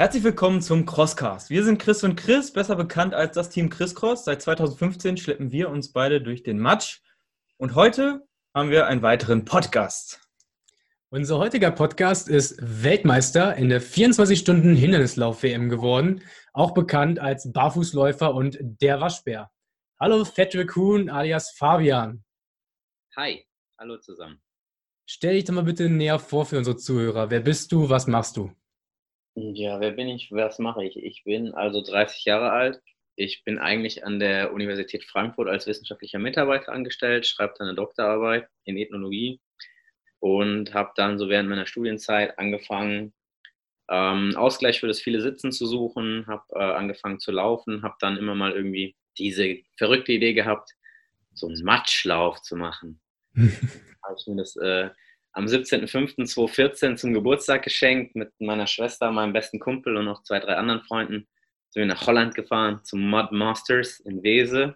Herzlich 0.00 0.24
willkommen 0.24 0.62
zum 0.62 0.86
Crosscast. 0.86 1.50
Wir 1.50 1.62
sind 1.62 1.78
Chris 1.78 2.02
und 2.04 2.16
Chris, 2.16 2.54
besser 2.54 2.74
bekannt 2.74 3.12
als 3.12 3.34
das 3.34 3.50
Team 3.50 3.68
Chris 3.68 3.94
Cross. 3.94 4.24
Seit 4.24 4.40
2015 4.40 5.18
schleppen 5.18 5.52
wir 5.52 5.68
uns 5.68 5.92
beide 5.92 6.22
durch 6.22 6.42
den 6.42 6.58
Matsch. 6.58 7.02
Und 7.58 7.74
heute 7.74 8.26
haben 8.54 8.70
wir 8.70 8.86
einen 8.86 9.02
weiteren 9.02 9.44
Podcast. 9.44 10.26
Unser 11.10 11.36
heutiger 11.36 11.70
Podcast 11.70 12.30
ist 12.30 12.56
Weltmeister 12.62 13.56
in 13.56 13.68
der 13.68 13.82
24-Stunden-Hindernislauf-WM 13.82 15.68
geworden, 15.68 16.22
auch 16.54 16.72
bekannt 16.72 17.18
als 17.18 17.52
Barfußläufer 17.52 18.34
und 18.34 18.56
der 18.58 19.02
Waschbär. 19.02 19.50
Hallo 20.00 20.24
Fat 20.24 20.54
Raccoon 20.54 21.10
alias 21.10 21.50
Fabian. 21.50 22.24
Hi, 23.18 23.44
hallo 23.78 23.98
zusammen. 23.98 24.40
Stell 25.04 25.34
dich 25.34 25.44
doch 25.44 25.52
mal 25.52 25.64
bitte 25.64 25.90
näher 25.90 26.18
vor 26.18 26.46
für 26.46 26.56
unsere 26.56 26.78
Zuhörer. 26.78 27.28
Wer 27.28 27.40
bist 27.40 27.70
du, 27.70 27.90
was 27.90 28.06
machst 28.06 28.38
du? 28.38 28.50
Ja, 29.34 29.80
wer 29.80 29.92
bin 29.92 30.08
ich? 30.08 30.30
Was 30.32 30.58
mache 30.58 30.84
ich? 30.84 30.96
Ich 30.96 31.24
bin 31.24 31.54
also 31.54 31.82
30 31.82 32.24
Jahre 32.24 32.50
alt. 32.50 32.80
Ich 33.16 33.44
bin 33.44 33.58
eigentlich 33.58 34.04
an 34.04 34.18
der 34.18 34.52
Universität 34.52 35.04
Frankfurt 35.04 35.48
als 35.48 35.66
wissenschaftlicher 35.66 36.18
Mitarbeiter 36.18 36.72
angestellt, 36.72 37.26
schreibe 37.26 37.60
eine 37.60 37.74
Doktorarbeit 37.74 38.48
in 38.64 38.76
Ethnologie 38.76 39.40
und 40.20 40.74
habe 40.74 40.92
dann 40.96 41.18
so 41.18 41.28
während 41.28 41.48
meiner 41.48 41.66
Studienzeit 41.66 42.38
angefangen, 42.38 43.12
ähm, 43.90 44.36
Ausgleich 44.36 44.80
für 44.80 44.86
das 44.86 45.00
viele 45.00 45.20
Sitzen 45.20 45.52
zu 45.52 45.66
suchen, 45.66 46.26
habe 46.26 46.44
äh, 46.54 46.58
angefangen 46.58 47.18
zu 47.18 47.32
laufen, 47.32 47.82
habe 47.82 47.96
dann 48.00 48.16
immer 48.16 48.34
mal 48.34 48.52
irgendwie 48.52 48.96
diese 49.18 49.58
verrückte 49.76 50.12
Idee 50.12 50.32
gehabt, 50.32 50.70
so 51.34 51.46
einen 51.46 51.62
Matschlauf 51.62 52.40
zu 52.42 52.56
machen. 52.56 53.00
habe 53.34 54.16
ich 54.16 54.26
mir 54.26 54.36
das 54.36 54.56
äh, 54.56 54.90
am 55.32 55.46
17.05.2014 55.46 56.96
zum 56.96 57.14
Geburtstag 57.14 57.62
geschenkt 57.62 58.16
mit 58.16 58.32
meiner 58.40 58.66
Schwester, 58.66 59.10
meinem 59.10 59.32
besten 59.32 59.60
Kumpel 59.60 59.96
und 59.96 60.04
noch 60.04 60.22
zwei, 60.22 60.40
drei 60.40 60.56
anderen 60.56 60.82
Freunden. 60.82 61.28
Sind 61.70 61.82
wir 61.82 61.86
nach 61.86 62.06
Holland 62.06 62.34
gefahren 62.34 62.80
zum 62.82 63.08
Mud 63.08 63.30
Masters 63.30 64.00
in 64.00 64.22
Wese, 64.22 64.74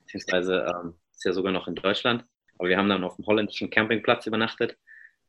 beziehungsweise 0.00 0.66
ähm, 0.66 0.94
ist 1.12 1.24
ja 1.24 1.32
sogar 1.32 1.52
noch 1.52 1.68
in 1.68 1.74
Deutschland. 1.74 2.24
Aber 2.58 2.68
wir 2.68 2.78
haben 2.78 2.88
dann 2.88 3.04
auf 3.04 3.16
dem 3.16 3.26
holländischen 3.26 3.68
Campingplatz 3.68 4.26
übernachtet, 4.26 4.78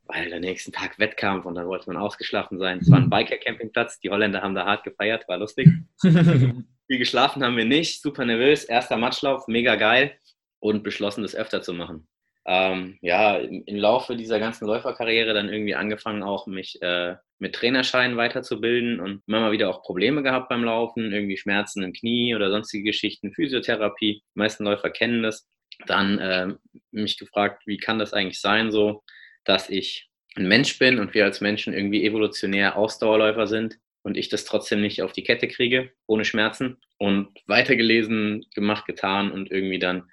weil 0.03 0.29
der 0.29 0.39
nächsten 0.39 0.71
Tag 0.71 0.97
Wettkampf 0.97 1.45
und 1.45 1.55
dann 1.55 1.67
wollte 1.67 1.87
man 1.87 1.97
ausgeschlafen 1.97 2.57
sein. 2.57 2.79
Es 2.79 2.89
war 2.89 2.99
ein 2.99 3.09
Biker-Campingplatz, 3.09 3.99
die 3.99 4.09
Holländer 4.09 4.41
haben 4.41 4.55
da 4.55 4.65
hart 4.65 4.85
gefeiert, 4.85 5.27
war 5.27 5.37
lustig. 5.37 5.67
Viel 6.01 6.97
geschlafen 6.97 7.43
haben 7.43 7.57
wir 7.57 7.65
nicht, 7.65 8.01
super 8.01 8.25
nervös, 8.25 8.63
erster 8.63 8.97
Matschlauf, 8.97 9.47
mega 9.47 9.75
geil 9.75 10.17
und 10.59 10.83
beschlossen, 10.83 11.21
das 11.21 11.35
öfter 11.35 11.61
zu 11.61 11.73
machen 11.73 12.07
ähm, 12.45 12.97
ja, 13.01 13.37
im, 13.37 13.63
im, 13.65 13.77
Laufe 13.77 14.15
dieser 14.15 14.39
ganzen 14.39 14.65
Läuferkarriere 14.65 15.33
dann 15.33 15.49
irgendwie 15.49 15.75
angefangen, 15.75 16.23
auch 16.23 16.47
mich 16.47 16.81
äh, 16.81 17.15
mit 17.37 17.53
Trainerscheinen 17.53 18.17
weiterzubilden 18.17 18.99
und 18.99 19.21
immer 19.27 19.41
mal 19.41 19.51
wieder 19.51 19.69
auch 19.69 19.83
Probleme 19.83 20.23
gehabt 20.23 20.49
beim 20.49 20.63
Laufen, 20.63 21.11
irgendwie 21.11 21.37
Schmerzen 21.37 21.83
im 21.83 21.93
Knie 21.93 22.35
oder 22.35 22.49
sonstige 22.49 22.85
Geschichten, 22.85 23.33
Physiotherapie. 23.33 24.23
Die 24.23 24.39
meisten 24.39 24.63
Läufer 24.63 24.89
kennen 24.89 25.23
das. 25.23 25.47
Dann 25.85 26.19
äh, 26.19 26.47
mich 26.91 27.17
gefragt, 27.17 27.63
wie 27.65 27.77
kann 27.77 27.99
das 27.99 28.13
eigentlich 28.13 28.41
sein, 28.41 28.71
so, 28.71 29.03
dass 29.43 29.69
ich 29.69 30.09
ein 30.35 30.47
Mensch 30.47 30.79
bin 30.79 30.99
und 30.99 31.13
wir 31.13 31.25
als 31.25 31.41
Menschen 31.41 31.73
irgendwie 31.73 32.05
evolutionär 32.05 32.75
Ausdauerläufer 32.75 33.47
sind 33.47 33.77
und 34.03 34.17
ich 34.17 34.29
das 34.29 34.45
trotzdem 34.45 34.81
nicht 34.81 35.01
auf 35.01 35.11
die 35.11 35.23
Kette 35.23 35.47
kriege, 35.47 35.91
ohne 36.07 36.25
Schmerzen. 36.25 36.77
Und 36.97 37.29
weitergelesen, 37.47 38.45
gemacht, 38.53 38.85
getan 38.85 39.31
und 39.31 39.51
irgendwie 39.51 39.79
dann 39.79 40.09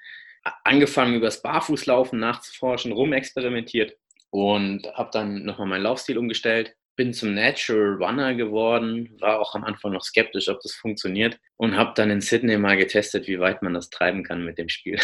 angefangen, 0.65 1.15
über 1.15 1.27
das 1.27 1.43
Barfußlaufen 1.43 2.19
nachzuforschen, 2.19 2.93
rumexperimentiert 2.93 3.97
und 4.31 4.87
habe 4.95 5.11
dann 5.13 5.45
nochmal 5.45 5.69
meinen 5.69 5.83
Laufstil 5.83 6.19
umgestellt. 6.19 6.75
Bin 6.97 7.15
zum 7.15 7.35
Natural 7.35 7.95
Runner 7.95 8.35
geworden, 8.35 9.17
war 9.21 9.39
auch 9.39 9.55
am 9.55 9.65
Anfang 9.65 9.93
noch 9.93 10.03
skeptisch, 10.03 10.49
ob 10.49 10.61
das 10.61 10.73
funktioniert 10.73 11.39
und 11.57 11.77
habe 11.77 11.93
dann 11.95 12.11
in 12.11 12.21
Sydney 12.21 12.59
mal 12.59 12.77
getestet, 12.77 13.29
wie 13.29 13.39
weit 13.39 13.63
man 13.63 13.75
das 13.75 13.91
treiben 13.91 14.25
kann 14.25 14.45
mit 14.45 14.59
dem 14.59 14.69
Spiel. 14.69 14.99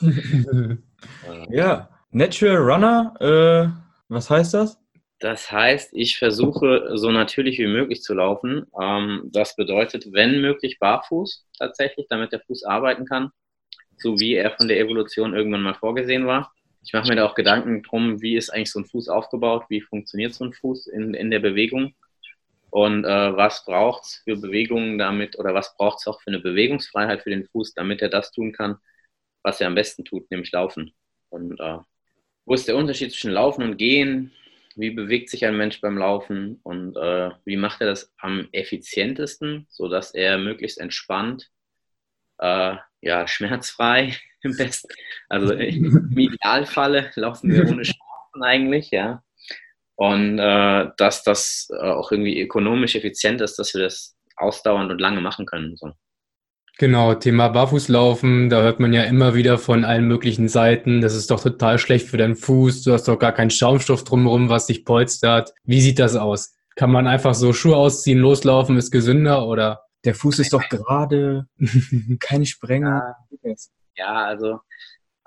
ja, 1.50 1.90
Natural 2.10 2.56
Runner, 2.56 3.14
äh, 3.20 3.68
was 4.08 4.30
heißt 4.30 4.54
das? 4.54 4.78
Das 5.18 5.50
heißt, 5.50 5.90
ich 5.94 6.18
versuche 6.18 6.90
so 6.94 7.10
natürlich 7.10 7.58
wie 7.58 7.66
möglich 7.66 8.02
zu 8.02 8.14
laufen. 8.14 8.66
Ähm, 8.80 9.28
das 9.32 9.56
bedeutet, 9.56 10.12
wenn 10.12 10.40
möglich, 10.40 10.78
barfuß 10.78 11.46
tatsächlich, 11.58 12.06
damit 12.08 12.32
der 12.32 12.40
Fuß 12.40 12.64
arbeiten 12.64 13.06
kann 13.06 13.30
so 13.98 14.18
wie 14.20 14.34
er 14.34 14.50
von 14.52 14.68
der 14.68 14.80
Evolution 14.80 15.34
irgendwann 15.34 15.62
mal 15.62 15.74
vorgesehen 15.74 16.26
war. 16.26 16.52
Ich 16.84 16.92
mache 16.92 17.08
mir 17.08 17.16
da 17.16 17.26
auch 17.26 17.34
Gedanken 17.34 17.82
drum, 17.82 18.22
wie 18.22 18.36
ist 18.36 18.50
eigentlich 18.50 18.70
so 18.70 18.78
ein 18.78 18.86
Fuß 18.86 19.08
aufgebaut, 19.08 19.64
wie 19.68 19.80
funktioniert 19.80 20.34
so 20.34 20.44
ein 20.44 20.52
Fuß 20.52 20.86
in, 20.86 21.14
in 21.14 21.30
der 21.30 21.40
Bewegung 21.40 21.94
und 22.70 23.04
äh, 23.04 23.36
was 23.36 23.64
braucht 23.64 24.04
es 24.04 24.16
für 24.24 24.36
Bewegungen 24.36 24.98
damit 24.98 25.38
oder 25.38 25.54
was 25.54 25.76
braucht 25.76 26.00
es 26.00 26.06
auch 26.06 26.20
für 26.20 26.28
eine 26.28 26.40
Bewegungsfreiheit 26.40 27.22
für 27.22 27.30
den 27.30 27.46
Fuß, 27.46 27.74
damit 27.74 28.02
er 28.02 28.08
das 28.08 28.32
tun 28.32 28.52
kann, 28.52 28.76
was 29.42 29.60
er 29.60 29.68
am 29.68 29.74
besten 29.74 30.04
tut, 30.04 30.30
nämlich 30.30 30.52
laufen. 30.52 30.92
Und 31.28 31.58
äh, 31.58 31.78
wo 32.44 32.54
ist 32.54 32.68
der 32.68 32.76
Unterschied 32.76 33.12
zwischen 33.12 33.32
Laufen 33.32 33.62
und 33.62 33.78
Gehen? 33.78 34.32
Wie 34.74 34.90
bewegt 34.90 35.30
sich 35.30 35.44
ein 35.46 35.56
Mensch 35.56 35.80
beim 35.80 35.96
Laufen 35.96 36.60
und 36.62 36.96
äh, 36.96 37.30
wie 37.44 37.56
macht 37.56 37.80
er 37.80 37.86
das 37.86 38.12
am 38.18 38.48
effizientesten, 38.52 39.66
sodass 39.70 40.12
er 40.12 40.36
möglichst 40.38 40.78
entspannt 40.78 41.50
äh, 42.38 42.76
ja, 43.06 43.26
schmerzfrei 43.26 44.14
im 44.42 44.56
besten. 44.56 44.88
Also 45.28 45.52
im 45.54 46.16
Idealfalle 46.16 47.10
laufen 47.14 47.50
wir 47.50 47.62
ohne 47.62 47.84
Schmerzen 47.84 48.42
eigentlich, 48.42 48.90
ja. 48.90 49.22
Und 49.94 50.38
äh, 50.38 50.88
dass 50.98 51.22
das 51.22 51.68
äh, 51.72 51.88
auch 51.88 52.12
irgendwie 52.12 52.38
ökonomisch 52.40 52.96
effizient 52.96 53.40
ist, 53.40 53.58
dass 53.58 53.72
wir 53.72 53.82
das 53.82 54.14
ausdauernd 54.36 54.90
und 54.90 55.00
lange 55.00 55.22
machen 55.22 55.46
können. 55.46 55.74
So. 55.76 55.92
Genau, 56.78 57.14
Thema 57.14 57.48
Barfußlaufen, 57.48 58.50
da 58.50 58.60
hört 58.60 58.80
man 58.80 58.92
ja 58.92 59.04
immer 59.04 59.34
wieder 59.34 59.56
von 59.56 59.86
allen 59.86 60.06
möglichen 60.06 60.48
Seiten, 60.48 61.00
das 61.00 61.14
ist 61.14 61.30
doch 61.30 61.42
total 61.42 61.78
schlecht 61.78 62.06
für 62.06 62.18
deinen 62.18 62.36
Fuß, 62.36 62.82
du 62.82 62.92
hast 62.92 63.08
doch 63.08 63.18
gar 63.18 63.32
keinen 63.32 63.48
Schaumstoff 63.48 64.04
drumherum, 64.04 64.50
was 64.50 64.66
dich 64.66 64.84
polstert. 64.84 65.54
Wie 65.64 65.80
sieht 65.80 65.98
das 65.98 66.16
aus? 66.16 66.54
Kann 66.74 66.92
man 66.92 67.06
einfach 67.06 67.32
so 67.32 67.54
Schuhe 67.54 67.76
ausziehen, 67.76 68.18
loslaufen, 68.18 68.76
ist 68.76 68.90
gesünder 68.90 69.46
oder? 69.46 69.85
Der 70.06 70.14
Fuß 70.14 70.38
ist 70.38 70.52
doch 70.52 70.66
gerade, 70.68 71.48
keine 72.20 72.46
Sprenger. 72.46 73.16
Ja, 73.42 73.54
ja 73.96 74.24
also 74.24 74.60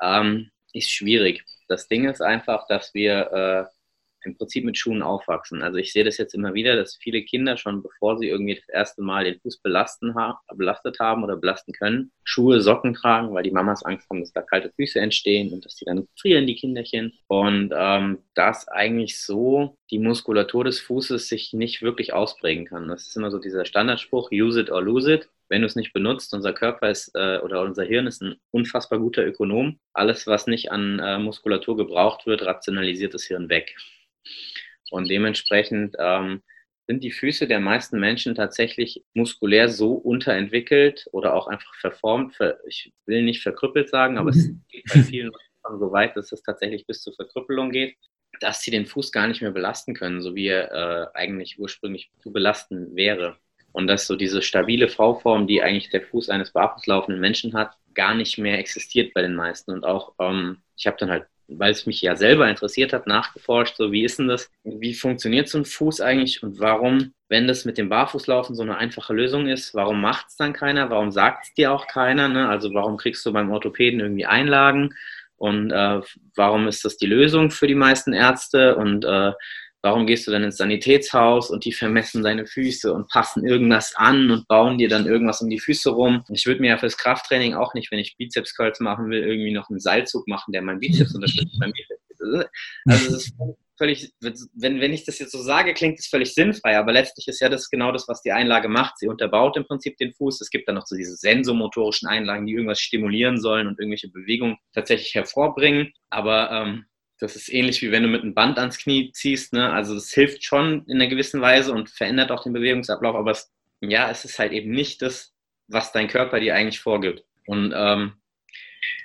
ähm, 0.02 0.50
ist 0.74 0.90
schwierig. 0.90 1.44
Das 1.68 1.88
Ding 1.88 2.08
ist 2.10 2.22
einfach, 2.22 2.66
dass 2.68 2.94
wir 2.94 3.32
äh, 3.32 3.79
im 4.24 4.36
Prinzip 4.36 4.66
mit 4.66 4.78
Schuhen 4.78 5.02
aufwachsen. 5.02 5.62
Also 5.62 5.78
ich 5.78 5.94
sehe 5.94 6.04
das 6.04 6.18
jetzt 6.18 6.34
immer 6.34 6.54
wieder, 6.54 6.76
dass 6.76 6.98
viele 6.98 7.24
Kinder 7.24 7.58
schon 7.58 7.82
bevor 7.84 8.18
sie 8.18 8.28
irgendwie 8.28 8.56
das 8.56 8.70
erste 8.70 9.02
Mal 9.02 9.24
den 9.24 9.40
Fuß 9.40 9.58
belasten 9.60 10.16
ha 10.16 10.42
belastet 10.56 11.00
haben 11.00 11.24
oder 11.24 11.38
belasten 11.38 11.74
können, 11.74 12.12
Schuhe, 12.24 12.62
Socken 12.62 12.94
tragen, 12.94 13.34
weil 13.34 13.44
die 13.44 13.52
Mamas 13.52 13.84
Angst 13.84 14.10
haben, 14.10 14.22
dass 14.22 14.34
da 14.34 14.42
kalte 14.42 14.72
Füße 14.76 15.00
entstehen 15.00 15.54
und 15.54 15.66
dass 15.66 15.76
die 15.76 15.86
dann 15.86 16.08
frieren, 16.20 16.48
die 16.48 16.56
Kinderchen. 16.56 17.14
Und 17.28 17.74
ähm, 17.76 18.20
dass 18.36 18.68
eigentlich 18.68 19.20
so 19.20 19.78
die 19.92 20.00
Muskulatur 20.00 20.64
des 20.64 20.80
Fußes 20.80 21.28
sich 21.28 21.54
nicht 21.54 21.82
wirklich 21.82 22.14
ausprägen 22.14 22.66
kann. 22.66 22.88
Das 22.88 23.08
ist 23.08 23.18
immer 23.18 23.32
so 23.32 23.40
dieser 23.40 23.66
Standardspruch, 23.66 24.30
use 24.32 24.60
it 24.62 24.72
or 24.72 24.82
lose 24.82 25.14
it 25.14 25.30
wenn 25.50 25.62
du 25.62 25.68
es 25.68 25.76
nicht 25.76 25.94
benutzt, 25.94 26.34
unser 26.34 26.54
Körper 26.54 26.90
ist 26.90 27.12
äh, 27.16 27.40
oder 27.40 27.64
unser 27.64 27.84
Hirn 27.84 28.08
ist 28.08 28.22
ein 28.22 28.36
unfassbar 28.52 29.00
guter 29.00 29.26
Ökonom. 29.26 29.80
Alles, 29.94 30.28
was 30.28 30.48
nicht 30.48 30.72
an 30.72 31.00
äh, 31.00 31.18
Muskulatur 31.18 31.76
gebraucht 31.76 32.26
wird, 32.28 32.46
rationalisiert 32.46 33.14
das 33.14 33.24
Hirn 33.24 33.50
weg. 33.50 33.76
Und 34.92 35.10
dementsprechend 35.10 35.96
ähm, 36.00 36.42
sind 36.88 37.04
die 37.04 37.12
Füße 37.12 37.48
der 37.48 37.60
meisten 37.60 38.00
Menschen 38.00 38.34
tatsächlich 38.34 39.04
muskulär 39.14 39.70
so 39.70 39.94
unterentwickelt 39.94 41.08
oder 41.12 41.36
auch 41.36 41.48
einfach 41.48 41.76
verformt. 41.76 42.36
Ich 42.68 42.92
will 43.06 43.22
nicht 43.22 43.44
verkrüppelt 43.44 43.90
sagen, 43.90 44.18
aber 44.18 44.32
es 44.32 44.50
geht 44.70 44.86
bei 44.92 45.04
vielen 45.04 45.28
Leuten 45.28 45.80
so 45.80 45.92
weit, 45.92 46.18
dass 46.18 46.32
es 46.32 46.42
tatsächlich 46.42 46.88
bis 46.88 47.04
zur 47.04 47.14
Verkrüppelung 47.14 47.72
geht, 47.72 47.96
dass 48.40 48.62
sie 48.62 48.72
den 48.72 48.88
Fuß 48.88 49.12
gar 49.12 49.28
nicht 49.28 49.42
mehr 49.42 49.52
belasten 49.52 49.94
können, 49.94 50.22
so 50.22 50.34
wie 50.34 50.48
er 50.48 50.72
äh, 50.72 51.08
eigentlich 51.18 51.60
ursprünglich 51.60 52.10
zu 52.22 52.32
belasten 52.32 52.96
wäre. 52.96 53.38
Und 53.72 53.86
dass 53.86 54.08
so 54.08 54.16
diese 54.16 54.42
stabile 54.42 54.88
V-Form, 54.88 55.46
die 55.46 55.62
eigentlich 55.62 55.90
der 55.90 56.02
Fuß 56.02 56.30
eines 56.30 56.54
barfußlaufenden 56.54 57.22
Menschen 57.22 57.54
hat, 57.54 57.78
gar 57.94 58.16
nicht 58.16 58.40
mehr 58.40 58.58
existiert 58.58 59.14
bei 59.14 59.22
den 59.22 59.36
meisten. 59.36 59.72
Und 59.72 59.84
auch, 59.86 60.16
ähm, 60.20 60.64
ich 60.76 60.88
habe 60.88 60.98
dann 60.98 61.12
halt 61.12 61.28
weil 61.52 61.72
es 61.72 61.86
mich 61.86 62.02
ja 62.02 62.16
selber 62.16 62.50
interessiert 62.50 62.94
hat, 62.94 63.08
nachgeforscht, 63.08 63.78
so 63.78 63.92
wie 63.92 64.04
ist 64.04 64.20
denn 64.20 64.28
das, 64.28 64.50
wie 64.64 64.94
funktioniert 64.94 65.50
so 65.50 65.58
ein 65.58 65.66
Fuß 65.66 66.02
eigentlich 66.02 66.44
und 66.44 66.60
warum, 66.60 67.14
wenn 67.28 67.48
das 67.48 67.66
mit 67.66 67.78
dem 67.78 67.90
Barfußlaufen 67.90 68.56
so 68.56 68.64
eine 68.64 68.78
einfache 68.78 69.14
Lösung 69.14 69.48
ist, 69.48 69.74
warum 69.74 70.02
macht 70.02 70.28
es 70.30 70.36
dann 70.36 70.54
keiner, 70.54 70.90
warum 70.90 71.12
sagt 71.12 71.46
es 71.46 71.54
dir 71.54 71.72
auch 71.72 71.88
keiner, 71.88 72.28
ne? 72.28 72.50
also 72.50 72.74
warum 72.74 72.98
kriegst 72.98 73.26
du 73.26 73.34
beim 73.34 73.52
Orthopäden 73.52 74.00
irgendwie 74.00 74.26
Einlagen? 74.26 74.94
Und 75.38 75.72
äh, 75.72 76.02
warum 76.36 76.68
ist 76.68 76.84
das 76.84 76.98
die 76.98 77.06
Lösung 77.06 77.50
für 77.50 77.66
die 77.66 77.76
meisten 77.76 78.12
Ärzte? 78.12 78.76
Und 78.76 79.06
äh, 79.06 79.32
Warum 79.82 80.06
gehst 80.06 80.28
du 80.28 80.32
dann 80.32 80.44
ins 80.44 80.58
Sanitätshaus 80.58 81.50
und 81.50 81.64
die 81.64 81.72
vermessen 81.72 82.24
deine 82.24 82.46
Füße 82.46 82.92
und 82.94 83.10
passen 83.10 83.46
irgendwas 83.46 83.94
an 83.96 84.30
und 84.30 84.48
bauen 84.48 84.78
dir 84.78 84.90
dann 84.90 85.06
irgendwas 85.06 85.42
um 85.42 85.50
die 85.50 85.60
Füße 85.60 85.90
rum? 85.90 86.24
Ich 86.30 86.46
würde 86.46 86.62
mir 86.62 86.70
ja 86.70 86.78
fürs 86.78 86.98
Krafttraining 86.98 87.54
auch 87.54 87.74
nicht, 87.74 87.92
wenn 87.92 88.00
ich 88.00 88.18
Bizeps-Curls 88.18 88.82
machen 88.82 89.10
will, 89.10 89.24
irgendwie 89.24 89.54
noch 89.54 89.70
einen 89.70 89.80
Seilzug 89.80 90.28
machen, 90.28 90.52
der 90.52 90.62
meinen 90.62 90.80
Bizeps 90.80 91.16
unterstützt. 91.16 91.58
Also 92.86 93.16
es 93.16 93.34
völlig, 93.80 94.12
wenn, 94.20 94.82
wenn 94.82 94.94
ich 94.94 95.06
das 95.06 95.18
jetzt 95.18 95.32
so 95.32 95.42
sage, 95.42 95.74
klingt 95.74 95.98
es 95.98 96.08
völlig 96.08 96.34
sinnfrei, 96.36 96.78
aber 96.78 96.92
letztlich 96.92 97.28
ist 97.28 97.40
ja 97.40 97.50
das 97.50 97.70
genau 97.70 97.92
das, 97.92 98.08
was 98.08 98.22
die 98.22 98.34
Einlage 98.34 98.68
macht. 98.68 99.00
Sie 99.00 99.08
unterbaut 99.08 99.58
im 99.58 99.66
Prinzip 99.66 99.98
den 99.98 100.14
Fuß. 100.14 100.42
Es 100.42 100.50
gibt 100.50 100.68
dann 100.68 100.76
noch 100.76 100.86
so 100.86 100.96
diese 100.96 101.16
sensomotorischen 101.16 102.08
Einlagen, 102.08 102.46
die 102.46 102.54
irgendwas 102.54 102.82
stimulieren 102.82 103.40
sollen 103.40 103.68
und 103.68 103.80
irgendwelche 103.80 104.10
Bewegungen 104.10 104.58
tatsächlich 104.74 105.16
hervorbringen. 105.16 105.94
Aber 106.10 106.52
ähm, 106.52 106.86
das 107.20 107.36
ist 107.36 107.52
ähnlich 107.52 107.82
wie 107.82 107.92
wenn 107.92 108.04
du 108.04 108.10
mit 108.10 108.24
einem 108.24 108.34
Band 108.34 108.58
ans 108.58 108.78
Knie 108.78 109.12
ziehst. 109.12 109.54
Ne? 109.54 109.72
Also 109.72 109.96
es 109.96 110.12
hilft 110.12 110.44
schon 110.44 110.86
in 110.88 110.96
einer 110.96 111.08
gewissen 111.08 111.42
Weise 111.42 111.74
und 111.74 111.90
verändert 111.90 112.32
auch 112.32 112.44
den 112.44 112.54
Bewegungsablauf, 112.54 113.16
aber 113.16 113.32
es, 113.32 113.52
ja, 113.82 114.10
es 114.10 114.26
ist 114.26 114.40
halt 114.40 114.54
eben 114.54 114.72
nicht 114.72 115.02
das, 115.02 115.34
was 115.68 115.92
dein 115.92 116.08
Körper 116.08 116.40
dir 116.40 116.56
eigentlich 116.56 116.80
vorgibt. 116.80 117.24
Und 117.46 117.74
ähm, 117.76 118.14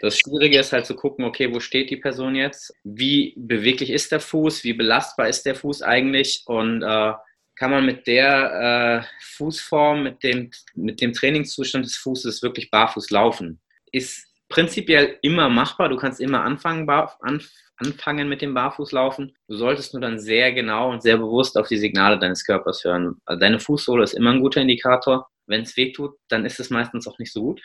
das 0.01 0.19
Schwierige 0.19 0.59
ist 0.59 0.73
halt 0.73 0.87
zu 0.87 0.95
gucken, 0.95 1.25
okay, 1.25 1.53
wo 1.53 1.61
steht 1.61 1.91
die 1.91 1.97
Person 1.97 2.35
jetzt? 2.37 2.73
Wie 2.85 3.35
beweglich 3.37 3.91
ist 3.91 4.13
der 4.13 4.21
Fuß? 4.21 4.63
Wie 4.65 4.73
belastbar 4.73 5.29
ist 5.29 5.45
der 5.45 5.57
Fuß 5.57 5.83
eigentlich? 5.83 6.43
Und 6.47 6.83
äh, 6.83 7.13
kann 7.57 7.71
man 7.71 7.87
mit 7.87 8.07
der 8.07 9.03
äh, 9.03 9.25
Fußform, 9.37 10.05
mit 10.05 10.23
dem, 10.23 10.51
mit 10.75 11.01
dem 11.01 11.13
Trainingszustand 11.13 11.85
des 11.85 11.97
Fußes 11.97 12.43
wirklich 12.43 12.71
barfuß 12.71 13.11
laufen? 13.11 13.61
Ist 13.93 14.27
prinzipiell 14.49 15.19
immer 15.23 15.49
machbar. 15.49 15.89
Du 15.89 15.97
kannst 15.97 16.21
immer 16.21 16.43
anfangen, 16.43 16.87
bar, 16.87 17.17
anf 17.21 17.51
anfangen 17.77 18.29
mit 18.29 18.43
dem 18.43 18.55
Barfußlaufen. 18.55 19.37
Du 19.49 19.57
solltest 19.57 19.95
nur 19.95 20.01
dann 20.01 20.19
sehr 20.19 20.53
genau 20.53 20.91
und 20.91 21.03
sehr 21.03 21.17
bewusst 21.17 21.57
auf 21.59 21.69
die 21.69 21.79
Signale 21.79 22.19
deines 22.19 22.45
Körpers 22.45 22.85
hören. 22.85 23.17
Also 23.25 23.41
deine 23.41 23.59
Fußsohle 23.61 24.05
ist 24.05 24.15
immer 24.15 24.31
ein 24.31 24.41
guter 24.41 24.61
Indikator. 24.61 25.29
Wenn 25.47 25.63
es 25.63 25.77
weh 25.77 25.93
tut, 25.93 26.13
dann 26.29 26.47
ist 26.47 26.61
es 26.61 26.71
meistens 26.71 27.07
auch 27.07 27.19
nicht 27.19 27.33
so 27.33 27.43
gut. 27.43 27.63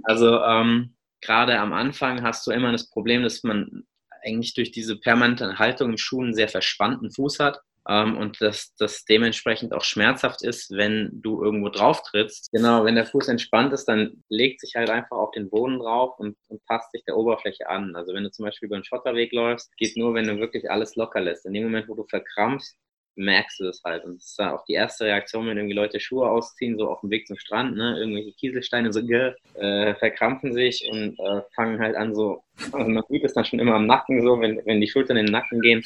Also 0.03 0.39
ähm, 0.43 0.95
gerade 1.19 1.59
am 1.59 1.73
Anfang 1.73 2.21
hast 2.21 2.45
du 2.45 2.51
immer 2.51 2.71
das 2.71 2.89
Problem, 2.91 3.23
dass 3.23 3.43
man 3.43 3.85
eigentlich 4.23 4.53
durch 4.53 4.71
diese 4.71 4.97
permanente 4.97 5.57
Haltung 5.57 5.91
im 5.91 5.97
Schuh 5.97 6.21
einen 6.21 6.35
sehr 6.35 6.47
verspannten 6.47 7.11
Fuß 7.11 7.39
hat 7.39 7.59
ähm, 7.87 8.17
und 8.17 8.41
dass 8.41 8.75
das 8.75 9.05
dementsprechend 9.05 9.73
auch 9.73 9.83
schmerzhaft 9.83 10.43
ist, 10.43 10.71
wenn 10.71 11.09
du 11.13 11.43
irgendwo 11.43 11.69
drauf 11.69 12.01
trittst. 12.03 12.51
Genau, 12.51 12.85
wenn 12.85 12.95
der 12.95 13.05
Fuß 13.05 13.27
entspannt 13.27 13.73
ist, 13.73 13.85
dann 13.85 14.23
legt 14.29 14.61
sich 14.61 14.75
halt 14.75 14.89
einfach 14.89 15.17
auf 15.17 15.31
den 15.31 15.49
Boden 15.49 15.79
drauf 15.79 16.17
und, 16.19 16.35
und 16.47 16.65
passt 16.65 16.91
sich 16.91 17.03
der 17.05 17.17
Oberfläche 17.17 17.69
an. 17.69 17.95
Also 17.95 18.13
wenn 18.13 18.23
du 18.23 18.31
zum 18.31 18.45
Beispiel 18.45 18.67
über 18.67 18.75
einen 18.75 18.85
Schotterweg 18.85 19.31
läufst, 19.33 19.75
geht 19.77 19.97
nur, 19.97 20.13
wenn 20.13 20.27
du 20.27 20.39
wirklich 20.39 20.69
alles 20.69 20.95
locker 20.95 21.21
lässt. 21.21 21.45
In 21.45 21.53
dem 21.53 21.63
Moment, 21.63 21.87
wo 21.87 21.95
du 21.95 22.05
verkrampfst, 22.05 22.77
merkst 23.19 23.59
du 23.59 23.65
das 23.65 23.81
halt. 23.83 24.05
Und 24.05 24.15
das 24.15 24.31
ist 24.31 24.39
auch 24.39 24.63
die 24.65 24.73
erste 24.73 25.05
Reaktion, 25.05 25.45
wenn 25.47 25.57
irgendwie 25.57 25.75
Leute 25.75 25.99
Schuhe 25.99 26.29
ausziehen, 26.29 26.77
so 26.77 26.89
auf 26.89 27.01
dem 27.01 27.09
Weg 27.09 27.27
zum 27.27 27.37
Strand, 27.37 27.75
ne? 27.75 27.97
irgendwelche 27.99 28.31
Kieselsteine 28.33 28.93
so 28.93 29.01
äh, 29.01 29.95
verkrampfen 29.95 30.53
sich 30.53 30.87
und 30.89 31.19
äh, 31.19 31.41
fangen 31.53 31.79
halt 31.79 31.95
an 31.95 32.15
so, 32.15 32.43
also 32.71 32.89
man 32.89 33.03
sieht 33.09 33.23
es 33.25 33.33
dann 33.33 33.45
schon 33.45 33.59
immer 33.59 33.75
am 33.75 33.87
Nacken 33.87 34.21
so, 34.23 34.39
wenn, 34.39 34.61
wenn 34.65 34.81
die 34.81 34.87
Schultern 34.87 35.17
in 35.17 35.25
den 35.25 35.33
Nacken 35.33 35.61
gehen, 35.61 35.83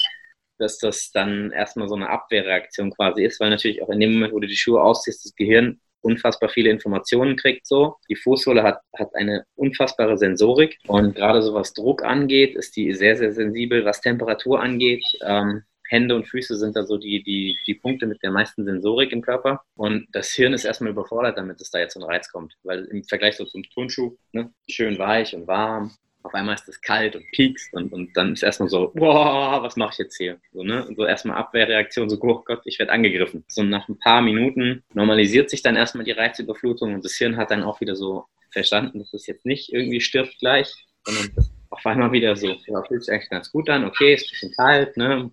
dass 0.63 0.77
das 0.79 1.11
dann 1.11 1.51
erstmal 1.51 1.87
so 1.87 1.95
eine 1.95 2.09
Abwehrreaktion 2.09 2.91
quasi 2.91 3.23
ist, 3.23 3.39
weil 3.39 3.49
natürlich 3.49 3.83
auch 3.83 3.89
in 3.89 3.99
dem 3.99 4.13
Moment, 4.13 4.33
wo 4.33 4.39
du 4.39 4.47
die 4.47 4.55
Schuhe 4.55 4.81
ausziehst, 4.81 5.25
das 5.25 5.35
Gehirn 5.35 5.79
unfassbar 6.01 6.49
viele 6.49 6.69
Informationen 6.69 7.35
kriegt 7.35 7.67
so. 7.67 7.95
Die 8.09 8.15
Fußsohle 8.15 8.63
hat, 8.63 8.79
hat 8.97 9.15
eine 9.15 9.45
unfassbare 9.55 10.17
Sensorik 10.17 10.79
und 10.87 11.15
gerade 11.15 11.41
so 11.41 11.53
was 11.53 11.73
Druck 11.73 12.03
angeht, 12.03 12.55
ist 12.55 12.75
die 12.75 12.93
sehr, 12.93 13.15
sehr 13.15 13.33
sensibel, 13.33 13.85
was 13.85 14.01
Temperatur 14.01 14.61
angeht. 14.61 15.03
Ähm, 15.25 15.63
Hände 15.89 16.15
und 16.15 16.27
Füße 16.27 16.57
sind 16.57 16.75
da 16.75 16.85
so 16.85 16.97
die, 16.97 17.21
die, 17.23 17.57
die 17.67 17.75
Punkte 17.75 18.07
mit 18.07 18.23
der 18.23 18.31
meisten 18.31 18.65
Sensorik 18.65 19.11
im 19.11 19.21
Körper. 19.21 19.61
Und 19.75 20.07
das 20.11 20.31
Hirn 20.31 20.53
ist 20.53 20.65
erstmal 20.65 20.91
überfordert, 20.91 21.37
damit 21.37 21.61
es 21.61 21.69
da 21.69 21.79
jetzt 21.79 21.93
so 21.93 21.99
ein 21.99 22.09
Reiz 22.09 22.31
kommt. 22.31 22.55
Weil 22.63 22.85
im 22.85 23.03
Vergleich 23.03 23.35
so 23.35 23.45
zum 23.45 23.63
Turnschuh, 23.63 24.15
ne, 24.31 24.51
schön 24.67 24.97
weich 24.97 25.35
und 25.35 25.45
warm, 25.45 25.91
auf 26.23 26.33
einmal 26.33 26.55
ist 26.55 26.67
es 26.67 26.81
kalt 26.81 27.15
und 27.15 27.25
piekst 27.31 27.73
und, 27.73 27.91
und 27.91 28.15
dann 28.15 28.33
ist 28.33 28.43
erstmal 28.43 28.69
so, 28.69 28.91
boah, 28.95 29.61
was 29.61 29.75
mache 29.75 29.91
ich 29.93 29.97
jetzt 29.99 30.17
hier? 30.17 30.39
So, 30.53 30.63
ne? 30.63 30.87
So 30.95 31.05
erstmal 31.05 31.37
Abwehrreaktion, 31.37 32.09
so, 32.09 32.17
oh 32.21 32.43
Gott, 32.45 32.61
ich 32.65 32.79
werde 32.79 32.91
angegriffen. 32.91 33.43
So 33.47 33.63
nach 33.63 33.87
ein 33.89 33.99
paar 33.99 34.21
Minuten 34.21 34.83
normalisiert 34.93 35.49
sich 35.49 35.61
dann 35.61 35.75
erstmal 35.75 36.05
die 36.05 36.11
Reizüberflutung 36.11 36.93
und 36.95 37.05
das 37.05 37.15
Hirn 37.15 37.37
hat 37.37 37.51
dann 37.51 37.63
auch 37.63 37.81
wieder 37.81 37.95
so 37.95 38.25
verstanden, 38.51 38.99
dass 38.99 39.13
es 39.13 39.27
jetzt 39.27 39.45
nicht 39.45 39.73
irgendwie 39.73 40.01
stirbt 40.01 40.39
gleich, 40.39 40.73
sondern 41.05 41.31
auf 41.69 41.85
einmal 41.85 42.11
wieder 42.11 42.35
so, 42.35 42.47
ja, 42.67 42.83
fühlt 42.83 43.03
sich 43.03 43.13
eigentlich 43.13 43.29
ganz 43.29 43.51
gut 43.51 43.69
an, 43.69 43.83
okay, 43.83 44.13
ist 44.13 44.27
ein 44.27 44.31
bisschen 44.31 44.53
kalt, 44.53 44.95
ne? 44.95 45.31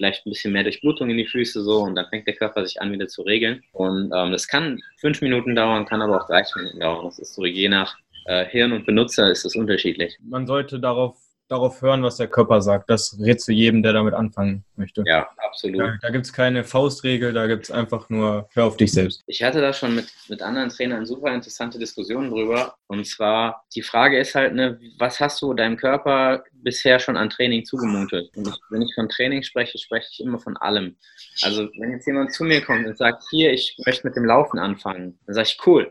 vielleicht 0.00 0.24
ein 0.24 0.30
bisschen 0.30 0.54
mehr 0.54 0.62
Durchblutung 0.62 1.10
in 1.10 1.18
die 1.18 1.26
Füße 1.26 1.62
so 1.62 1.82
und 1.82 1.94
dann 1.94 2.06
fängt 2.08 2.26
der 2.26 2.34
Körper 2.34 2.64
sich 2.64 2.80
an 2.80 2.90
wieder 2.90 3.06
zu 3.06 3.20
regeln. 3.20 3.62
Und 3.72 4.10
ähm, 4.16 4.32
das 4.32 4.48
kann 4.48 4.80
fünf 4.96 5.20
Minuten 5.20 5.54
dauern, 5.54 5.84
kann 5.84 6.00
aber 6.00 6.22
auch 6.22 6.26
30 6.26 6.56
Minuten 6.56 6.80
dauern. 6.80 7.04
Das 7.04 7.18
ist 7.18 7.34
so 7.34 7.44
je 7.44 7.68
nach 7.68 7.98
äh, 8.30 8.46
Hirn 8.46 8.72
und 8.72 8.86
Benutzer 8.86 9.30
ist 9.30 9.44
das 9.44 9.56
unterschiedlich. 9.56 10.16
Man 10.22 10.46
sollte 10.46 10.78
darauf 10.78 11.16
darauf 11.48 11.82
hören, 11.82 12.04
was 12.04 12.16
der 12.16 12.28
Körper 12.28 12.62
sagt. 12.62 12.88
Das 12.88 13.18
rät 13.20 13.40
zu 13.40 13.52
jedem, 13.52 13.82
der 13.82 13.92
damit 13.92 14.14
anfangen 14.14 14.64
möchte. 14.76 15.02
Ja, 15.04 15.28
absolut. 15.38 15.80
Da, 15.80 15.98
da 16.00 16.10
gibt 16.10 16.24
es 16.26 16.32
keine 16.32 16.62
Faustregel, 16.62 17.32
da 17.32 17.48
gibt 17.48 17.64
es 17.64 17.70
einfach 17.72 18.08
nur, 18.08 18.48
hör 18.52 18.66
auf 18.66 18.76
dich 18.76 18.92
selbst. 18.92 19.24
Ich 19.26 19.42
hatte 19.42 19.60
da 19.60 19.72
schon 19.72 19.96
mit, 19.96 20.06
mit 20.28 20.42
anderen 20.42 20.68
Trainern 20.68 21.04
super 21.06 21.34
interessante 21.34 21.80
Diskussionen 21.80 22.30
drüber. 22.30 22.76
Und 22.86 23.04
zwar, 23.04 23.64
die 23.74 23.82
Frage 23.82 24.18
ist 24.20 24.36
halt, 24.36 24.54
ne, 24.54 24.78
was 24.98 25.18
hast 25.18 25.42
du 25.42 25.52
deinem 25.52 25.76
Körper 25.76 26.44
bisher 26.52 27.00
schon 27.00 27.16
an 27.16 27.30
Training 27.30 27.64
zugemutet? 27.64 28.30
Und 28.36 28.56
wenn 28.70 28.82
ich 28.82 28.94
von 28.94 29.08
Training 29.08 29.42
spreche, 29.42 29.76
spreche 29.76 30.08
ich 30.12 30.20
immer 30.20 30.38
von 30.38 30.56
allem. 30.56 30.94
Also, 31.42 31.68
wenn 31.80 31.90
jetzt 31.90 32.06
jemand 32.06 32.32
zu 32.32 32.44
mir 32.44 32.60
kommt 32.64 32.86
und 32.86 32.96
sagt, 32.96 33.24
hier, 33.28 33.52
ich 33.52 33.76
möchte 33.84 34.06
mit 34.06 34.14
dem 34.14 34.24
Laufen 34.24 34.60
anfangen, 34.60 35.18
dann 35.26 35.34
sage 35.34 35.48
ich, 35.48 35.58
cool. 35.66 35.90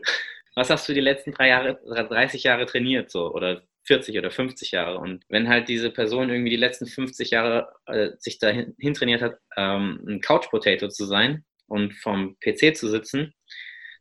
Was 0.54 0.70
hast 0.70 0.88
du 0.88 0.94
die 0.94 1.00
letzten 1.00 1.32
drei 1.32 1.48
Jahre, 1.48 1.80
30 1.84 2.42
Jahre 2.42 2.66
trainiert 2.66 3.10
so? 3.10 3.32
Oder 3.32 3.62
40 3.84 4.18
oder 4.18 4.30
50 4.30 4.72
Jahre. 4.72 4.98
Und 4.98 5.24
wenn 5.28 5.48
halt 5.48 5.68
diese 5.68 5.90
Person 5.90 6.30
irgendwie 6.30 6.50
die 6.50 6.56
letzten 6.56 6.86
50 6.86 7.30
Jahre 7.30 7.72
äh, 7.86 8.10
sich 8.18 8.38
dahin 8.38 8.74
trainiert 8.94 9.22
hat, 9.22 9.38
ähm, 9.56 10.04
ein 10.06 10.20
Couch-Potato 10.20 10.88
zu 10.88 11.06
sein 11.06 11.44
und 11.66 11.94
vom 11.94 12.36
PC 12.40 12.76
zu 12.76 12.88
sitzen, 12.88 13.32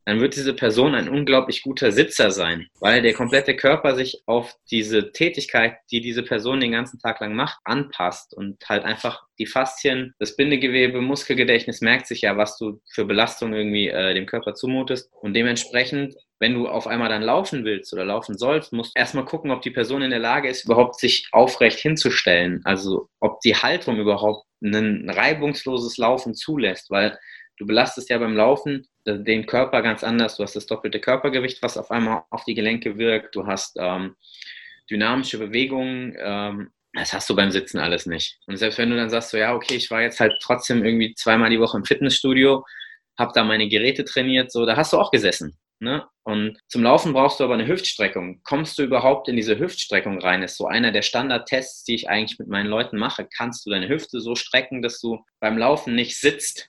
dann 0.05 0.19
wird 0.19 0.35
diese 0.35 0.53
Person 0.53 0.95
ein 0.95 1.09
unglaublich 1.09 1.61
guter 1.61 1.91
Sitzer 1.91 2.31
sein, 2.31 2.67
weil 2.79 3.01
der 3.01 3.13
komplette 3.13 3.55
Körper 3.55 3.95
sich 3.95 4.23
auf 4.25 4.55
diese 4.71 5.11
Tätigkeit, 5.11 5.77
die 5.91 6.01
diese 6.01 6.23
Person 6.23 6.59
den 6.59 6.71
ganzen 6.71 6.99
Tag 6.99 7.19
lang 7.19 7.35
macht, 7.35 7.59
anpasst 7.63 8.33
und 8.33 8.57
halt 8.67 8.83
einfach 8.83 9.23
die 9.37 9.45
Faszien, 9.45 10.13
das 10.19 10.35
Bindegewebe, 10.35 11.01
Muskelgedächtnis 11.01 11.81
merkt 11.81 12.07
sich 12.07 12.21
ja, 12.21 12.37
was 12.37 12.57
du 12.57 12.81
für 12.91 13.05
Belastung 13.05 13.53
irgendwie 13.53 13.89
äh, 13.89 14.13
dem 14.13 14.25
Körper 14.25 14.53
zumutest 14.53 15.11
und 15.21 15.33
dementsprechend 15.33 16.15
wenn 16.39 16.53
du 16.53 16.67
auf 16.67 16.87
einmal 16.87 17.09
dann 17.09 17.21
laufen 17.21 17.65
willst 17.65 17.93
oder 17.93 18.05
laufen 18.05 18.37
sollst, 18.37 18.71
musst 18.71 18.95
du 18.95 18.99
erstmal 18.99 19.25
gucken, 19.25 19.51
ob 19.51 19.61
die 19.61 19.71
Person 19.71 20.01
in 20.01 20.09
der 20.09 20.19
Lage 20.19 20.47
ist, 20.47 20.63
überhaupt 20.63 20.97
sich 20.99 21.27
aufrecht 21.31 21.79
hinzustellen. 21.79 22.61
Also 22.63 23.09
ob 23.19 23.41
die 23.41 23.55
Haltung 23.55 23.97
überhaupt 23.97 24.45
ein 24.63 25.09
reibungsloses 25.09 25.97
Laufen 25.97 26.33
zulässt, 26.33 26.89
weil 26.89 27.17
du 27.59 27.67
belastest 27.67 28.09
ja 28.09 28.17
beim 28.17 28.35
Laufen 28.35 28.87
den 29.05 29.45
Körper 29.45 29.81
ganz 29.81 30.03
anders. 30.03 30.37
Du 30.37 30.43
hast 30.43 30.55
das 30.55 30.65
doppelte 30.65 30.99
Körpergewicht, 30.99 31.61
was 31.61 31.77
auf 31.77 31.91
einmal 31.91 32.23
auf 32.29 32.43
die 32.45 32.55
Gelenke 32.55 32.97
wirkt. 32.97 33.35
Du 33.35 33.45
hast 33.45 33.75
ähm, 33.79 34.15
dynamische 34.89 35.37
Bewegungen. 35.37 36.15
Ähm, 36.19 36.71
das 36.93 37.13
hast 37.13 37.29
du 37.29 37.35
beim 37.35 37.51
Sitzen 37.51 37.79
alles 37.79 38.05
nicht. 38.05 38.39
Und 38.47 38.57
selbst 38.57 38.77
wenn 38.79 38.89
du 38.89 38.95
dann 38.95 39.09
sagst, 39.09 39.29
so 39.29 39.37
ja, 39.37 39.53
okay, 39.53 39.75
ich 39.75 39.91
war 39.91 40.01
jetzt 40.01 40.19
halt 40.19 40.33
trotzdem 40.41 40.83
irgendwie 40.83 41.13
zweimal 41.13 41.49
die 41.49 41.59
Woche 41.59 41.77
im 41.77 41.85
Fitnessstudio, 41.85 42.65
habe 43.17 43.31
da 43.35 43.43
meine 43.43 43.67
Geräte 43.67 44.05
trainiert, 44.05 44.51
so, 44.51 44.65
da 44.65 44.75
hast 44.75 44.93
du 44.93 44.97
auch 44.97 45.11
gesessen. 45.11 45.57
Ne? 45.81 46.05
Und 46.23 46.59
zum 46.67 46.83
Laufen 46.83 47.13
brauchst 47.13 47.39
du 47.39 47.43
aber 47.43 47.53
eine 47.53 47.67
Hüftstreckung. 47.67 48.41
Kommst 48.43 48.77
du 48.77 48.83
überhaupt 48.83 49.29
in 49.29 49.35
diese 49.35 49.59
Hüftstreckung 49.59 50.19
rein? 50.19 50.43
Ist 50.43 50.57
so 50.57 50.67
einer 50.67 50.91
der 50.91 51.03
Standardtests, 51.03 51.83
die 51.83 51.95
ich 51.95 52.09
eigentlich 52.09 52.37
mit 52.37 52.49
meinen 52.49 52.67
Leuten 52.67 52.97
mache. 52.97 53.27
Kannst 53.37 53.65
du 53.65 53.69
deine 53.69 53.87
Hüfte 53.87 54.19
so 54.19 54.35
strecken, 54.35 54.81
dass 54.81 54.99
du 54.99 55.23
beim 55.39 55.57
Laufen 55.57 55.95
nicht 55.95 56.19
sitzt? 56.19 56.68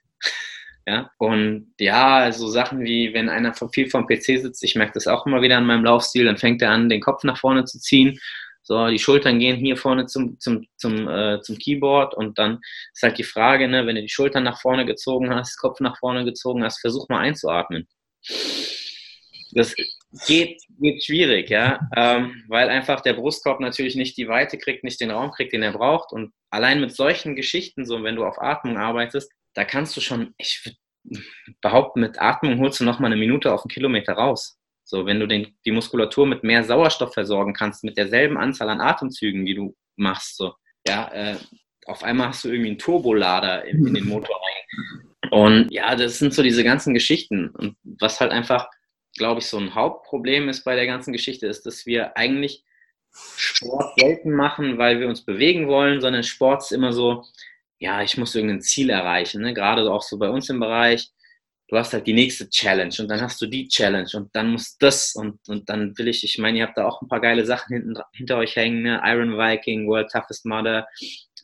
Ja? 0.87 1.11
Und 1.19 1.73
ja, 1.79 2.31
so 2.33 2.49
Sachen 2.49 2.81
wie, 2.81 3.13
wenn 3.15 3.29
einer 3.29 3.55
viel 3.73 3.89
vom 3.89 4.07
PC 4.07 4.41
sitzt, 4.41 4.65
ich 4.65 4.77
merke 4.77 4.93
das 4.95 5.07
auch 5.07 5.27
immer 5.27 5.43
wieder 5.43 5.57
an 5.57 5.67
meinem 5.67 5.85
Laufstil, 5.85 6.25
dann 6.25 6.39
fängt 6.39 6.63
er 6.63 6.71
an, 6.71 6.89
den 6.89 7.01
Kopf 7.01 7.25
nach 7.25 7.39
vorne 7.39 7.65
zu 7.65 7.79
ziehen. 7.79 8.19
So, 8.63 8.89
die 8.89 8.99
Schultern 8.99 9.39
gehen 9.39 9.57
hier 9.57 9.77
vorne 9.77 10.07
zum, 10.07 10.39
zum, 10.39 10.67
zum, 10.77 11.09
äh, 11.09 11.41
zum 11.41 11.59
Keyboard 11.59 12.15
und 12.15 12.39
dann 12.39 12.61
ist 12.93 13.03
halt 13.03 13.19
die 13.19 13.25
Frage, 13.25 13.69
ne, 13.69 13.87
wenn 13.87 13.97
du 13.97 14.03
die 14.03 14.09
Schultern 14.09 14.45
nach 14.45 14.61
vorne 14.61 14.85
gezogen 14.85 15.35
hast, 15.35 15.59
Kopf 15.59 15.81
nach 15.81 15.99
vorne 15.99 16.25
gezogen 16.25 16.63
hast, 16.63 16.81
versuch 16.81 17.09
mal 17.09 17.21
einzuatmen 17.21 17.89
das 19.53 19.75
geht, 20.27 20.63
geht 20.79 21.05
schwierig, 21.05 21.51
ja, 21.51 21.81
ähm, 21.97 22.45
weil 22.49 22.69
einfach 22.69 23.01
der 23.01 23.15
Brustkorb 23.15 23.61
natürlich 23.61 23.97
nicht 23.97 24.17
die 24.17 24.29
Weite 24.29 24.59
kriegt, 24.59 24.85
nicht 24.85 25.01
den 25.01 25.11
Raum 25.11 25.31
kriegt, 25.31 25.53
den 25.53 25.63
er 25.63 25.73
braucht. 25.73 26.13
Und 26.13 26.33
allein 26.51 26.81
mit 26.81 26.95
solchen 26.95 27.37
Geschichten, 27.37 27.85
so 27.85 28.03
wenn 28.03 28.17
du 28.17 28.25
auf 28.25 28.41
Atmung 28.41 28.77
arbeitest, 28.77 29.33
da 29.54 29.64
kannst 29.64 29.97
du 29.97 30.00
schon, 30.00 30.35
ich 30.38 30.62
würde 30.64 30.76
behaupten, 31.61 32.00
mit 32.00 32.21
Atmung 32.21 32.59
holst 32.61 32.80
du 32.80 32.85
noch 32.85 32.99
mal 32.99 33.07
eine 33.07 33.16
Minute 33.16 33.52
auf 33.52 33.64
einen 33.64 33.71
Kilometer 33.71 34.14
raus. 34.14 34.59
So, 34.85 35.07
wenn 35.07 35.21
du 35.21 35.26
den, 35.26 35.57
die 35.64 35.71
Muskulatur 35.71 36.26
mit 36.26 36.42
mehr 36.42 36.64
Sauerstoff 36.64 37.14
versorgen 37.14 37.54
kannst, 37.54 37.85
mit 37.85 37.97
derselben 37.97 38.37
Anzahl 38.37 38.69
an 38.69 38.80
Atemzügen, 38.80 39.47
die 39.47 39.54
du 39.54 39.76
machst, 39.97 40.37
so, 40.37 40.54
ja, 40.87 41.11
äh, 41.12 41.37
auf 41.87 42.02
einmal 42.02 42.28
hast 42.28 42.45
du 42.45 42.49
irgendwie 42.49 42.71
einen 42.71 42.78
Turbolader 42.78 43.64
in, 43.64 43.87
in 43.87 43.95
den 43.95 44.09
Motor 44.09 44.37
rein. 44.37 45.30
Und 45.30 45.71
ja, 45.71 45.95
das 45.95 46.19
sind 46.19 46.35
so 46.35 46.42
diese 46.42 46.64
ganzen 46.64 46.92
Geschichten. 46.92 47.50
Und 47.50 47.76
was 47.85 48.21
halt 48.21 48.33
einfach 48.33 48.69
glaube 49.16 49.40
ich, 49.40 49.47
so 49.47 49.59
ein 49.59 49.75
Hauptproblem 49.75 50.49
ist 50.49 50.64
bei 50.64 50.75
der 50.75 50.87
ganzen 50.87 51.12
Geschichte, 51.12 51.47
ist, 51.47 51.66
dass 51.66 51.87
wir 51.87 52.16
eigentlich 52.16 52.64
Sport 53.12 53.99
selten 53.99 54.33
machen, 54.33 54.78
weil 54.78 55.00
wir 55.00 55.09
uns 55.09 55.25
bewegen 55.25 55.69
wollen, 55.69 56.00
sondern 56.00 56.23
Sport 56.23 56.62
ist 56.62 56.73
immer 56.73 56.92
so, 56.92 57.25
ja, 57.81 58.03
ich 58.03 58.17
muss 58.19 58.35
irgendein 58.35 58.61
Ziel 58.61 58.91
erreichen. 58.91 59.43
Ne? 59.43 59.55
Gerade 59.55 59.91
auch 59.91 60.03
so 60.03 60.19
bei 60.19 60.29
uns 60.29 60.49
im 60.51 60.61
Bereich. 60.61 61.11
Du 61.69 61.77
hast 61.77 61.93
halt 61.93 62.07
die 62.07 62.13
nächste 62.13 62.51
Challenge 62.51 62.95
und 62.99 63.09
dann 63.09 63.21
hast 63.21 63.41
du 63.41 63.47
die 63.47 63.69
Challenge 63.69 64.11
und 64.15 64.35
dann 64.35 64.51
muss 64.51 64.77
das 64.79 65.15
und, 65.15 65.39
und 65.49 65.69
dann 65.69 65.97
will 65.97 66.09
ich, 66.09 66.25
ich 66.25 66.37
meine, 66.39 66.59
ihr 66.59 66.67
habt 66.67 66.77
da 66.77 66.85
auch 66.85 67.01
ein 67.01 67.07
paar 67.09 67.21
geile 67.21 67.47
Sachen 67.47 67.75
hinten, 67.75 67.95
hinter 68.13 68.39
euch 68.39 68.57
hängen, 68.57 68.83
ne? 68.83 69.01
Iron 69.05 69.39
Viking, 69.39 69.87
World 69.87 70.11
Toughest 70.11 70.45
Mother, 70.45 70.89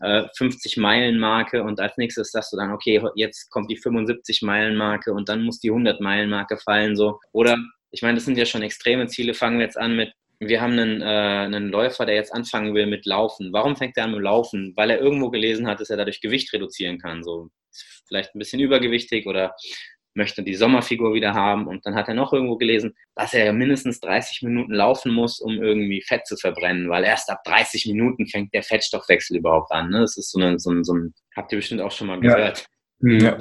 äh, 0.01 0.25
50 0.37 0.79
Meilen 0.79 1.21
Marke 1.21 1.63
und 1.63 1.79
als 1.79 1.97
nächstes 1.97 2.33
sagst 2.33 2.53
du 2.53 2.57
dann, 2.57 2.73
okay, 2.73 3.01
jetzt 3.15 3.51
kommt 3.51 3.71
die 3.71 3.77
75 3.77 4.43
Meilen 4.43 4.77
Marke 4.77 5.13
und 5.13 5.29
dann 5.29 5.45
muss 5.45 5.61
die 5.61 5.71
100 5.71 6.01
Meilen 6.01 6.29
Marke 6.29 6.59
fallen, 6.59 6.97
so. 6.97 7.21
Oder, 7.31 7.57
ich 7.93 8.03
meine, 8.03 8.17
das 8.17 8.25
sind 8.25 8.37
ja 8.37 8.47
schon 8.47 8.63
extreme 8.63 9.07
Ziele, 9.07 9.33
fangen 9.33 9.59
wir 9.59 9.67
jetzt 9.67 9.79
an 9.79 9.95
mit 9.95 10.13
wir 10.39 10.61
haben 10.61 10.73
einen, 10.73 11.03
äh, 11.03 11.05
einen 11.05 11.69
Läufer, 11.69 12.07
der 12.07 12.15
jetzt 12.15 12.33
anfangen 12.33 12.75
will 12.75 12.87
mit 12.87 13.07
Laufen. 13.07 13.53
Warum 13.53 13.77
fängt 13.77 13.97
er 13.97 14.05
an 14.05 14.13
mit 14.13 14.23
Laufen? 14.23 14.73
Weil 14.77 14.91
er 14.91 15.01
irgendwo 15.01 15.31
gelesen 15.31 15.67
hat, 15.67 15.81
dass 15.81 15.91
er 15.91 15.97
dadurch 15.97 16.21
Gewicht 16.21 16.53
reduzieren 16.53 16.99
kann. 16.99 17.23
So 17.23 17.51
vielleicht 18.07 18.35
ein 18.35 18.39
bisschen 18.39 18.61
übergewichtig 18.61 19.27
oder 19.27 19.55
möchte 20.15 20.43
die 20.43 20.55
Sommerfigur 20.55 21.15
wieder 21.15 21.35
haben. 21.35 21.67
Und 21.67 21.85
dann 21.87 21.95
hat 21.95 22.09
er 22.09 22.15
noch 22.15 22.33
irgendwo 22.33 22.57
gelesen, 22.57 22.95
dass 23.15 23.35
er 23.35 23.53
mindestens 23.53 24.01
30 24.01 24.43
Minuten 24.43 24.73
laufen 24.73 25.13
muss, 25.13 25.41
um 25.41 25.63
irgendwie 25.63 26.03
Fett 26.03 26.27
zu 26.27 26.37
verbrennen, 26.37 26.89
weil 26.89 27.05
erst 27.05 27.31
ab 27.31 27.45
30 27.45 27.87
Minuten 27.87 28.27
fängt 28.27 28.53
der 28.55 28.63
Fettstoffwechsel 28.63 29.37
überhaupt 29.37 29.71
an. 29.73 29.91
Ne? 29.91 30.01
Das 30.01 30.17
ist 30.17 30.31
so 30.31 30.41
ein, 30.41 30.59
so, 30.59 30.71
ein, 30.71 30.85
so 30.85 30.95
ein, 30.95 31.15
habt 31.37 31.53
ihr 31.53 31.59
bestimmt 31.59 31.83
auch 31.83 31.93
schon 31.93 32.07
mal 32.07 32.19
gehört. 32.19 32.67
Ja. 33.01 33.37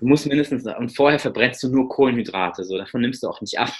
Du 0.00 0.06
musst 0.06 0.26
mindestens, 0.26 0.66
und 0.66 0.94
vorher 0.94 1.18
verbrennst 1.18 1.62
du 1.62 1.68
nur 1.68 1.88
Kohlenhydrate, 1.88 2.64
so 2.64 2.76
davon 2.76 3.00
nimmst 3.00 3.22
du 3.22 3.28
auch 3.28 3.40
nicht 3.40 3.58
ab. 3.58 3.72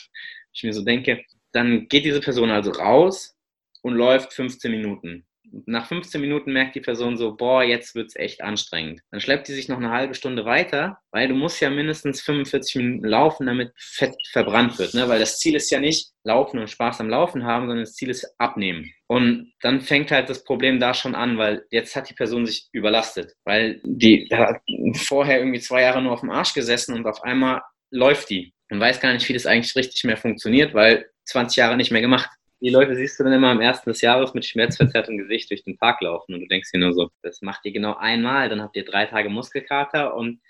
Ich 0.53 0.63
mir 0.63 0.73
so 0.73 0.83
denke, 0.83 1.23
dann 1.55 1.89
geht 1.89 2.05
diese 2.05 2.21
Person 2.21 2.51
also 2.51 2.73
raus 2.73 3.37
und 3.83 3.95
läuft 3.95 4.33
15 4.33 4.71
Minuten. 4.71 5.25
Nach 5.67 5.87
15 5.87 6.21
Minuten 6.21 6.53
merkt 6.53 6.75
die 6.75 6.81
Person 6.81 7.17
so, 7.17 7.37
boah, 7.37 7.63
jetzt 7.63 7.95
wird 7.95 8.09
es 8.09 8.17
echt 8.17 8.43
anstrengend. 8.43 9.03
Dann 9.13 9.21
schleppt 9.21 9.47
die 9.47 9.53
sich 9.53 9.69
noch 9.69 9.77
eine 9.77 9.91
halbe 9.91 10.15
Stunde 10.15 10.45
weiter, 10.45 10.99
weil 11.13 11.29
du 11.29 11.35
musst 11.35 11.61
ja 11.61 11.71
mindestens 11.71 12.23
45 12.23 12.75
Minuten 12.75 13.07
laufen, 13.07 13.47
damit 13.47 13.71
Fett 13.77 14.17
verbrannt 14.33 14.77
wird. 14.81 14.95
Ne? 14.95 15.09
Weil 15.09 15.21
das 15.21 15.39
Ziel 15.39 15.55
ist 15.55 15.71
ja 15.71 15.79
nicht 15.79 16.11
laufen 16.25 16.59
und 16.59 16.71
Spaß 16.71 17.01
am 17.01 17.09
Laufen 17.09 17.45
haben, 17.45 17.67
sondern 17.67 17.85
das 17.85 17.95
Ziel 17.95 18.11
ist 18.11 18.35
abnehmen. 18.39 18.91
Und 19.07 19.53
dann 19.61 19.81
fängt 19.81 20.11
halt 20.11 20.29
das 20.29 20.43
Problem 20.43 20.81
da 20.81 20.93
schon 20.93 21.15
an, 21.15 21.39
weil 21.39 21.65
jetzt 21.71 21.95
hat 21.95 22.11
die 22.11 22.15
Person 22.15 22.47
sich 22.47 22.69
überlastet. 22.73 23.33
Weil 23.45 23.81
die 23.85 24.29
hat 24.33 24.61
vorher 24.97 25.39
irgendwie 25.39 25.61
zwei 25.61 25.83
Jahre 25.83 26.03
nur 26.03 26.15
auf 26.15 26.21
dem 26.21 26.31
Arsch 26.31 26.55
gesessen 26.55 26.97
und 26.97 27.07
auf 27.07 27.23
einmal 27.23 27.61
läuft 27.93 28.31
die. 28.31 28.53
Man 28.71 28.81
weiß 28.81 28.99
gar 28.99 29.13
nicht, 29.13 29.29
wie 29.29 29.35
das 29.35 29.47
eigentlich 29.47 29.77
richtig 29.77 30.03
mehr 30.03 30.17
funktioniert, 30.17 30.75
weil 30.75 31.07
20 31.25 31.57
Jahre 31.57 31.77
nicht 31.77 31.91
mehr 31.91 32.01
gemacht. 32.01 32.31
Die 32.61 32.71
Leute 32.71 32.95
siehst 32.97 33.19
du 33.19 33.25
dann 33.25 33.33
immer 33.33 33.51
am 33.51 33.61
ersten 33.61 33.91
des 33.91 34.01
Jahres 34.01 34.33
mit 34.33 34.45
schmerzverzerrtem 34.45 35.19
Gesicht 35.19 35.51
durch 35.51 35.65
den 35.65 35.77
Park 35.77 36.01
laufen 36.01 36.35
und 36.35 36.41
du 36.41 36.47
denkst 36.47 36.71
dir 36.73 36.79
nur 36.79 36.95
so, 36.95 37.11
das 37.23 37.43
macht 37.43 37.65
ihr 37.65 37.73
genau 37.73 37.95
einmal, 37.95 38.49
dann 38.49 38.63
habt 38.63 38.77
ihr 38.77 38.85
drei 38.85 39.07
Tage 39.07 39.29
Muskelkater 39.29 40.15
und 40.15 40.41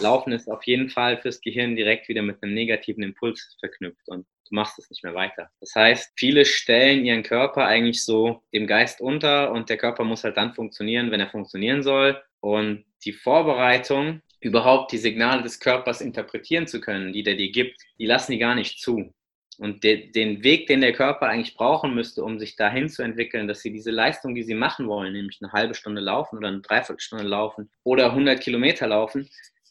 Laufen 0.00 0.32
ist 0.32 0.48
auf 0.48 0.62
jeden 0.64 0.88
Fall 0.88 1.18
fürs 1.18 1.40
Gehirn 1.40 1.76
direkt 1.76 2.08
wieder 2.08 2.22
mit 2.22 2.42
einem 2.42 2.54
negativen 2.54 3.02
Impuls 3.02 3.56
verknüpft 3.60 4.08
und 4.08 4.26
du 4.48 4.54
machst 4.54 4.78
es 4.78 4.88
nicht 4.88 5.04
mehr 5.04 5.14
weiter. 5.14 5.50
Das 5.60 5.74
heißt, 5.74 6.12
viele 6.16 6.44
stellen 6.44 7.04
ihren 7.04 7.22
Körper 7.22 7.66
eigentlich 7.66 8.04
so 8.04 8.42
dem 8.54 8.66
Geist 8.66 9.00
unter 9.00 9.52
und 9.52 9.68
der 9.68 9.76
Körper 9.76 10.04
muss 10.04 10.24
halt 10.24 10.36
dann 10.36 10.54
funktionieren, 10.54 11.10
wenn 11.10 11.20
er 11.20 11.28
funktionieren 11.28 11.82
soll. 11.82 12.20
Und 12.40 12.84
die 13.04 13.12
Vorbereitung, 13.12 14.22
überhaupt 14.40 14.92
die 14.92 14.98
Signale 14.98 15.42
des 15.42 15.60
Körpers 15.60 16.00
interpretieren 16.00 16.66
zu 16.66 16.80
können, 16.80 17.12
die 17.12 17.22
der 17.22 17.34
dir 17.34 17.52
gibt, 17.52 17.80
die 17.98 18.06
lassen 18.06 18.32
die 18.32 18.38
gar 18.38 18.54
nicht 18.54 18.80
zu. 18.80 19.12
Und 19.58 19.84
de, 19.84 20.10
den 20.10 20.42
Weg, 20.42 20.66
den 20.66 20.80
der 20.80 20.92
Körper 20.92 21.28
eigentlich 21.28 21.54
brauchen 21.54 21.94
müsste, 21.94 22.24
um 22.24 22.38
sich 22.38 22.56
dahin 22.56 22.88
zu 22.88 23.02
entwickeln, 23.02 23.48
dass 23.48 23.60
sie 23.60 23.72
diese 23.72 23.90
Leistung, 23.90 24.34
die 24.34 24.42
sie 24.42 24.54
machen 24.54 24.88
wollen, 24.88 25.12
nämlich 25.12 25.38
eine 25.42 25.52
halbe 25.52 25.74
Stunde 25.74 26.00
laufen 26.00 26.38
oder 26.38 26.48
eine 26.48 26.60
Dreiviertelstunde 26.60 27.24
laufen 27.24 27.70
oder 27.84 28.10
100 28.10 28.40
Kilometer 28.40 28.86
laufen, 28.86 29.28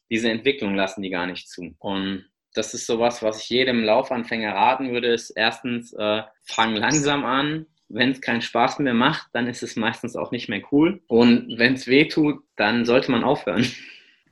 diese 0.10 0.30
Entwicklung 0.30 0.76
lassen 0.76 1.02
die 1.02 1.10
gar 1.10 1.26
nicht 1.26 1.50
zu. 1.50 1.74
Und 1.80 2.26
das 2.54 2.74
ist 2.74 2.86
sowas, 2.86 3.24
was 3.24 3.44
ich 3.44 3.50
jedem 3.50 3.84
Laufanfänger 3.84 4.54
raten 4.54 4.92
würde, 4.92 5.14
ist 5.14 5.32
erstens, 5.32 5.94
äh, 5.94 6.22
fang 6.44 6.76
langsam 6.76 7.24
an. 7.24 7.66
Wenn 7.88 8.12
es 8.12 8.22
keinen 8.22 8.42
Spaß 8.42 8.80
mehr 8.80 8.94
macht, 8.94 9.28
dann 9.34 9.48
ist 9.48 9.64
es 9.64 9.76
meistens 9.76 10.16
auch 10.16 10.32
nicht 10.32 10.48
mehr 10.48 10.62
cool. 10.72 11.02
Und 11.08 11.58
wenn 11.58 11.74
es 11.74 11.88
weh 11.88 12.08
tut, 12.08 12.42
dann 12.56 12.86
sollte 12.86 13.12
man 13.12 13.24
aufhören. 13.24 13.66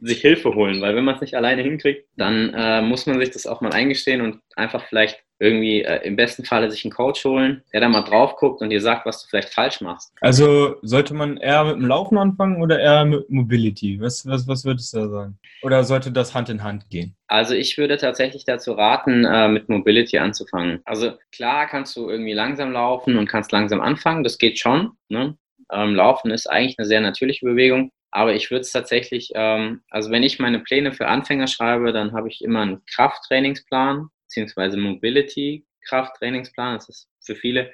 sich 0.01 0.21
Hilfe 0.21 0.55
holen, 0.55 0.81
weil 0.81 0.95
wenn 0.95 1.03
man 1.03 1.15
es 1.15 1.21
nicht 1.21 1.35
alleine 1.35 1.61
hinkriegt, 1.61 2.07
dann 2.15 2.53
äh, 2.53 2.81
muss 2.81 3.05
man 3.05 3.19
sich 3.19 3.31
das 3.31 3.47
auch 3.47 3.61
mal 3.61 3.73
eingestehen 3.73 4.21
und 4.21 4.41
einfach 4.55 4.85
vielleicht 4.87 5.23
irgendwie 5.39 5.81
äh, 5.83 6.05
im 6.05 6.15
besten 6.15 6.45
Falle 6.45 6.69
sich 6.69 6.85
einen 6.85 6.93
Coach 6.93 7.23
holen, 7.25 7.63
der 7.73 7.81
da 7.81 7.89
mal 7.89 8.03
drauf 8.03 8.35
guckt 8.35 8.61
und 8.61 8.69
dir 8.69 8.81
sagt, 8.81 9.05
was 9.05 9.23
du 9.23 9.29
vielleicht 9.29 9.49
falsch 9.49 9.81
machst. 9.81 10.13
Also 10.21 10.75
sollte 10.81 11.13
man 11.13 11.37
eher 11.37 11.63
mit 11.63 11.75
dem 11.75 11.85
Laufen 11.85 12.17
anfangen 12.17 12.61
oder 12.61 12.79
eher 12.79 13.05
mit 13.05 13.29
Mobility? 13.29 13.99
Was, 14.01 14.25
was, 14.27 14.47
was 14.47 14.65
würdest 14.65 14.93
du 14.93 14.99
da 14.99 15.09
sagen? 15.09 15.39
Oder 15.61 15.83
sollte 15.83 16.11
das 16.11 16.35
Hand 16.35 16.49
in 16.49 16.63
Hand 16.63 16.89
gehen? 16.89 17.15
Also 17.27 17.53
ich 17.53 17.77
würde 17.77 17.97
tatsächlich 17.97 18.43
dazu 18.45 18.73
raten, 18.73 19.25
äh, 19.25 19.47
mit 19.47 19.69
Mobility 19.69 20.17
anzufangen. 20.17 20.81
Also 20.85 21.13
klar 21.31 21.67
kannst 21.67 21.95
du 21.95 22.09
irgendwie 22.09 22.33
langsam 22.33 22.71
laufen 22.71 23.17
und 23.17 23.27
kannst 23.27 23.51
langsam 23.51 23.81
anfangen, 23.81 24.23
das 24.23 24.37
geht 24.37 24.59
schon. 24.59 24.91
Ne? 25.07 25.37
Ähm, 25.71 25.95
laufen 25.95 26.31
ist 26.31 26.47
eigentlich 26.47 26.77
eine 26.79 26.87
sehr 26.87 27.01
natürliche 27.01 27.45
Bewegung. 27.45 27.91
Aber 28.11 28.33
ich 28.33 28.49
würde 28.49 28.61
es 28.61 28.71
tatsächlich, 28.71 29.31
ähm, 29.35 29.81
also 29.89 30.09
wenn 30.09 30.23
ich 30.23 30.39
meine 30.39 30.59
Pläne 30.59 30.91
für 30.91 31.07
Anfänger 31.07 31.47
schreibe, 31.47 31.93
dann 31.93 32.13
habe 32.13 32.27
ich 32.27 32.43
immer 32.43 32.61
einen 32.61 32.83
Krafttrainingsplan, 32.85 34.09
beziehungsweise 34.29 34.77
Mobility-Krafttrainingsplan. 34.77 36.75
Das 36.75 36.87
ist 36.87 37.09
für 37.21 37.35
viele, 37.35 37.73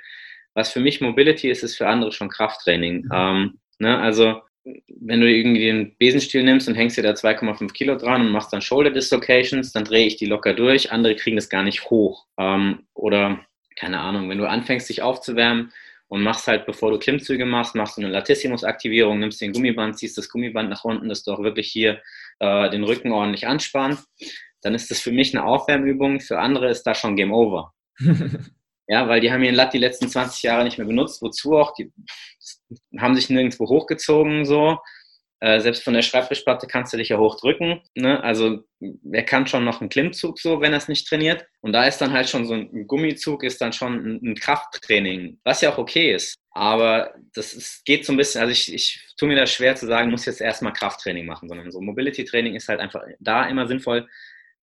was 0.53 0.71
für 0.71 0.79
mich 0.79 1.01
Mobility 1.01 1.49
ist, 1.49 1.63
ist 1.63 1.75
für 1.75 1.87
andere 1.87 2.13
schon 2.13 2.29
Krafttraining. 2.29 3.03
Mhm. 3.03 3.11
Ähm, 3.13 3.59
ne, 3.79 3.99
also 3.99 4.41
wenn 4.63 5.21
du 5.21 5.31
irgendwie 5.31 5.65
den 5.65 5.95
Besenstiel 5.99 6.41
nimmst 6.43 6.67
und 6.67 6.73
hängst 6.73 6.97
dir 6.97 7.03
da 7.03 7.11
2,5 7.11 7.71
Kilo 7.73 7.95
dran 7.95 8.21
und 8.21 8.31
machst 8.31 8.51
dann 8.51 8.61
Shoulder 8.61 8.89
Dislocations, 8.89 9.71
dann 9.73 9.83
drehe 9.83 10.07
ich 10.07 10.15
die 10.15 10.25
locker 10.25 10.53
durch. 10.55 10.91
Andere 10.91 11.15
kriegen 11.15 11.35
das 11.35 11.49
gar 11.49 11.61
nicht 11.61 11.89
hoch. 11.89 12.25
Ähm, 12.39 12.87
oder 12.95 13.45
keine 13.75 13.99
Ahnung, 13.99 14.29
wenn 14.29 14.39
du 14.39 14.47
anfängst, 14.47 14.89
dich 14.89 15.03
aufzuwärmen, 15.03 15.71
und 16.07 16.21
machst 16.21 16.47
halt, 16.47 16.65
bevor 16.65 16.91
du 16.91 16.99
Klimmzüge 16.99 17.45
machst, 17.45 17.75
machst 17.75 17.97
du 17.97 18.01
eine 18.01 18.11
Latissimus-Aktivierung, 18.11 19.19
nimmst 19.19 19.41
den 19.41 19.53
Gummiband, 19.53 19.97
ziehst 19.97 20.17
das 20.17 20.29
Gummiband 20.29 20.69
nach 20.69 20.83
unten, 20.83 21.09
dass 21.09 21.23
du 21.23 21.31
auch 21.31 21.41
wirklich 21.41 21.71
hier 21.71 22.01
äh, 22.39 22.69
den 22.69 22.83
Rücken 22.83 23.11
ordentlich 23.11 23.47
anspannst. 23.47 24.07
Dann 24.65 24.73
ist 24.73 24.89
das 24.89 24.99
für 24.99 25.11
mich 25.11 25.31
eine 25.35 25.45
Aufwärmübung, 25.45 26.19
für 26.19 26.39
andere 26.39 26.71
ist 26.71 26.81
da 26.87 26.95
schon 26.95 27.15
Game 27.15 27.31
Over. 27.31 27.71
ja, 28.87 29.07
weil 29.07 29.21
die 29.21 29.31
haben 29.31 29.43
ihren 29.43 29.53
Latt 29.53 29.73
die 29.73 29.77
letzten 29.77 30.09
20 30.09 30.41
Jahre 30.41 30.63
nicht 30.63 30.79
mehr 30.79 30.87
benutzt. 30.87 31.21
Wozu 31.21 31.55
auch? 31.55 31.75
Die 31.75 31.93
haben 32.97 33.13
sich 33.13 33.29
nirgendwo 33.29 33.69
hochgezogen 33.69 34.43
so. 34.43 34.79
Äh, 35.39 35.59
selbst 35.59 35.83
von 35.83 35.93
der 35.93 36.01
Schreibtischplatte 36.01 36.65
kannst 36.65 36.93
du 36.93 36.97
dich 36.97 37.09
ja 37.09 37.19
hochdrücken. 37.19 37.79
Ne? 37.93 38.23
Also 38.23 38.63
wer 38.79 39.23
kann 39.23 39.45
schon 39.45 39.65
noch 39.65 39.81
einen 39.81 39.91
Klimmzug 39.91 40.39
so, 40.39 40.61
wenn 40.61 40.73
er 40.73 40.79
es 40.79 40.87
nicht 40.87 41.07
trainiert? 41.07 41.45
Und 41.61 41.73
da 41.73 41.85
ist 41.85 41.99
dann 41.99 42.13
halt 42.13 42.27
schon 42.27 42.47
so 42.47 42.55
ein 42.55 42.87
Gummizug, 42.87 43.43
ist 43.43 43.61
dann 43.61 43.71
schon 43.71 43.93
ein, 43.93 44.31
ein 44.31 44.35
Krafttraining, 44.35 45.37
was 45.43 45.61
ja 45.61 45.71
auch 45.71 45.77
okay 45.77 46.15
ist. 46.15 46.33
Aber 46.49 47.13
das 47.35 47.53
ist, 47.53 47.85
geht 47.85 48.03
so 48.03 48.13
ein 48.13 48.17
bisschen, 48.17 48.41
also 48.41 48.51
ich, 48.51 48.73
ich 48.73 49.13
tue 49.15 49.27
mir 49.27 49.35
das 49.35 49.51
schwer 49.51 49.75
zu 49.75 49.85
sagen, 49.85 50.09
muss 50.09 50.25
jetzt 50.25 50.41
erstmal 50.41 50.73
Krafttraining 50.73 51.27
machen, 51.27 51.49
sondern 51.49 51.71
so 51.71 51.81
Mobility-Training 51.81 52.55
ist 52.55 52.67
halt 52.67 52.79
einfach 52.79 53.03
da 53.19 53.45
immer 53.45 53.67
sinnvoll, 53.67 54.07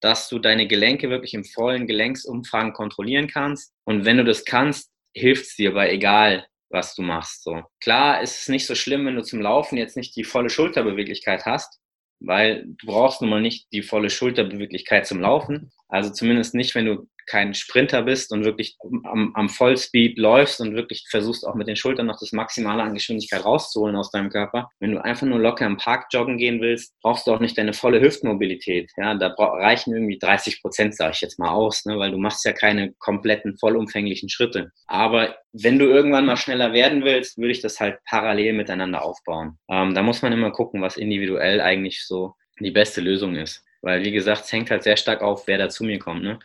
dass 0.03 0.29
du 0.29 0.39
deine 0.39 0.67
Gelenke 0.67 1.09
wirklich 1.09 1.33
im 1.33 1.45
vollen 1.45 1.87
Gelenksumfang 1.87 2.75
kontrollieren 2.75 3.29
kannst. 3.29 3.73
Und 3.85 4.05
wenn 4.05 4.19
du 4.19 4.25
das 4.25 4.45
kannst, 4.45 4.91
hilft 5.15 5.47
es 5.47 5.57
dir 5.57 5.73
bei 5.73 5.91
egal 5.91 6.47
was 6.73 6.95
du 6.95 7.03
machst. 7.03 7.45
So. 7.45 7.63
Klar 7.81 8.23
ist 8.23 8.41
es 8.41 8.49
nicht 8.49 8.67
so 8.67 8.75
schlimm, 8.75 9.07
wenn 9.07 9.17
du 9.17 9.23
zum 9.23 9.41
Laufen 9.41 9.77
jetzt 9.77 9.97
nicht 9.97 10.17
die 10.17 10.25
volle 10.25 10.51
Schulterbeweglichkeit 10.51 11.45
hast, 11.45 11.79
weil 12.19 12.65
du 12.67 12.87
brauchst 12.87 13.21
nun 13.21 13.31
mal 13.31 13.41
nicht 13.41 13.71
die 13.73 13.83
volle 13.83 14.11
Schulterbeweglichkeit 14.11 15.07
zum 15.07 15.21
Laufen. 15.21 15.71
Also 15.93 16.11
zumindest 16.11 16.55
nicht, 16.55 16.75
wenn 16.75 16.87
du 16.87 17.07
kein 17.27 17.53
Sprinter 17.53 18.03
bist 18.03 18.33
und 18.33 18.45
wirklich 18.45 18.77
am, 19.05 19.33
am 19.35 19.49
Vollspeed 19.51 20.19
läufst 20.19 20.59
und 20.61 20.75
wirklich 20.75 21.07
versuchst 21.11 21.47
auch 21.47 21.55
mit 21.55 21.69
den 21.69 21.77
Schultern 21.77 22.07
noch 22.07 22.19
das 22.19 22.33
Maximale 22.33 22.83
an 22.83 22.95
Geschwindigkeit 22.95 23.45
rauszuholen 23.45 23.95
aus 23.95 24.11
deinem 24.11 24.31
Körper. 24.31 24.71
Wenn 24.81 24.93
du 24.93 25.05
einfach 25.05 25.27
nur 25.27 25.39
locker 25.39 25.67
im 25.67 25.77
Park 25.77 26.07
joggen 26.11 26.39
gehen 26.39 26.63
willst, 26.63 26.95
brauchst 27.03 27.27
du 27.27 27.33
auch 27.33 27.41
nicht 27.41 27.59
deine 27.59 27.75
volle 27.75 28.01
Hüftmobilität. 28.01 28.91
Ja, 28.97 29.15
da 29.15 29.35
reichen 29.37 29.93
irgendwie 29.93 30.19
30 30.19 30.63
Prozent, 30.63 30.97
sage 30.97 31.13
ich 31.15 31.21
jetzt 31.21 31.39
mal 31.39 31.51
aus, 31.51 31.85
ne, 31.85 31.99
weil 31.99 32.11
du 32.11 32.17
machst 32.17 32.45
ja 32.47 32.53
keine 32.53 32.95
kompletten, 32.99 33.59
vollumfänglichen 33.59 34.31
Schritte. 34.31 34.73
Aber 34.87 35.37
wenn 35.53 35.79
du 35.79 35.85
irgendwann 35.85 36.25
mal 36.25 36.39
schneller 36.39 36.73
werden 36.73 37.05
willst, 37.05 37.37
würde 37.37 37.53
ich 37.53 37.61
das 37.61 37.81
halt 37.81 37.99
parallel 38.09 38.55
miteinander 38.55 39.05
aufbauen. 39.05 39.59
Ähm, 39.71 39.95
da 39.95 40.03
muss 40.03 40.23
man 40.23 40.33
immer 40.33 40.53
gucken, 40.53 40.81
was 40.81 40.97
individuell 40.97 41.61
eigentlich 41.61 42.07
so 42.07 42.35
die 42.59 42.71
beste 42.71 43.03
Lösung 43.03 43.37
ist. 43.37 43.63
Weil, 43.83 44.05
wie 44.05 44.13
gesagt, 44.13 44.45
es 44.45 44.53
hängt 44.53 44.71
halt 44.71 44.83
sehr 44.85 44.97
stark 44.97 45.23
auf, 45.23 45.47
wer 45.47 45.59
da 45.59 45.69
zu 45.69 45.85
mir 45.85 45.99
kommt. 45.99 46.23
Ne? 46.23 46.39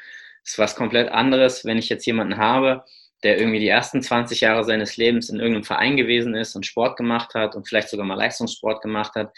ist 0.48 0.60
was 0.60 0.76
komplett 0.76 1.10
anderes, 1.10 1.66
wenn 1.66 1.78
ich 1.78 1.90
jetzt 1.90 2.06
jemanden 2.06 2.38
habe, 2.38 2.86
der 3.24 3.40
irgendwie 3.40 3.60
die 3.60 3.68
ersten 3.68 4.02
20 4.02 4.42
Jahre 4.42 4.64
seines 4.64 4.98
Lebens 4.98 5.30
in 5.30 5.40
irgendeinem 5.40 5.64
Verein 5.64 5.98
gewesen 5.98 6.36
ist 6.36 6.56
und 6.56 6.66
Sport 6.66 6.98
gemacht 6.98 7.34
hat 7.34 7.56
und 7.56 7.68
vielleicht 7.68 7.90
sogar 7.90 8.06
mal 8.06 8.16
Leistungssport 8.16 8.82
gemacht 8.82 9.16
hat, 9.16 9.32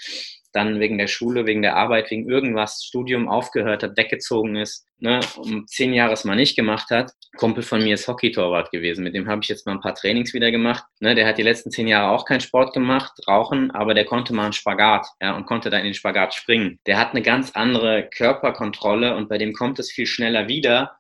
dann 0.52 0.80
wegen 0.80 0.98
der 0.98 1.08
Schule, 1.08 1.46
wegen 1.46 1.62
der 1.62 1.76
Arbeit, 1.76 2.10
wegen 2.10 2.30
irgendwas, 2.30 2.84
Studium 2.84 3.30
aufgehört 3.30 3.84
hat, 3.84 3.98
weggezogen 3.98 4.56
ist, 4.56 4.88
ne, 4.98 5.20
um 5.38 5.68
zehn 5.68 5.94
Jahre 5.94 6.14
es 6.14 6.24
mal 6.24 6.36
nicht 6.36 6.56
gemacht 6.56 6.90
hat. 6.90 7.12
Kumpel 7.38 7.64
von 7.64 7.84
mir 7.84 7.94
ist 7.94 8.08
Hockeytorwart 8.08 8.72
gewesen, 8.72 9.04
mit 9.04 9.14
dem 9.14 9.28
habe 9.28 9.42
ich 9.44 9.50
jetzt 9.50 9.66
mal 9.66 9.74
ein 9.74 9.82
paar 9.82 9.94
Trainings 9.94 10.34
wieder 10.34 10.52
gemacht. 10.52 10.84
Ne, 11.00 11.14
der 11.14 11.28
hat 11.28 11.38
die 11.38 11.44
letzten 11.44 11.72
zehn 11.72 11.88
Jahre 11.88 12.12
auch 12.12 12.26
keinen 12.26 12.42
Sport 12.42 12.74
gemacht, 12.74 13.12
rauchen, 13.28 13.72
aber 13.72 13.94
der 13.94 14.06
konnte 14.06 14.34
mal 14.34 14.46
einen 14.46 14.54
Spagat 14.54 15.06
ja, 15.22 15.36
und 15.36 15.46
konnte 15.46 15.70
dann 15.70 15.82
in 15.82 15.88
den 15.88 15.94
Spagat 15.94 16.34
springen. 16.34 16.80
Der 16.88 16.98
hat 16.98 17.12
eine 17.12 17.22
ganz 17.22 17.52
andere 17.52 18.10
Körperkontrolle 18.10 19.16
und 19.16 19.30
bei 19.30 19.38
dem 19.38 19.54
kommt 19.54 19.78
es 19.80 19.92
viel 19.92 20.08
schneller 20.08 20.48
wieder, 20.48 20.99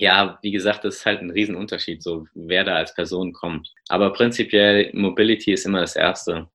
ja, 0.00 0.38
wie 0.42 0.50
gesagt, 0.50 0.84
das 0.84 0.96
ist 0.96 1.06
halt 1.06 1.20
ein 1.20 1.30
Riesenunterschied, 1.30 2.02
so 2.02 2.26
wer 2.34 2.64
da 2.64 2.76
als 2.76 2.94
Person 2.94 3.32
kommt. 3.32 3.72
Aber 3.88 4.12
prinzipiell, 4.12 4.90
Mobility 4.94 5.52
ist 5.52 5.66
immer 5.66 5.80
das 5.80 5.96
Erste. 5.96 6.48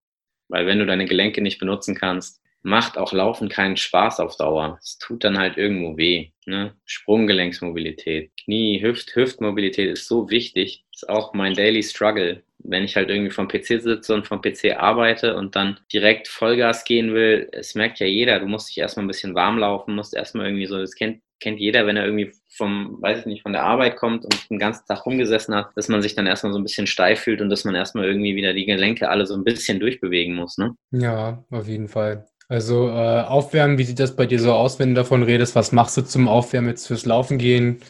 Weil 0.50 0.66
wenn 0.66 0.80
du 0.80 0.86
deine 0.86 1.06
Gelenke 1.06 1.42
nicht 1.42 1.60
benutzen 1.60 1.96
kannst, 1.96 2.42
macht 2.64 2.98
auch 2.98 3.12
Laufen 3.12 3.50
keinen 3.50 3.78
Spaß 3.78 4.20
auf 4.22 4.38
Dauer. 4.38 4.80
Es 4.82 4.98
tut 4.98 5.24
dann 5.24 5.38
halt 5.38 5.58
irgendwo 5.58 5.98
weh. 5.98 6.30
Ne? 6.46 6.76
Sprunggelenksmobilität, 6.86 8.32
Knie, 8.44 8.82
Hüft, 8.82 9.16
Hüftmobilität 9.16 9.92
ist 9.92 10.08
so 10.08 10.30
wichtig. 10.30 10.86
Ist 10.94 11.10
auch 11.10 11.34
mein 11.34 11.54
Daily 11.54 11.84
Struggle. 11.84 12.44
Wenn 12.60 12.86
ich 12.86 12.96
halt 12.96 13.10
irgendwie 13.10 13.32
vom 13.32 13.50
PC 13.50 13.82
sitze 13.82 14.14
und 14.14 14.26
vom 14.26 14.42
PC 14.42 14.78
arbeite 14.78 15.36
und 15.36 15.56
dann 15.58 15.78
direkt 15.92 16.30
Vollgas 16.30 16.86
gehen 16.86 17.14
will, 17.14 17.50
es 17.52 17.76
merkt 17.76 18.00
ja 18.00 18.08
jeder, 18.08 18.40
du 18.40 18.46
musst 18.46 18.70
dich 18.70 18.78
erstmal 18.78 19.04
ein 19.04 19.10
bisschen 19.10 19.36
warm 19.36 19.58
laufen, 19.58 19.96
musst 19.96 20.16
erstmal 20.16 20.46
irgendwie 20.46 20.68
so, 20.68 20.78
das 20.78 20.96
kennt 20.96 21.22
kennt 21.44 21.60
jeder, 21.60 21.86
wenn 21.86 21.98
er 21.98 22.06
irgendwie 22.06 22.32
vom, 22.50 22.98
weiß 23.02 23.20
ich 23.20 23.26
nicht, 23.26 23.42
von 23.44 23.52
der 23.54 23.64
Arbeit 23.64 23.98
kommt 23.98 24.24
und 24.24 24.50
den 24.50 24.60
ganzen 24.60 24.86
Tag 24.88 25.06
rumgesessen 25.06 25.54
hat, 25.54 25.72
dass 25.76 25.90
man 25.90 26.02
sich 26.02 26.16
dann 26.16 26.26
erstmal 26.26 26.54
so 26.54 26.60
ein 26.60 26.64
bisschen 26.64 26.88
steif 26.88 27.20
fühlt 27.20 27.42
und 27.42 27.50
dass 27.50 27.66
man 27.66 27.76
erstmal 27.76 28.06
irgendwie 28.06 28.36
wieder 28.36 28.54
die 28.54 28.66
Gelenke 28.66 29.10
alle 29.10 29.26
so 29.26 29.36
ein 29.36 29.44
bisschen 29.44 29.80
durchbewegen 29.80 30.34
muss, 30.36 30.58
ne? 30.58 30.76
Ja, 30.92 31.44
auf 31.52 31.68
jeden 31.68 31.90
Fall. 31.90 32.26
Also 32.48 32.88
äh, 32.88 33.22
Aufwärmen, 33.22 33.78
wie 33.78 33.84
sieht 33.84 34.00
das 34.00 34.16
bei 34.16 34.26
dir 34.26 34.40
so 34.40 34.54
aus, 34.54 34.80
wenn 34.80 34.90
du 34.90 34.96
davon 34.96 35.24
redest? 35.24 35.56
Was 35.56 35.72
machst 35.72 35.98
du 35.98 36.02
zum 36.02 36.28
Aufwärmen 36.28 36.70
jetzt 36.70 36.88
fürs 36.88 37.06
Laufen 37.06 37.38
gehen? 37.38 37.82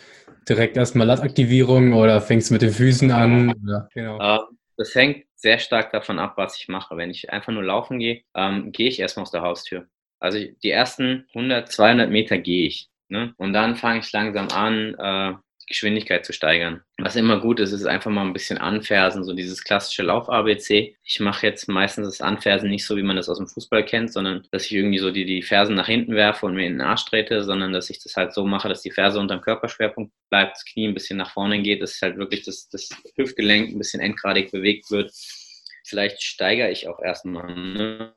Direkt 0.49 0.75
erstmal 0.75 1.07
Lattaktivierung 1.07 1.93
oder 1.93 2.21
fängst 2.21 2.49
du 2.49 2.55
mit 2.55 2.61
den 2.61 2.71
Füßen 2.71 3.11
an? 3.11 3.53
Ja, 3.67 3.87
genau. 3.93 4.17
Uh, 4.17 4.43
das 4.77 4.95
hängt 4.95 5.25
sehr 5.35 5.59
stark 5.59 5.91
davon 5.91 6.19
ab, 6.19 6.33
was 6.37 6.57
ich 6.57 6.67
mache. 6.67 6.97
Wenn 6.97 7.09
ich 7.11 7.31
einfach 7.31 7.53
nur 7.53 7.63
laufen 7.63 7.99
gehe, 7.99 8.23
ähm, 8.35 8.71
gehe 8.71 8.87
ich 8.87 8.99
erstmal 8.99 9.23
aus 9.23 9.31
der 9.31 9.41
Haustür. 9.41 9.87
Also 10.19 10.39
die 10.39 10.69
ersten 10.69 11.25
100, 11.35 11.69
200 11.71 12.09
Meter 12.09 12.37
gehe 12.37 12.67
ich. 12.67 12.89
Ne? 13.09 13.33
Und 13.37 13.53
dann 13.53 13.75
fange 13.75 13.99
ich 13.99 14.11
langsam 14.11 14.47
an, 14.49 14.95
äh, 14.95 15.33
die 15.63 15.73
Geschwindigkeit 15.73 16.25
zu 16.25 16.33
steigern. 16.33 16.81
Was 16.97 17.15
immer 17.15 17.39
gut 17.39 17.59
ist, 17.59 17.71
ist 17.71 17.85
einfach 17.85 18.11
mal 18.11 18.25
ein 18.25 18.33
bisschen 18.33 18.57
anfersen, 18.57 19.23
so 19.23 19.33
dieses 19.33 19.63
klassische 19.63 20.03
Lauf-ABC. 20.03 20.97
Ich 21.03 21.19
mache 21.19 21.47
jetzt 21.47 21.67
meistens 21.69 22.07
das 22.07 22.21
Anfersen 22.21 22.69
nicht 22.69 22.85
so, 22.85 22.97
wie 22.97 23.03
man 23.03 23.15
das 23.15 23.29
aus 23.29 23.37
dem 23.37 23.47
Fußball 23.47 23.85
kennt, 23.85 24.11
sondern 24.11 24.45
dass 24.51 24.65
ich 24.65 24.73
irgendwie 24.73 24.97
so 24.97 25.11
die, 25.11 25.25
die 25.25 25.41
Fersen 25.41 25.75
nach 25.75 25.87
hinten 25.87 26.15
werfe 26.15 26.45
und 26.45 26.55
mir 26.55 26.65
in 26.65 26.73
den 26.73 26.81
Arsch 26.81 27.05
trete, 27.05 27.43
sondern 27.43 27.71
dass 27.71 27.89
ich 27.89 28.03
das 28.03 28.15
halt 28.17 28.33
so 28.33 28.45
mache, 28.45 28.67
dass 28.67 28.81
die 28.81 28.91
Ferse 28.91 29.19
unter 29.19 29.37
dem 29.37 29.41
Körperschwerpunkt 29.41 30.11
bleibt, 30.29 30.57
das 30.57 30.65
Knie 30.65 30.87
ein 30.87 30.93
bisschen 30.93 31.17
nach 31.17 31.31
vorne 31.31 31.61
geht, 31.61 31.81
dass 31.81 32.01
halt 32.01 32.17
wirklich 32.17 32.43
das, 32.43 32.67
das 32.69 32.89
Hüftgelenk 33.15 33.69
ein 33.69 33.77
bisschen 33.77 34.01
endgradig 34.01 34.51
bewegt 34.51 34.91
wird. 34.91 35.11
Vielleicht 35.85 36.21
steigere 36.21 36.71
ich 36.71 36.87
auch 36.87 36.99
erstmal. 37.01 37.53
Ne? 37.55 38.13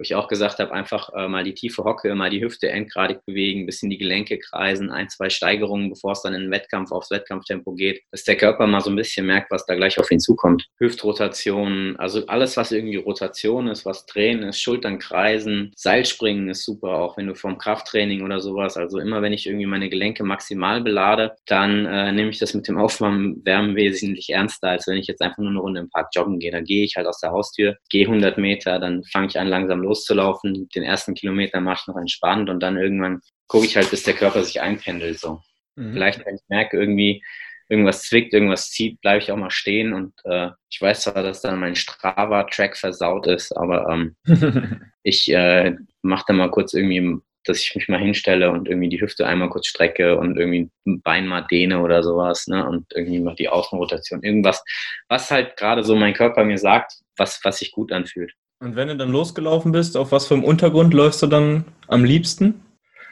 Wo 0.00 0.02
ich 0.02 0.14
auch 0.14 0.28
gesagt 0.28 0.60
habe, 0.60 0.72
einfach 0.72 1.10
äh, 1.14 1.28
mal 1.28 1.44
die 1.44 1.52
tiefe 1.52 1.84
Hocke, 1.84 2.14
mal 2.14 2.30
die 2.30 2.42
Hüfte 2.42 2.70
endgradig 2.70 3.18
bewegen, 3.26 3.66
bisschen 3.66 3.90
die 3.90 3.98
Gelenke 3.98 4.38
kreisen, 4.38 4.90
ein, 4.90 5.10
zwei 5.10 5.28
Steigerungen, 5.28 5.90
bevor 5.90 6.12
es 6.12 6.22
dann 6.22 6.32
in 6.32 6.40
den 6.40 6.50
Wettkampf 6.50 6.90
aufs 6.90 7.10
Wettkampftempo 7.10 7.74
geht, 7.74 8.00
dass 8.10 8.24
der 8.24 8.36
Körper 8.36 8.66
mal 8.66 8.80
so 8.80 8.88
ein 8.88 8.96
bisschen 8.96 9.26
merkt, 9.26 9.50
was 9.50 9.66
da 9.66 9.74
gleich 9.74 9.98
auf 9.98 10.10
ihn 10.10 10.18
zukommt. 10.18 10.64
Hüftrotation, 10.78 11.96
also 11.98 12.24
alles, 12.28 12.56
was 12.56 12.72
irgendwie 12.72 12.96
Rotation 12.96 13.68
ist, 13.68 13.84
was 13.84 14.06
Drehen 14.06 14.42
ist, 14.42 14.62
Schultern 14.62 14.98
kreisen, 14.98 15.70
Seilspringen 15.76 16.48
ist 16.48 16.64
super, 16.64 16.94
auch 16.94 17.18
wenn 17.18 17.26
du 17.26 17.34
vom 17.34 17.58
Krafttraining 17.58 18.22
oder 18.22 18.40
sowas, 18.40 18.78
also 18.78 19.00
immer 19.00 19.20
wenn 19.20 19.34
ich 19.34 19.46
irgendwie 19.46 19.66
meine 19.66 19.90
Gelenke 19.90 20.24
maximal 20.24 20.80
belade, 20.80 21.32
dann 21.44 21.84
äh, 21.84 22.10
nehme 22.12 22.30
ich 22.30 22.38
das 22.38 22.54
mit 22.54 22.66
dem 22.66 22.78
Aufwärmen 22.78 23.76
wesentlich 23.76 24.30
ernster, 24.30 24.70
als 24.70 24.86
wenn 24.86 24.96
ich 24.96 25.08
jetzt 25.08 25.20
einfach 25.20 25.36
nur 25.36 25.50
eine 25.50 25.60
Runde 25.60 25.80
im 25.80 25.90
Park 25.90 26.08
joggen 26.14 26.38
gehe. 26.38 26.52
Da 26.52 26.62
gehe 26.62 26.84
ich 26.84 26.96
halt 26.96 27.06
aus 27.06 27.20
der 27.20 27.32
Haustür, 27.32 27.76
gehe 27.90 28.06
100 28.06 28.38
Meter, 28.38 28.78
dann 28.78 29.04
fange 29.04 29.26
ich 29.26 29.38
an 29.38 29.46
langsam 29.46 29.82
los 29.82 29.89
loszulaufen. 29.90 30.68
Den 30.74 30.82
ersten 30.82 31.14
Kilometer 31.14 31.60
mache 31.60 31.80
ich 31.82 31.86
noch 31.88 31.96
entspannt 31.96 32.48
und 32.48 32.60
dann 32.60 32.76
irgendwann 32.76 33.20
gucke 33.48 33.66
ich 33.66 33.76
halt, 33.76 33.90
bis 33.90 34.04
der 34.04 34.14
Körper 34.14 34.44
sich 34.44 34.60
einpendelt. 34.60 35.18
So. 35.18 35.40
Mhm. 35.76 35.92
Vielleicht, 35.92 36.24
wenn 36.24 36.36
ich 36.36 36.42
merke, 36.48 36.78
irgendwie 36.78 37.22
irgendwas 37.68 38.02
zwickt, 38.02 38.34
irgendwas 38.34 38.70
zieht, 38.70 39.00
bleibe 39.00 39.22
ich 39.22 39.30
auch 39.30 39.36
mal 39.36 39.50
stehen 39.50 39.92
und 39.92 40.12
äh, 40.24 40.50
ich 40.68 40.82
weiß 40.82 41.02
zwar, 41.02 41.22
dass 41.22 41.40
dann 41.40 41.60
mein 41.60 41.76
Strava-Track 41.76 42.76
versaut 42.76 43.28
ist, 43.28 43.56
aber 43.56 43.88
ähm, 43.88 44.16
ich 45.04 45.32
äh, 45.32 45.76
mache 46.02 46.24
dann 46.28 46.36
mal 46.36 46.50
kurz 46.50 46.74
irgendwie, 46.74 47.20
dass 47.44 47.60
ich 47.60 47.74
mich 47.76 47.88
mal 47.88 48.00
hinstelle 48.00 48.50
und 48.50 48.68
irgendwie 48.68 48.88
die 48.88 49.00
Hüfte 49.00 49.26
einmal 49.26 49.50
kurz 49.50 49.68
strecke 49.68 50.18
und 50.18 50.36
irgendwie 50.36 50.68
ein 50.84 51.00
Bein 51.02 51.28
mal 51.28 51.42
dehne 51.42 51.80
oder 51.80 52.02
sowas, 52.02 52.48
ne? 52.48 52.68
Und 52.68 52.86
irgendwie 52.92 53.20
mal 53.20 53.36
die 53.36 53.48
Außenrotation, 53.48 54.22
irgendwas, 54.24 54.62
was 55.08 55.30
halt 55.30 55.56
gerade 55.56 55.84
so 55.84 55.94
mein 55.94 56.12
Körper 56.12 56.44
mir 56.44 56.58
sagt, 56.58 56.94
was, 57.16 57.40
was 57.44 57.58
sich 57.58 57.70
gut 57.70 57.92
anfühlt. 57.92 58.34
Und 58.60 58.76
wenn 58.76 58.88
du 58.88 58.96
dann 58.96 59.10
losgelaufen 59.10 59.72
bist, 59.72 59.96
auf 59.96 60.12
was 60.12 60.26
für 60.26 60.34
einem 60.34 60.44
Untergrund 60.44 60.92
läufst 60.92 61.22
du 61.22 61.26
dann 61.26 61.64
am 61.88 62.04
liebsten? 62.04 62.62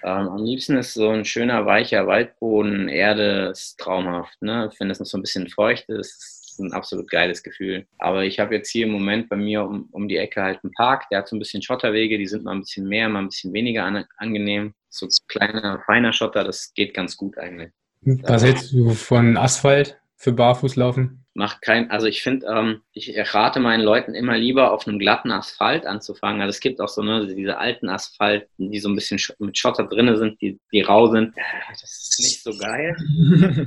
Ähm, 0.04 0.28
am 0.28 0.44
liebsten 0.44 0.76
ist 0.76 0.92
so 0.92 1.08
ein 1.08 1.24
schöner, 1.24 1.64
weicher 1.64 2.06
Waldboden, 2.06 2.88
Erde, 2.88 3.48
ist 3.52 3.78
traumhaft. 3.80 4.40
Ne? 4.42 4.70
Wenn 4.78 4.90
es 4.90 5.00
noch 5.00 5.06
so 5.06 5.16
ein 5.16 5.22
bisschen 5.22 5.48
feucht 5.48 5.88
ist, 5.88 6.50
ist 6.50 6.58
ein 6.60 6.72
absolut 6.74 7.10
geiles 7.10 7.42
Gefühl. 7.42 7.86
Aber 7.98 8.24
ich 8.24 8.38
habe 8.38 8.54
jetzt 8.54 8.70
hier 8.70 8.86
im 8.86 8.92
Moment 8.92 9.30
bei 9.30 9.36
mir 9.36 9.64
um, 9.64 9.88
um 9.90 10.06
die 10.06 10.18
Ecke 10.18 10.42
halt 10.42 10.60
einen 10.62 10.72
Park, 10.74 11.08
der 11.10 11.20
hat 11.20 11.28
so 11.28 11.34
ein 11.34 11.38
bisschen 11.38 11.62
Schotterwege, 11.62 12.18
die 12.18 12.26
sind 12.26 12.44
mal 12.44 12.52
ein 12.52 12.60
bisschen 12.60 12.86
mehr, 12.86 13.08
mal 13.08 13.20
ein 13.20 13.28
bisschen 13.28 13.54
weniger 13.54 13.84
an, 13.84 14.04
angenehm. 14.18 14.74
So 14.90 15.08
kleiner, 15.28 15.82
feiner 15.86 16.12
Schotter, 16.12 16.44
das 16.44 16.74
geht 16.74 16.92
ganz 16.92 17.16
gut 17.16 17.38
eigentlich. 17.38 17.70
Was 18.02 18.44
hältst 18.44 18.72
du 18.72 18.90
von 18.90 19.38
Asphalt 19.38 19.98
für 20.16 20.32
Barfußlaufen? 20.32 21.24
Macht 21.38 21.62
kein, 21.62 21.88
also 21.92 22.06
ich 22.08 22.22
finde, 22.22 22.46
ähm, 22.48 22.80
ich 22.92 23.14
rate 23.32 23.60
meinen 23.60 23.82
Leuten 23.82 24.14
immer 24.14 24.36
lieber 24.36 24.72
auf 24.72 24.88
einem 24.88 24.98
glatten 24.98 25.30
Asphalt 25.30 25.86
anzufangen. 25.86 26.42
Also 26.42 26.50
es 26.50 26.60
gibt 26.60 26.80
auch 26.80 26.88
so 26.88 27.00
ne, 27.00 27.32
diese 27.32 27.58
alten 27.58 27.88
Asphalten, 27.88 28.72
die 28.72 28.80
so 28.80 28.88
ein 28.88 28.96
bisschen 28.96 29.20
mit 29.38 29.56
Schotter 29.56 29.84
drin 29.84 30.14
sind, 30.16 30.40
die, 30.42 30.58
die 30.72 30.80
rau 30.80 31.06
sind. 31.06 31.34
Das 31.70 31.82
ist 31.84 32.18
nicht 32.18 32.42
so 32.42 32.50
geil. 32.58 32.96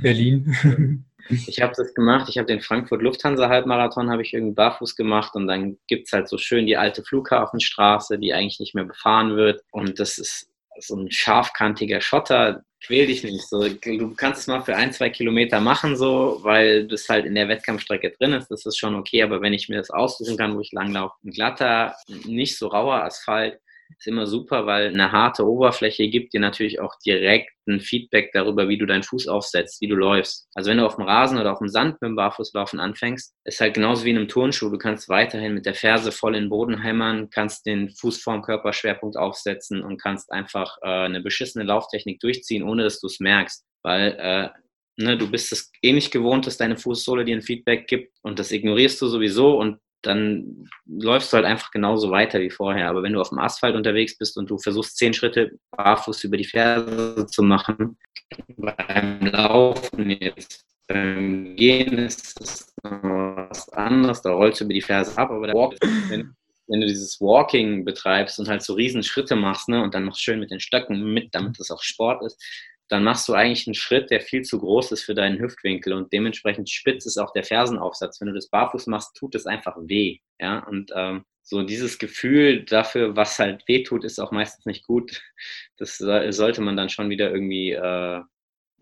Berlin. 0.02 1.04
Ich 1.46 1.62
habe 1.62 1.72
das 1.74 1.94
gemacht, 1.94 2.28
ich 2.28 2.36
habe 2.36 2.46
den 2.46 2.60
Frankfurt 2.60 3.00
Lufthansa 3.00 3.48
Halbmarathon 3.48 4.10
habe 4.10 4.20
ich 4.20 4.34
irgendwie 4.34 4.54
barfuß 4.54 4.94
gemacht 4.94 5.34
und 5.34 5.46
dann 5.46 5.78
gibt 5.86 6.08
es 6.08 6.12
halt 6.12 6.28
so 6.28 6.36
schön 6.36 6.66
die 6.66 6.76
alte 6.76 7.02
Flughafenstraße, 7.02 8.18
die 8.18 8.34
eigentlich 8.34 8.60
nicht 8.60 8.74
mehr 8.74 8.84
befahren 8.84 9.36
wird 9.36 9.62
und 9.70 9.98
das 9.98 10.18
ist 10.18 10.50
so 10.78 10.96
ein 10.96 11.10
scharfkantiger 11.10 12.00
Schotter, 12.00 12.64
quäl 12.84 13.06
dich 13.06 13.22
nicht. 13.24 13.48
So, 13.48 13.68
du 13.68 14.14
kannst 14.14 14.40
es 14.40 14.46
mal 14.46 14.62
für 14.62 14.76
ein, 14.76 14.92
zwei 14.92 15.10
Kilometer 15.10 15.60
machen, 15.60 15.96
so, 15.96 16.38
weil 16.42 16.86
das 16.86 17.08
halt 17.08 17.26
in 17.26 17.34
der 17.34 17.48
Wettkampfstrecke 17.48 18.10
drin 18.10 18.32
ist. 18.32 18.50
Das 18.50 18.66
ist 18.66 18.78
schon 18.78 18.94
okay. 18.94 19.22
Aber 19.22 19.40
wenn 19.40 19.52
ich 19.52 19.68
mir 19.68 19.76
das 19.76 19.90
aussuchen 19.90 20.36
kann, 20.36 20.56
wo 20.56 20.60
ich 20.60 20.72
langlaufe, 20.72 21.14
ein 21.24 21.30
glatter, 21.30 21.94
nicht 22.24 22.58
so 22.58 22.68
rauer 22.68 23.02
Asphalt, 23.04 23.58
ist 23.98 24.06
immer 24.06 24.26
super, 24.26 24.66
weil 24.66 24.88
eine 24.88 25.12
harte 25.12 25.46
Oberfläche 25.46 26.08
gibt 26.08 26.34
dir 26.34 26.40
natürlich 26.40 26.80
auch 26.80 26.94
direkt 27.04 27.50
ein 27.68 27.80
Feedback 27.80 28.30
darüber, 28.32 28.68
wie 28.68 28.78
du 28.78 28.86
deinen 28.86 29.02
Fuß 29.02 29.28
aufsetzt, 29.28 29.80
wie 29.80 29.88
du 29.88 29.94
läufst. 29.94 30.48
Also 30.54 30.70
wenn 30.70 30.78
du 30.78 30.86
auf 30.86 30.96
dem 30.96 31.04
Rasen 31.04 31.38
oder 31.38 31.52
auf 31.52 31.58
dem 31.58 31.68
Sand 31.68 32.00
mit 32.00 32.08
dem 32.08 32.16
Barfußlaufen 32.16 32.80
anfängst, 32.80 33.34
ist 33.44 33.60
halt 33.60 33.74
genauso 33.74 34.04
wie 34.04 34.10
in 34.10 34.16
einem 34.16 34.28
Turnschuh. 34.28 34.70
Du 34.70 34.78
kannst 34.78 35.08
weiterhin 35.08 35.54
mit 35.54 35.66
der 35.66 35.74
Ferse 35.74 36.12
voll 36.12 36.34
in 36.34 36.44
den 36.44 36.50
Boden 36.50 36.82
hämmern, 36.82 37.30
kannst 37.30 37.66
den 37.66 37.90
Fuß 37.90 38.22
vorm 38.22 38.42
Körperschwerpunkt 38.42 39.16
aufsetzen 39.16 39.82
und 39.82 40.00
kannst 40.00 40.32
einfach 40.32 40.76
äh, 40.82 40.88
eine 40.88 41.20
beschissene 41.20 41.64
Lauftechnik 41.64 42.20
durchziehen, 42.20 42.62
ohne 42.62 42.82
dass 42.82 43.00
du 43.00 43.06
es 43.06 43.20
merkst. 43.20 43.64
Weil 43.82 44.16
äh, 44.18 44.48
ne, 44.96 45.16
du 45.16 45.30
bist 45.30 45.52
es 45.52 45.70
eh 45.82 45.92
nicht 45.92 46.10
gewohnt, 46.10 46.46
dass 46.46 46.56
deine 46.56 46.76
Fußsohle 46.76 47.24
dir 47.24 47.36
ein 47.36 47.42
Feedback 47.42 47.86
gibt 47.86 48.16
und 48.22 48.38
das 48.38 48.52
ignorierst 48.52 49.00
du 49.00 49.06
sowieso 49.06 49.58
und 49.58 49.78
dann 50.02 50.68
läufst 50.86 51.32
du 51.32 51.36
halt 51.36 51.46
einfach 51.46 51.70
genauso 51.70 52.10
weiter 52.10 52.40
wie 52.40 52.50
vorher. 52.50 52.88
Aber 52.88 53.02
wenn 53.02 53.12
du 53.12 53.20
auf 53.20 53.30
dem 53.30 53.38
Asphalt 53.38 53.76
unterwegs 53.76 54.18
bist 54.18 54.36
und 54.36 54.50
du 54.50 54.58
versuchst, 54.58 54.96
zehn 54.96 55.14
Schritte 55.14 55.52
barfuß 55.76 56.24
über 56.24 56.36
die 56.36 56.44
Ferse 56.44 57.26
zu 57.26 57.42
machen, 57.42 57.96
beim 58.56 59.26
Laufen 59.26 60.10
jetzt, 60.10 60.64
beim 60.88 61.56
Gehen 61.56 61.98
ist 61.98 62.40
das 62.40 62.74
was 62.82 63.68
anderes, 63.70 64.22
da 64.22 64.32
rollst 64.32 64.60
du 64.60 64.64
über 64.64 64.74
die 64.74 64.82
Ferse 64.82 65.16
ab, 65.16 65.30
aber 65.30 65.48
wenn, 66.08 66.34
wenn 66.66 66.80
du 66.80 66.86
dieses 66.86 67.20
Walking 67.20 67.84
betreibst 67.84 68.38
und 68.38 68.48
halt 68.48 68.62
so 68.62 68.74
riesen 68.74 69.02
Schritte 69.02 69.36
machst, 69.36 69.68
ne, 69.68 69.82
und 69.82 69.94
dann 69.94 70.06
noch 70.06 70.16
schön 70.16 70.40
mit 70.40 70.50
den 70.50 70.60
Stöcken 70.60 71.12
mit, 71.12 71.34
damit 71.34 71.60
das 71.60 71.70
auch 71.70 71.82
Sport 71.82 72.24
ist, 72.24 72.42
dann 72.92 73.04
machst 73.04 73.26
du 73.28 73.32
eigentlich 73.32 73.66
einen 73.66 73.74
Schritt, 73.74 74.10
der 74.10 74.20
viel 74.20 74.42
zu 74.42 74.58
groß 74.58 74.92
ist 74.92 75.02
für 75.04 75.14
deinen 75.14 75.40
Hüftwinkel 75.40 75.94
und 75.94 76.12
dementsprechend 76.12 76.68
spitz 76.68 77.06
ist 77.06 77.18
auch 77.18 77.32
der 77.32 77.44
Fersenaufsatz. 77.44 78.20
Wenn 78.20 78.28
du 78.28 78.34
das 78.34 78.48
barfuß 78.50 78.86
machst, 78.88 79.16
tut 79.16 79.34
es 79.34 79.46
einfach 79.46 79.76
weh. 79.80 80.18
Ja, 80.38 80.58
und 80.66 80.92
ähm, 80.94 81.24
so 81.42 81.62
dieses 81.62 81.98
Gefühl 81.98 82.64
dafür, 82.64 83.16
was 83.16 83.38
halt 83.38 83.66
weh 83.66 83.82
tut, 83.82 84.04
ist 84.04 84.20
auch 84.20 84.30
meistens 84.30 84.66
nicht 84.66 84.86
gut. 84.86 85.22
Das 85.78 85.98
sollte 85.98 86.60
man 86.60 86.76
dann 86.76 86.90
schon 86.90 87.10
wieder 87.10 87.32
irgendwie 87.32 87.72
äh, 87.72 88.20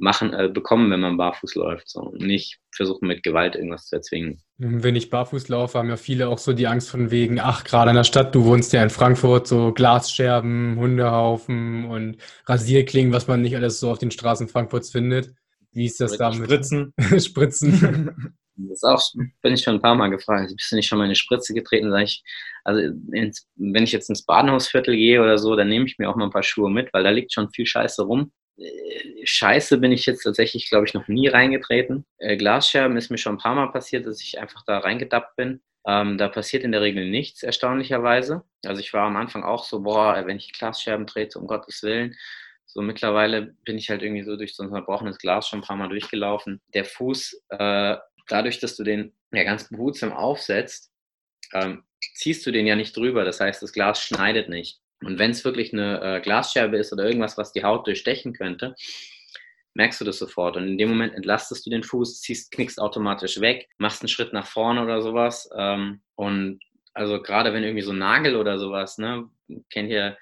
machen, 0.01 0.33
äh, 0.33 0.49
bekommen, 0.49 0.91
wenn 0.91 1.01
man 1.01 1.17
barfuß 1.17 1.55
läuft. 1.55 1.89
So. 1.89 2.01
Und 2.01 2.23
nicht 2.23 2.59
versuchen, 2.75 3.07
mit 3.07 3.23
Gewalt 3.23 3.55
irgendwas 3.55 3.87
zu 3.87 3.97
erzwingen. 3.97 4.43
Wenn 4.59 4.97
ich 4.97 5.11
barfuß 5.11 5.49
laufe, 5.49 5.79
haben 5.79 5.89
ja 5.89 5.97
viele 5.97 6.29
auch 6.29 6.39
so 6.39 6.53
die 6.53 6.67
Angst 6.67 6.91
von 6.91 7.11
wegen, 7.11 7.39
ach, 7.41 7.65
gerade 7.65 7.91
in 7.91 7.97
der 7.97 8.05
Stadt, 8.05 8.35
du 8.35 8.45
wohnst 8.45 8.73
ja 8.73 8.83
in 8.83 8.91
Frankfurt, 8.91 9.47
so 9.47 9.73
Glasscherben, 9.73 10.77
Hundehaufen 10.79 11.85
und 11.85 12.17
Rasierklingen, 12.47 13.13
was 13.13 13.29
man 13.29 13.43
nicht 13.43 13.57
alles 13.57 13.81
so 13.81 13.91
auf 13.91 13.99
den 13.99 14.11
Straßen 14.11 14.49
Frankfurts 14.49 14.91
findet. 14.91 15.33
Wie 15.73 15.87
ist 15.87 16.01
das 16.01 16.17
da 16.17 16.31
mit 16.31 16.45
Spritzen. 16.45 16.95
Spritzen. 17.19 18.35
Das 18.69 18.83
auch, 18.83 19.03
bin 19.41 19.55
ich 19.55 19.63
schon 19.63 19.77
ein 19.77 19.81
paar 19.81 19.95
Mal 19.95 20.09
gefragt. 20.09 20.53
Bist 20.55 20.71
du 20.71 20.77
nicht 20.77 20.87
schon 20.87 20.99
mal 20.99 21.05
in 21.05 21.09
eine 21.09 21.15
Spritze 21.15 21.55
getreten? 21.55 21.91
Sag 21.91 22.03
ich, 22.03 22.23
also 22.63 22.81
ins, 23.13 23.49
wenn 23.57 23.85
ich 23.85 23.93
jetzt 23.93 24.11
ins 24.11 24.27
Badenhausviertel 24.27 24.97
gehe 24.97 25.23
oder 25.23 25.39
so, 25.39 25.57
dann 25.57 25.69
nehme 25.69 25.87
ich 25.87 25.99
mir 25.99 26.11
auch 26.11 26.17
mal 26.17 26.25
ein 26.25 26.31
paar 26.31 26.43
Schuhe 26.43 26.71
mit, 26.71 26.93
weil 26.93 27.03
da 27.03 27.09
liegt 27.09 27.33
schon 27.33 27.51
viel 27.51 27.65
Scheiße 27.65 28.03
rum. 28.03 28.33
Äh, 28.61 29.25
Scheiße 29.25 29.79
bin 29.79 29.93
ich 29.93 30.07
jetzt 30.07 30.23
tatsächlich, 30.23 30.69
glaube 30.69 30.87
ich, 30.87 30.95
noch 30.95 31.09
nie 31.09 31.29
reingetreten. 31.29 32.05
Äh, 32.19 32.37
Glasscherben 32.37 32.97
ist 32.97 33.11
mir 33.11 33.19
schon 33.19 33.35
ein 33.37 33.39
paar 33.39 33.55
Mal 33.55 33.73
passiert, 33.73 34.07
dass 34.07 34.21
ich 34.21 34.39
einfach 34.39 34.65
da 34.67 34.79
reingedappt 34.79 35.37
bin. 35.37 35.61
Ähm, 35.87 36.19
da 36.19 36.29
passiert 36.29 36.63
in 36.65 36.73
der 36.73 36.83
Regel 36.83 37.09
nichts, 37.09 37.43
erstaunlicherweise. 37.43 38.45
Also 38.67 38.81
ich 38.81 38.93
war 38.93 39.07
am 39.07 39.17
Anfang 39.17 39.43
auch 39.45 39.65
so, 39.65 39.81
boah, 39.81 40.27
wenn 40.27 40.37
ich 40.37 40.53
Glasscherben 40.53 41.07
trete, 41.07 41.39
um 41.39 41.47
Gottes 41.47 41.83
Willen. 41.83 42.15
So 42.67 42.83
mittlerweile 42.83 43.55
bin 43.65 43.79
ich 43.79 43.91
halt 43.91 44.03
irgendwie 44.03 44.23
so 44.23 44.37
durch 44.37 44.55
so 44.55 44.63
ein 44.63 44.69
verbrochenes 44.69 45.19
Glas 45.19 45.49
schon 45.49 45.61
ein 45.61 45.63
paar 45.63 45.77
Mal 45.77 45.89
durchgelaufen. 45.89 46.61
Der 46.75 46.85
Fuß, 46.85 47.43
äh, 47.49 47.97
dadurch, 48.29 48.61
dass 48.61 48.77
du 48.77 48.85
den 48.85 49.13
ja 49.33 49.43
ganz 49.45 49.69
behutsam 49.69 50.13
aufsetzt, 50.13 50.93
ähm, 51.53 51.85
ziehst 52.15 52.47
du 52.47 52.53
den 52.53 52.67
ja 52.67 52.77
nicht 52.77 52.97
drüber. 52.97 53.25
Das 53.25 53.41
heißt, 53.41 53.63
das 53.63 53.73
Glas 53.73 54.03
schneidet 54.03 54.49
nicht. 54.49 54.81
Und 55.03 55.19
wenn 55.19 55.31
es 55.31 55.45
wirklich 55.45 55.73
eine 55.73 56.01
äh, 56.01 56.21
Glasscherbe 56.21 56.77
ist 56.77 56.93
oder 56.93 57.05
irgendwas, 57.05 57.39
was 57.39 57.53
die 57.53 57.65
Haut 57.65 57.87
durchstechen 57.87 58.35
könnte, 58.35 58.75
merkst 59.75 60.01
du 60.01 60.05
das 60.05 60.19
sofort. 60.19 60.57
Und 60.57 60.67
in 60.69 60.79
dem 60.79 60.89
Moment 60.89 61.15
entlastest 61.15 61.65
du 61.65 61.71
den 61.71 61.83
Fuß, 61.83 62.21
ziehst, 62.21 62.53
knickst 62.53 62.81
automatisch 62.81 63.41
weg, 63.41 63.69
machst 63.79 64.03
einen 64.03 64.09
Schritt 64.09 64.33
nach 64.33 64.47
vorne 64.47 64.83
oder 64.83 65.01
sowas. 65.01 65.49
Ähm, 65.57 66.01
und 66.17 66.61
also 66.93 67.23
gerade 67.23 67.53
wenn 67.53 67.63
irgendwie 67.63 67.83
so 67.83 67.93
ein 67.93 67.99
Nagel 67.99 68.37
oder 68.37 68.59
sowas, 68.59 68.99
ne, 68.99 69.29
kennt 69.71 69.91
ihr 69.91 70.19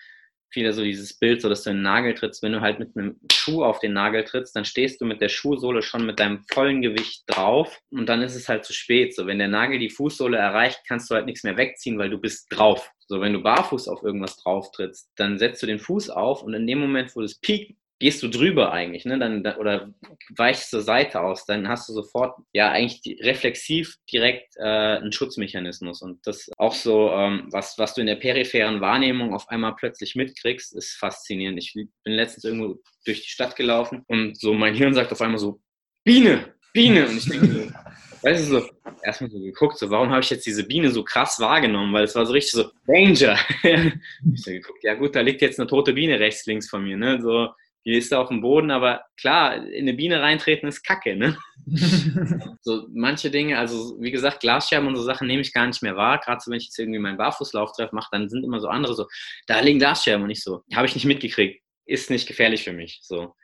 viele 0.51 0.73
so 0.73 0.83
dieses 0.83 1.19
Bild, 1.19 1.43
so 1.43 1.49
dass 1.49 1.63
du 1.63 1.71
einen 1.71 1.83
Nagel 1.83 2.15
trittst, 2.15 2.43
wenn 2.43 2.53
du 2.53 2.61
halt 2.61 2.79
mit 2.79 2.97
einem 2.97 3.17
Schuh 3.33 3.65
auf 3.65 3.81
den 3.81 3.93
Nagel 3.93 4.25
trittst, 4.25 4.55
dann 4.57 4.65
stehst 4.65 5.01
du 5.01 5.05
mit 5.05 5.21
der 5.21 5.29
Schuhsohle 5.29 5.83
schon 5.83 6.07
mit 6.07 6.21
deinem 6.21 6.45
vollen 6.51 6.83
Gewicht 6.83 7.25
drauf 7.27 7.81
und 7.91 8.09
dann 8.09 8.23
ist 8.23 8.35
es 8.35 8.49
halt 8.49 8.65
zu 8.65 8.73
spät. 8.73 9.15
So, 9.15 9.27
wenn 9.27 9.39
der 9.39 9.49
Nagel 9.49 9.79
die 9.79 9.91
Fußsohle 9.91 10.37
erreicht, 10.37 10.81
kannst 10.87 11.11
du 11.11 11.15
halt 11.15 11.27
nichts 11.27 11.45
mehr 11.45 11.57
wegziehen, 11.57 11.99
weil 11.99 12.11
du 12.11 12.19
bist 12.19 12.47
drauf. 12.51 12.91
So, 13.07 13.21
wenn 13.21 13.33
du 13.33 13.43
barfuß 13.43 13.89
auf 13.89 14.03
irgendwas 14.03 14.37
drauf 14.37 14.71
trittst, 14.73 15.11
dann 15.17 15.39
setzt 15.39 15.63
du 15.63 15.67
den 15.67 15.79
Fuß 15.79 16.11
auf 16.11 16.43
und 16.43 16.55
in 16.55 16.67
dem 16.67 16.79
Moment, 16.79 17.15
wo 17.17 17.23
das 17.23 17.39
piekt, 17.39 17.73
gehst 17.99 18.23
du 18.23 18.29
drüber 18.29 18.73
eigentlich, 18.73 19.05
ne? 19.05 19.19
Dann, 19.19 19.45
oder 19.59 19.93
weichst 20.37 20.71
zur 20.71 20.83
Seite 20.83 21.21
aus, 21.21 21.45
dann 21.47 21.69
hast 21.69 21.89
du 21.89 21.93
sofort 21.93 22.39
ja 22.53 22.71
eigentlich 22.71 23.01
die, 23.01 23.15
reflexiv 23.23 23.97
direkt 24.13 24.57
äh, 24.57 24.63
einen 24.63 25.13
Schutzmechanismus. 25.13 26.03
Und 26.03 26.25
das 26.27 26.51
auch 26.59 26.75
so, 26.75 27.11
ähm, 27.11 27.49
was, 27.51 27.77
was 27.79 27.95
du 27.95 28.01
in 28.01 28.07
der 28.07 28.17
peripheren 28.17 28.81
Wahrnehmung 28.81 29.35
auf 29.35 29.49
einmal 29.49 29.75
plötzlich 29.75 30.15
mitkriegst, 30.15 30.75
ist 30.75 30.93
faszinierend. 30.93 31.59
Ich 31.59 31.75
bin 31.75 31.91
letztens 32.05 32.45
irgendwo 32.45 32.81
durch 33.05 33.23
die 33.23 33.31
Stadt 33.31 33.57
gelaufen 33.57 34.05
und 34.07 34.39
so 34.39 34.55
mein 34.55 34.75
Hirn 34.75 34.95
sagt 34.95 35.13
auf 35.13 35.21
einmal 35.21 35.39
so, 35.39 35.61
Biene, 36.05 36.55
Biene. 36.73 37.09
Und 37.09 37.19
ich 37.19 37.29
denke 37.29 37.47
so, 37.47 37.73
weißt 38.23 38.51
du, 38.51 38.61
so, 38.61 38.71
erstmal 39.03 39.31
so 39.31 39.41
geguckt, 39.41 39.79
so, 39.79 39.91
warum 39.91 40.11
habe 40.11 40.21
ich 40.21 40.31
jetzt 40.31 40.47
diese 40.47 40.65
Biene 40.65 40.91
so 40.91 41.03
krass 41.03 41.41
wahrgenommen? 41.41 41.93
Weil 41.93 42.05
es 42.05 42.15
war 42.15 42.27
so 42.27 42.33
richtig 42.33 42.53
so, 42.53 42.71
Danger. 42.87 43.37
ich 43.63 44.43
so 44.43 44.53
geguckt, 44.53 44.85
ja 44.85 44.95
gut, 44.95 45.17
da 45.17 45.21
liegt 45.21 45.43
jetzt 45.43 45.59
eine 45.59 45.69
tote 45.69 45.93
Biene 45.93 46.21
rechts, 46.21 46.47
links 46.47 46.69
von 46.69 46.85
mir, 46.85 46.97
ne? 46.97 47.21
So, 47.21 47.49
die 47.85 47.97
ist 47.97 48.13
da 48.13 48.21
auf 48.21 48.29
dem 48.29 48.41
Boden, 48.41 48.71
aber 48.71 49.05
klar, 49.17 49.57
in 49.57 49.83
eine 49.83 49.95
Biene 49.95 50.21
reintreten 50.21 50.69
ist 50.69 50.83
Kacke, 50.83 51.17
ne? 51.17 51.39
so 52.61 52.87
manche 52.93 53.31
Dinge, 53.31 53.59
also 53.59 53.97
wie 54.01 54.11
gesagt, 54.11 54.41
Glasscherben 54.41 54.89
und 54.89 54.97
so 54.97 55.03
Sachen 55.03 55.27
nehme 55.27 55.41
ich 55.41 55.53
gar 55.53 55.67
nicht 55.67 55.83
mehr 55.83 55.97
wahr. 55.97 56.19
Gerade 56.19 56.41
so, 56.41 56.51
wenn 56.51 56.59
ich 56.59 56.65
jetzt 56.65 56.79
irgendwie 56.79 56.99
meinen 56.99 57.19
Barfußlauftreff 57.19 57.93
mache, 57.93 58.09
dann 58.13 58.29
sind 58.29 58.45
immer 58.45 58.61
so 58.61 58.69
andere 58.69 58.95
so, 58.95 59.07
da 59.47 59.61
liegen 59.61 59.79
Glasscherben 59.79 60.25
und 60.25 60.31
ich 60.31 60.43
so, 60.43 60.63
habe 60.75 60.87
ich 60.87 60.95
nicht 60.95 61.05
mitgekriegt, 61.05 61.63
ist 61.87 62.11
nicht 62.11 62.27
gefährlich 62.27 62.65
für 62.65 62.73
mich. 62.73 63.01
So. 63.03 63.35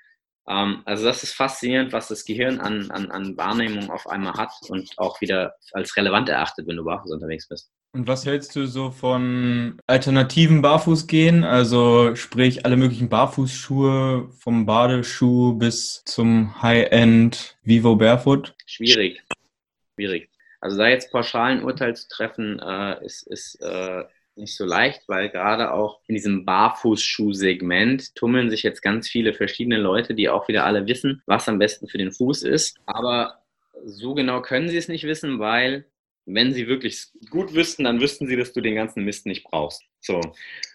Ähm, 0.49 0.83
also 0.85 1.05
das 1.05 1.23
ist 1.23 1.35
faszinierend, 1.35 1.93
was 1.93 2.09
das 2.09 2.25
Gehirn 2.25 2.61
an, 2.61 2.91
an, 2.91 3.11
an 3.11 3.37
Wahrnehmung 3.37 3.91
auf 3.91 4.07
einmal 4.07 4.35
hat 4.35 4.53
und 4.69 4.91
auch 4.99 5.21
wieder 5.21 5.55
als 5.73 5.97
relevant 5.97 6.29
erachtet, 6.29 6.67
wenn 6.67 6.77
du 6.77 6.85
barfuß 6.85 7.13
unterwegs 7.13 7.49
bist. 7.49 7.71
Und 7.95 8.09
was 8.09 8.27
hältst 8.27 8.57
du 8.57 8.67
so 8.67 8.91
von 8.91 9.79
alternativen 9.87 10.63
Barfußgehen? 10.63 11.45
Also 11.45 12.17
sprich 12.17 12.67
alle 12.67 12.77
möglichen 12.77 13.09
Barfußschuhe 13.09 14.31
vom 14.37 14.67
Badeschuh 14.67 15.55
bis 15.55 16.03
zum 16.05 16.61
High-End 16.61 17.57
Vivo 17.63 17.95
Barefoot? 17.95 18.53
Schwierig. 18.67 19.23
Schwierig. 19.95 20.29
Also 20.61 20.77
da 20.77 20.89
jetzt 20.89 21.13
pauschal 21.13 21.53
ein 21.53 21.63
Urteil 21.63 21.95
zu 21.95 22.09
treffen, 22.09 22.59
äh, 22.59 23.05
ist, 23.05 23.29
ist 23.29 23.63
äh, 23.63 24.03
nicht 24.35 24.57
so 24.57 24.65
leicht, 24.65 25.03
weil 25.07 25.29
gerade 25.29 25.73
auch 25.73 26.01
in 26.09 26.17
diesem 26.17 26.45
Barfußschuhsegment 26.45 28.17
tummeln 28.17 28.51
sich 28.51 28.65
jetzt 28.65 28.83
ganz 28.83 29.09
viele 29.09 29.35
verschiedene 29.35 29.79
Leute, 29.79 30.15
die 30.15 30.29
auch 30.29 30.49
wieder 30.49 30.65
alle 30.65 30.89
wissen, 30.89 31.23
was 31.27 31.49
am 31.49 31.61
besten 31.61 31.87
für 31.87 31.99
den 31.99 32.11
Fuß 32.11 32.43
ist. 32.43 32.77
Aber 32.87 33.39
so 33.85 34.15
genau 34.15 34.43
können 34.43 34.69
sie 34.69 34.79
es 34.79 34.89
nicht 34.89 35.05
wissen, 35.05 35.39
weil 35.39 35.85
wenn 36.27 36.53
sie 36.53 36.67
wirklich 36.67 37.07
gut 37.31 37.55
wüssten, 37.55 37.85
dann 37.85 38.01
wüssten 38.01 38.27
sie, 38.27 38.37
dass 38.37 38.53
du 38.53 38.61
den 38.61 38.75
ganzen 38.75 39.05
Mist 39.05 39.27
nicht 39.27 39.45
brauchst. 39.45 39.83
So. 40.01 40.21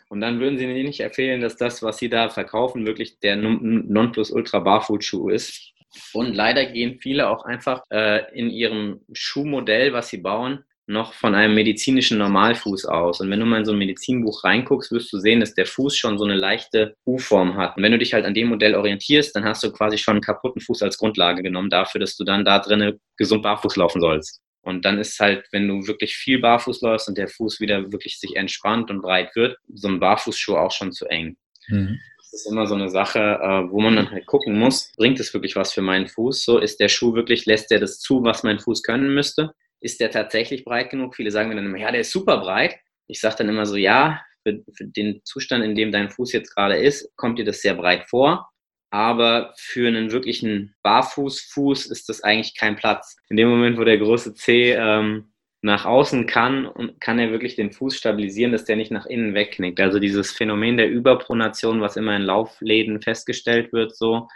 Und 0.09 0.21
dann 0.21 0.39
würden 0.39 0.57
sie 0.57 0.65
dir 0.65 0.83
nicht 0.83 1.01
empfehlen, 1.01 1.41
dass 1.41 1.55
das, 1.55 1.83
was 1.83 1.97
sie 1.97 2.09
da 2.09 2.29
verkaufen, 2.29 2.85
wirklich 2.85 3.19
der 3.19 3.35
Nonplusultra 3.35 4.59
Barfußschuh 4.59 5.29
ist. 5.29 5.73
Und 6.13 6.33
leider 6.33 6.65
gehen 6.65 6.99
viele 6.99 7.29
auch 7.29 7.45
einfach 7.45 7.83
äh, 7.91 8.21
in 8.33 8.49
ihrem 8.49 9.01
Schuhmodell, 9.13 9.93
was 9.93 10.09
sie 10.09 10.17
bauen, 10.17 10.63
noch 10.89 11.13
von 11.13 11.35
einem 11.35 11.53
medizinischen 11.53 12.17
Normalfuß 12.17 12.85
aus. 12.85 13.21
Und 13.21 13.29
wenn 13.29 13.39
du 13.39 13.45
mal 13.45 13.59
in 13.59 13.65
so 13.65 13.71
ein 13.71 13.77
Medizinbuch 13.77 14.43
reinguckst, 14.43 14.91
wirst 14.91 15.13
du 15.13 15.19
sehen, 15.19 15.39
dass 15.39 15.53
der 15.53 15.67
Fuß 15.67 15.95
schon 15.95 16.17
so 16.17 16.25
eine 16.25 16.35
leichte 16.35 16.95
U-Form 17.05 17.57
hat. 17.57 17.77
Und 17.77 17.83
wenn 17.83 17.91
du 17.91 17.99
dich 17.99 18.13
halt 18.13 18.25
an 18.25 18.33
dem 18.33 18.49
Modell 18.49 18.73
orientierst, 18.75 19.35
dann 19.35 19.45
hast 19.45 19.63
du 19.63 19.71
quasi 19.71 19.99
schon 19.99 20.13
einen 20.13 20.21
kaputten 20.21 20.62
Fuß 20.62 20.81
als 20.81 20.97
Grundlage 20.97 21.43
genommen 21.43 21.69
dafür, 21.69 22.01
dass 22.01 22.17
du 22.17 22.23
dann 22.23 22.43
da 22.43 22.57
drinnen 22.57 22.99
gesund 23.17 23.43
barfuß 23.43 23.75
laufen 23.75 24.01
sollst. 24.01 24.41
Und 24.62 24.86
dann 24.86 25.00
ist 25.00 25.19
halt, 25.19 25.48
wenn 25.52 25.67
du 25.67 25.88
wirklich 25.88 26.15
viel 26.15 26.39
barfuß 26.39 26.82
läufst 26.82 27.08
und 27.08 27.17
der 27.17 27.28
Fuß 27.28 27.60
wieder 27.60 27.91
wirklich 27.91 28.19
sich 28.19 28.36
entspannt 28.36 28.91
und 28.91 29.02
breit 29.02 29.36
wird, 29.36 29.58
so 29.74 29.88
ein 29.88 30.00
Barfußschuh 30.00 30.56
auch 30.56 30.72
schon 30.72 30.91
zu 30.91 31.06
eng. 31.08 31.38
Mhm. 31.67 32.00
Das 32.17 32.34
ist 32.34 32.52
immer 32.52 32.67
so 32.67 32.76
eine 32.76 32.89
Sache, 32.89 33.19
äh, 33.19 33.72
wo 33.72 33.80
man 33.80 33.95
dann 33.95 34.12
halt 34.12 34.26
gucken 34.26 34.60
muss, 34.60 34.91
bringt 34.98 35.19
es 35.19 35.34
wirklich 35.34 35.56
was 35.56 35.74
für 35.74 35.82
meinen 35.82 36.08
Fuß? 36.08 36.43
So 36.43 36.60
ist 36.60 36.80
der 36.80 36.89
Schuh 36.89 37.15
wirklich, 37.15 37.45
lässt 37.45 37.72
der 37.72 37.80
das 37.80 38.00
zu, 38.00 38.24
was 38.24 38.43
mein 38.43 38.60
Fuß 38.60 38.84
können 38.84 39.13
müsste? 39.13 39.54
Ist 39.80 40.00
der 40.00 40.12
tatsächlich 40.12 40.65
breit 40.65 40.89
genug? 40.89 41.15
Viele 41.15 41.32
sagen 41.32 41.50
mir 41.50 41.56
dann 41.56 41.65
immer, 41.65 41.80
ja, 41.80 41.91
der 41.91 42.02
ist 42.02 42.12
super 42.12 42.38
breit. 42.38 42.76
Ich 43.08 43.22
sage 43.22 43.38
dann 43.38 43.50
immer 43.50 43.65
so, 43.65 43.78
ja, 43.78 44.22
für, 44.43 44.62
für 44.76 44.86
den 44.86 45.22
Zustand, 45.24 45.63
in 45.63 45.74
dem 45.74 45.91
dein 45.91 46.12
Fuß 46.12 46.34
jetzt 46.34 46.54
gerade 46.54 46.78
ist, 46.78 47.10
kommt 47.15 47.39
dir 47.39 47.45
das 47.45 47.62
sehr 47.62 47.74
breit 47.74 48.08
vor 48.10 48.50
aber 48.91 49.54
für 49.58 49.88
einen 49.88 50.12
wirklichen 50.12 50.75
Barfußfuß 50.84 51.88
ist 51.88 52.10
das 52.10 52.23
eigentlich 52.23 52.56
kein 52.56 52.75
Platz. 52.75 53.17
In 53.30 53.38
dem 53.38 53.49
Moment, 53.49 53.78
wo 53.78 53.84
der 53.84 53.97
große 53.97 54.34
C 54.34 54.73
ähm, 54.73 55.32
nach 55.62 55.86
außen 55.86 56.25
kann, 56.25 56.93
kann 56.99 57.19
er 57.19 57.32
wirklich 57.32 57.56
den 57.56 57.71
Fuß 57.71 57.97
stabilisieren, 57.97 58.52
dass 58.52 58.65
der 58.65 58.78
nicht 58.78 58.91
nach 58.91 59.06
innen 59.06 59.34
wegknickt. 59.34 59.80
Also 59.80 59.99
dieses 59.99 60.32
Phänomen 60.32 60.78
der 60.78 60.89
Überpronation, 60.89 61.82
was 61.82 61.97
immer 61.97 62.15
in 62.15 62.21
Laufläden 62.21 63.02
festgestellt 63.02 63.73
wird, 63.73 63.95
so, 63.95 64.28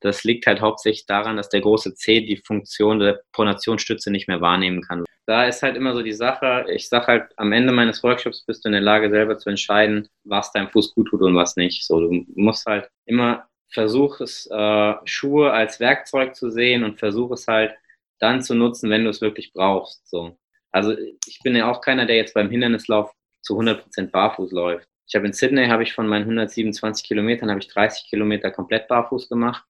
das 0.00 0.24
liegt 0.24 0.46
halt 0.46 0.60
hauptsächlich 0.60 1.06
daran, 1.06 1.36
dass 1.36 1.48
der 1.48 1.60
große 1.60 1.94
C 1.94 2.20
die 2.20 2.36
Funktion 2.36 2.98
der 2.98 3.20
Pronationsstütze 3.32 4.10
nicht 4.10 4.28
mehr 4.28 4.40
wahrnehmen 4.40 4.82
kann. 4.82 5.04
Da 5.26 5.46
ist 5.46 5.62
halt 5.62 5.76
immer 5.76 5.94
so 5.94 6.02
die 6.02 6.12
Sache, 6.12 6.66
ich 6.68 6.88
sage 6.88 7.06
halt, 7.06 7.32
am 7.36 7.52
Ende 7.52 7.72
meines 7.72 8.02
Workshops 8.02 8.44
bist 8.44 8.64
du 8.64 8.68
in 8.68 8.74
der 8.74 8.82
Lage, 8.82 9.10
selber 9.10 9.38
zu 9.38 9.48
entscheiden, 9.48 10.08
was 10.24 10.52
deinem 10.52 10.68
Fuß 10.68 10.94
gut 10.94 11.08
tut 11.08 11.22
und 11.22 11.34
was 11.34 11.56
nicht. 11.56 11.84
So, 11.84 12.00
du 12.00 12.24
musst 12.34 12.66
halt 12.66 12.88
immer 13.06 13.48
versuch 13.70 14.20
es, 14.20 14.46
äh, 14.50 14.94
Schuhe 15.04 15.52
als 15.52 15.80
Werkzeug 15.80 16.34
zu 16.36 16.50
sehen 16.50 16.84
und 16.84 16.98
versuch 16.98 17.30
es 17.32 17.46
halt 17.46 17.74
dann 18.18 18.42
zu 18.42 18.54
nutzen, 18.54 18.90
wenn 18.90 19.04
du 19.04 19.10
es 19.10 19.20
wirklich 19.20 19.52
brauchst. 19.52 20.08
So. 20.08 20.38
Also 20.72 20.96
ich 21.26 21.40
bin 21.42 21.56
ja 21.56 21.70
auch 21.70 21.80
keiner, 21.80 22.06
der 22.06 22.16
jetzt 22.16 22.34
beim 22.34 22.50
Hindernislauf 22.50 23.12
zu 23.42 23.58
100% 23.58 24.10
barfuß 24.10 24.52
läuft. 24.52 24.88
Ich 25.08 25.14
habe 25.14 25.26
in 25.26 25.32
Sydney, 25.32 25.66
habe 25.68 25.84
ich 25.84 25.92
von 25.92 26.08
meinen 26.08 26.22
127 26.22 27.06
Kilometern, 27.06 27.50
habe 27.50 27.60
ich 27.60 27.68
30 27.68 28.08
Kilometer 28.10 28.50
komplett 28.50 28.88
barfuß 28.88 29.28
gemacht. 29.28 29.64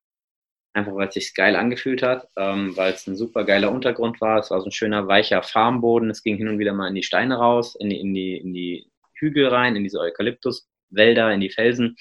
Einfach 0.72 0.94
weil 0.94 1.08
es 1.08 1.14
sich 1.14 1.34
geil 1.34 1.56
angefühlt 1.56 2.02
hat, 2.02 2.28
ähm, 2.36 2.76
weil 2.76 2.92
es 2.92 3.06
ein 3.06 3.16
super 3.16 3.44
geiler 3.44 3.72
Untergrund 3.72 4.20
war. 4.20 4.38
Es 4.38 4.50
war 4.50 4.60
so 4.60 4.66
ein 4.66 4.72
schöner, 4.72 5.08
weicher 5.08 5.42
Farmboden. 5.42 6.10
Es 6.10 6.22
ging 6.22 6.36
hin 6.36 6.48
und 6.48 6.58
wieder 6.58 6.74
mal 6.74 6.88
in 6.88 6.94
die 6.94 7.02
Steine 7.02 7.36
raus, 7.36 7.76
in 7.76 7.88
die, 7.88 8.00
in 8.00 8.14
die, 8.14 8.36
in 8.36 8.52
die 8.52 8.90
Hügel 9.14 9.48
rein, 9.48 9.76
in 9.76 9.84
diese 9.84 10.00
Eukalyptuswälder, 10.00 11.32
in 11.32 11.40
die 11.40 11.50
Felsen. 11.50 11.96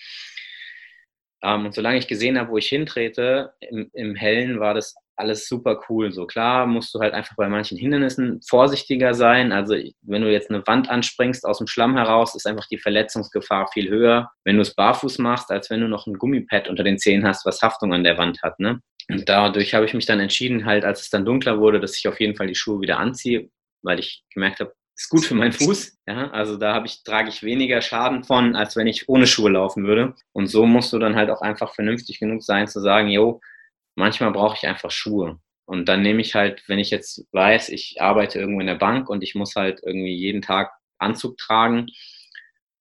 Ähm, 1.46 1.68
und 1.68 1.76
solange 1.76 1.98
ich 1.98 2.08
gesehen 2.08 2.40
habe, 2.40 2.50
wo 2.50 2.58
ich 2.58 2.68
hintrete, 2.68 3.54
im, 3.70 3.90
im 3.94 4.16
Hellen 4.16 4.60
war 4.60 4.74
das 4.74 4.96
alles 5.16 5.48
super 5.48 5.80
cool. 5.88 6.12
So 6.12 6.26
klar 6.26 6.66
musst 6.66 6.94
du 6.94 7.00
halt 7.00 7.14
einfach 7.14 7.36
bei 7.36 7.48
manchen 7.48 7.78
Hindernissen 7.78 8.42
vorsichtiger 8.48 9.14
sein. 9.14 9.52
Also 9.52 9.76
wenn 10.02 10.24
du 10.24 10.32
jetzt 10.32 10.50
eine 10.50 10.66
Wand 10.68 10.90
anspringst 10.90 11.46
aus 11.46 11.60
dem 11.60 11.68
Schlamm 11.68 11.96
heraus, 11.96 12.36
ist 12.36 12.48
einfach 12.48 12.68
die 12.68 12.80
Verletzungsgefahr 12.80 13.68
viel 13.72 13.90
höher, 13.90 14.32
wenn 14.44 14.56
du 14.56 14.62
es 14.62 14.74
barfuß 14.74 15.20
machst, 15.20 15.52
als 15.52 15.70
wenn 15.70 15.82
du 15.82 15.88
noch 15.88 16.08
ein 16.08 16.16
Gummipad 16.16 16.68
unter 16.68 16.84
den 16.84 16.98
Zehen 16.98 17.26
hast, 17.26 17.46
was 17.46 17.62
Haftung 17.62 17.94
an 17.94 18.04
der 18.04 18.18
Wand 18.18 18.42
hat. 18.44 18.60
Ne? 18.60 18.82
Und 19.08 19.30
dadurch 19.30 19.74
habe 19.74 19.86
ich 19.86 19.94
mich 19.94 20.06
dann 20.06 20.20
entschieden, 20.20 20.66
halt, 20.66 20.84
als 20.84 21.02
es 21.02 21.10
dann 21.12 21.26
dunkler 21.26 21.60
wurde, 21.60 21.80
dass 21.80 21.96
ich 21.96 22.08
auf 22.08 22.20
jeden 22.20 22.36
Fall 22.36 22.48
die 22.48 22.56
Schuhe 22.56 22.82
wieder 22.82 22.98
anziehe, 22.98 23.50
weil 23.84 24.00
ich 24.00 24.24
gemerkt 24.34 24.60
habe, 24.60 24.74
ist 24.96 25.10
gut 25.10 25.26
für 25.26 25.36
meinen 25.36 25.52
Fuß. 25.52 25.98
Ja, 26.08 26.32
also 26.32 26.58
da 26.58 26.74
habe 26.74 26.88
ich, 26.88 27.04
trage 27.04 27.30
ich 27.30 27.44
weniger 27.44 27.82
Schaden 27.82 28.24
von, 28.24 28.56
als 28.56 28.76
wenn 28.76 28.88
ich 28.88 29.10
ohne 29.10 29.28
Schuhe 29.28 29.52
laufen 29.52 29.86
würde. 29.86 30.16
Und 30.32 30.48
so 30.48 30.66
musst 30.66 30.94
du 30.94 31.00
dann 31.00 31.16
halt 31.16 31.30
auch 31.30 31.42
einfach 31.42 31.74
vernünftig 31.74 32.20
genug 32.20 32.44
sein, 32.44 32.68
zu 32.68 32.80
sagen, 32.80 33.10
yo, 33.10 33.42
manchmal 33.96 34.32
brauche 34.32 34.56
ich 34.56 34.68
einfach 34.68 34.92
Schuhe. 34.92 35.40
Und 35.66 35.90
dann 35.90 36.02
nehme 36.02 36.22
ich 36.22 36.36
halt, 36.36 36.64
wenn 36.68 36.80
ich 36.80 36.92
jetzt 36.92 37.28
weiß, 37.32 37.70
ich 37.70 38.00
arbeite 38.00 38.40
irgendwo 38.40 38.62
in 38.62 38.68
der 38.68 38.76
Bank 38.76 39.10
und 39.10 39.24
ich 39.24 39.36
muss 39.36 39.56
halt 39.56 39.82
irgendwie 39.84 40.16
jeden 40.16 40.42
Tag 40.42 40.72
Anzug 40.98 41.38
tragen, 41.38 41.88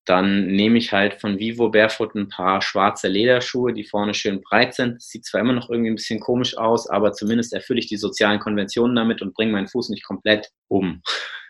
dann 0.05 0.47
nehme 0.47 0.79
ich 0.79 0.93
halt 0.93 1.21
von 1.21 1.39
Vivo 1.39 1.71
Barefoot 1.71 2.15
ein 2.15 2.29
paar 2.29 2.61
schwarze 2.61 3.09
Lederschuhe, 3.09 3.73
die 3.73 3.85
vorne 3.85 4.15
schön 4.15 4.43
breit 4.43 4.75
sind. 4.75 4.97
Das 4.97 5.09
sieht 5.09 5.25
zwar 5.25 5.41
immer 5.41 5.55
noch 5.55 5.71
irgendwie 5.71 5.91
ein 5.91 5.97
bisschen 5.97 6.21
komisch 6.21 6.57
aus, 6.57 6.89
aber 6.89 7.13
zumindest 7.13 7.53
erfülle 7.53 7.81
ich 7.81 7.87
die 7.87 7.97
sozialen 7.97 8.39
Konventionen 8.39 8.97
damit 8.97 9.23
und 9.23 9.35
bringe 9.35 9.53
meinen 9.53 9.69
Fuß 9.69 9.89
nicht 9.89 10.05
komplett 10.05 10.51
um. 10.69 11.03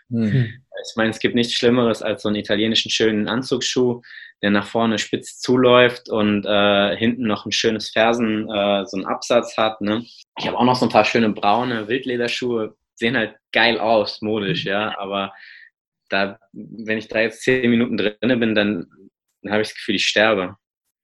Hm. 0.09 0.53
Ich 0.87 0.95
meine, 0.95 1.09
es 1.09 1.19
gibt 1.19 1.35
nichts 1.35 1.53
Schlimmeres 1.53 2.01
als 2.01 2.21
so 2.21 2.29
einen 2.29 2.37
italienischen 2.37 2.91
schönen 2.91 3.27
Anzugsschuh, 3.27 4.01
der 4.41 4.51
nach 4.51 4.67
vorne 4.67 4.99
spitz 4.99 5.39
zuläuft 5.39 6.09
und 6.09 6.45
äh, 6.45 6.95
hinten 6.95 7.23
noch 7.23 7.45
ein 7.45 7.51
schönes 7.51 7.89
Fersen, 7.89 8.49
äh, 8.49 8.85
so 8.85 8.97
einen 8.97 9.05
Absatz 9.05 9.57
hat. 9.57 9.81
Ne? 9.81 10.05
Ich 10.37 10.47
habe 10.47 10.57
auch 10.57 10.65
noch 10.65 10.75
so 10.75 10.85
ein 10.85 10.91
paar 10.91 11.05
schöne 11.05 11.29
braune 11.29 11.87
Wildlederschuhe, 11.87 12.75
sehen 12.93 13.17
halt 13.17 13.35
geil 13.51 13.79
aus, 13.79 14.21
modisch, 14.21 14.65
ja, 14.65 14.97
aber 14.97 15.33
da, 16.09 16.39
wenn 16.53 16.97
ich 16.97 17.07
da 17.07 17.19
jetzt 17.21 17.41
zehn 17.43 17.69
Minuten 17.69 17.97
drin 17.97 18.39
bin, 18.39 18.55
dann, 18.55 18.87
dann 19.41 19.51
habe 19.51 19.61
ich 19.61 19.69
das 19.69 19.75
Gefühl, 19.75 19.95
ich 19.95 20.07
sterbe. 20.07 20.57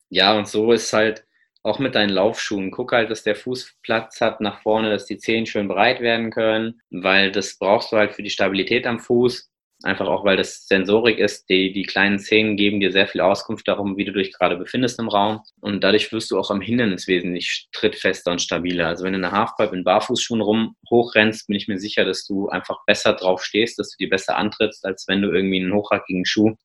Ja, 0.09 0.37
und 0.37 0.47
so 0.47 0.71
ist 0.71 0.91
halt 0.93 1.25
auch 1.63 1.79
mit 1.79 1.95
deinen 1.95 2.09
Laufschuhen. 2.09 2.71
Guck 2.71 2.91
halt, 2.91 3.11
dass 3.11 3.23
der 3.23 3.35
Fuß 3.35 3.77
Platz 3.83 4.19
hat 4.21 4.41
nach 4.41 4.61
vorne, 4.61 4.89
dass 4.89 5.05
die 5.05 5.17
Zehen 5.17 5.45
schön 5.45 5.67
breit 5.67 6.01
werden 6.01 6.31
können, 6.31 6.81
weil 6.89 7.31
das 7.31 7.57
brauchst 7.57 7.91
du 7.91 7.97
halt 7.97 8.13
für 8.13 8.23
die 8.23 8.29
Stabilität 8.29 8.87
am 8.87 8.99
Fuß. 8.99 9.50
Einfach 9.83 10.07
auch, 10.07 10.23
weil 10.23 10.37
das 10.37 10.67
Sensorik 10.67 11.17
ist. 11.17 11.49
Die, 11.49 11.71
die 11.71 11.83
kleinen 11.83 12.19
Zehen 12.19 12.55
geben 12.55 12.79
dir 12.79 12.91
sehr 12.91 13.07
viel 13.07 13.21
Auskunft 13.21 13.67
darum, 13.67 13.97
wie 13.97 14.05
du 14.05 14.11
dich 14.11 14.31
gerade 14.31 14.55
befindest 14.55 14.99
im 14.99 15.09
Raum. 15.09 15.41
Und 15.59 15.83
dadurch 15.83 16.11
wirst 16.11 16.29
du 16.29 16.39
auch 16.39 16.51
am 16.51 16.61
Hindernis 16.61 17.07
wesentlich 17.07 17.67
trittfester 17.71 18.31
und 18.31 18.41
stabiler. 18.41 18.87
Also 18.87 19.03
wenn 19.03 19.13
du 19.13 19.17
in 19.17 19.23
der 19.23 19.31
Halfpipe 19.31 19.75
in 19.75 19.83
Barfußschuhen 19.83 20.41
rum 20.41 20.75
hochrennst, 20.89 21.47
bin 21.47 21.55
ich 21.55 21.67
mir 21.67 21.79
sicher, 21.79 22.05
dass 22.05 22.25
du 22.25 22.49
einfach 22.49 22.77
besser 22.85 23.13
drauf 23.13 23.43
stehst, 23.43 23.79
dass 23.79 23.89
du 23.89 23.97
dir 23.97 24.09
besser 24.09 24.37
antrittst, 24.37 24.85
als 24.85 25.07
wenn 25.07 25.21
du 25.21 25.31
irgendwie 25.31 25.61
einen 25.61 25.73
hochrackigen 25.73 26.25
Schuh, 26.25 26.55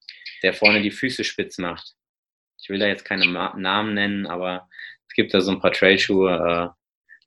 der 0.42 0.52
vorne 0.52 0.83
die 0.83 0.90
Füße 0.90 1.24
spitz 1.24 1.57
macht. 1.59 1.94
Ich 2.61 2.68
will 2.68 2.79
da 2.79 2.87
jetzt 2.87 3.05
keine 3.05 3.26
Namen 3.26 3.94
nennen, 3.94 4.26
aber 4.26 4.68
es 5.09 5.14
gibt 5.14 5.33
da 5.33 5.40
so 5.40 5.52
ein 5.52 5.61
paar 5.61 5.72
Trailschuhe, 5.72 6.74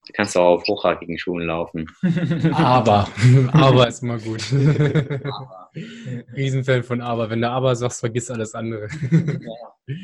da 0.10 0.13
kannst 0.15 0.36
du 0.36 0.39
auch 0.39 0.56
auf 0.56 0.67
hochrackigen 0.67 1.19
Schuhen 1.19 1.45
laufen. 1.45 1.86
Aber, 2.54 3.08
aber 3.54 3.88
ist 3.88 4.02
immer 4.02 4.17
gut. 4.17 4.41
Riesenfan 6.36 6.84
von 6.84 7.02
aber. 7.02 7.30
Wenn 7.30 7.41
du 7.41 7.50
aber 7.50 7.76
sagst, 7.76 8.00
vergiss 8.00 8.32
alles 8.32 8.56
andere. 8.56 8.88
Ja. 9.12 9.95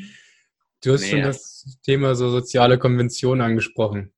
Du 0.84 0.92
hast 0.92 1.02
nee, 1.02 1.08
schon 1.08 1.22
das 1.22 1.78
Thema 1.84 2.14
so 2.14 2.30
soziale 2.30 2.78
Konventionen 2.78 3.44
angesprochen. 3.44 4.12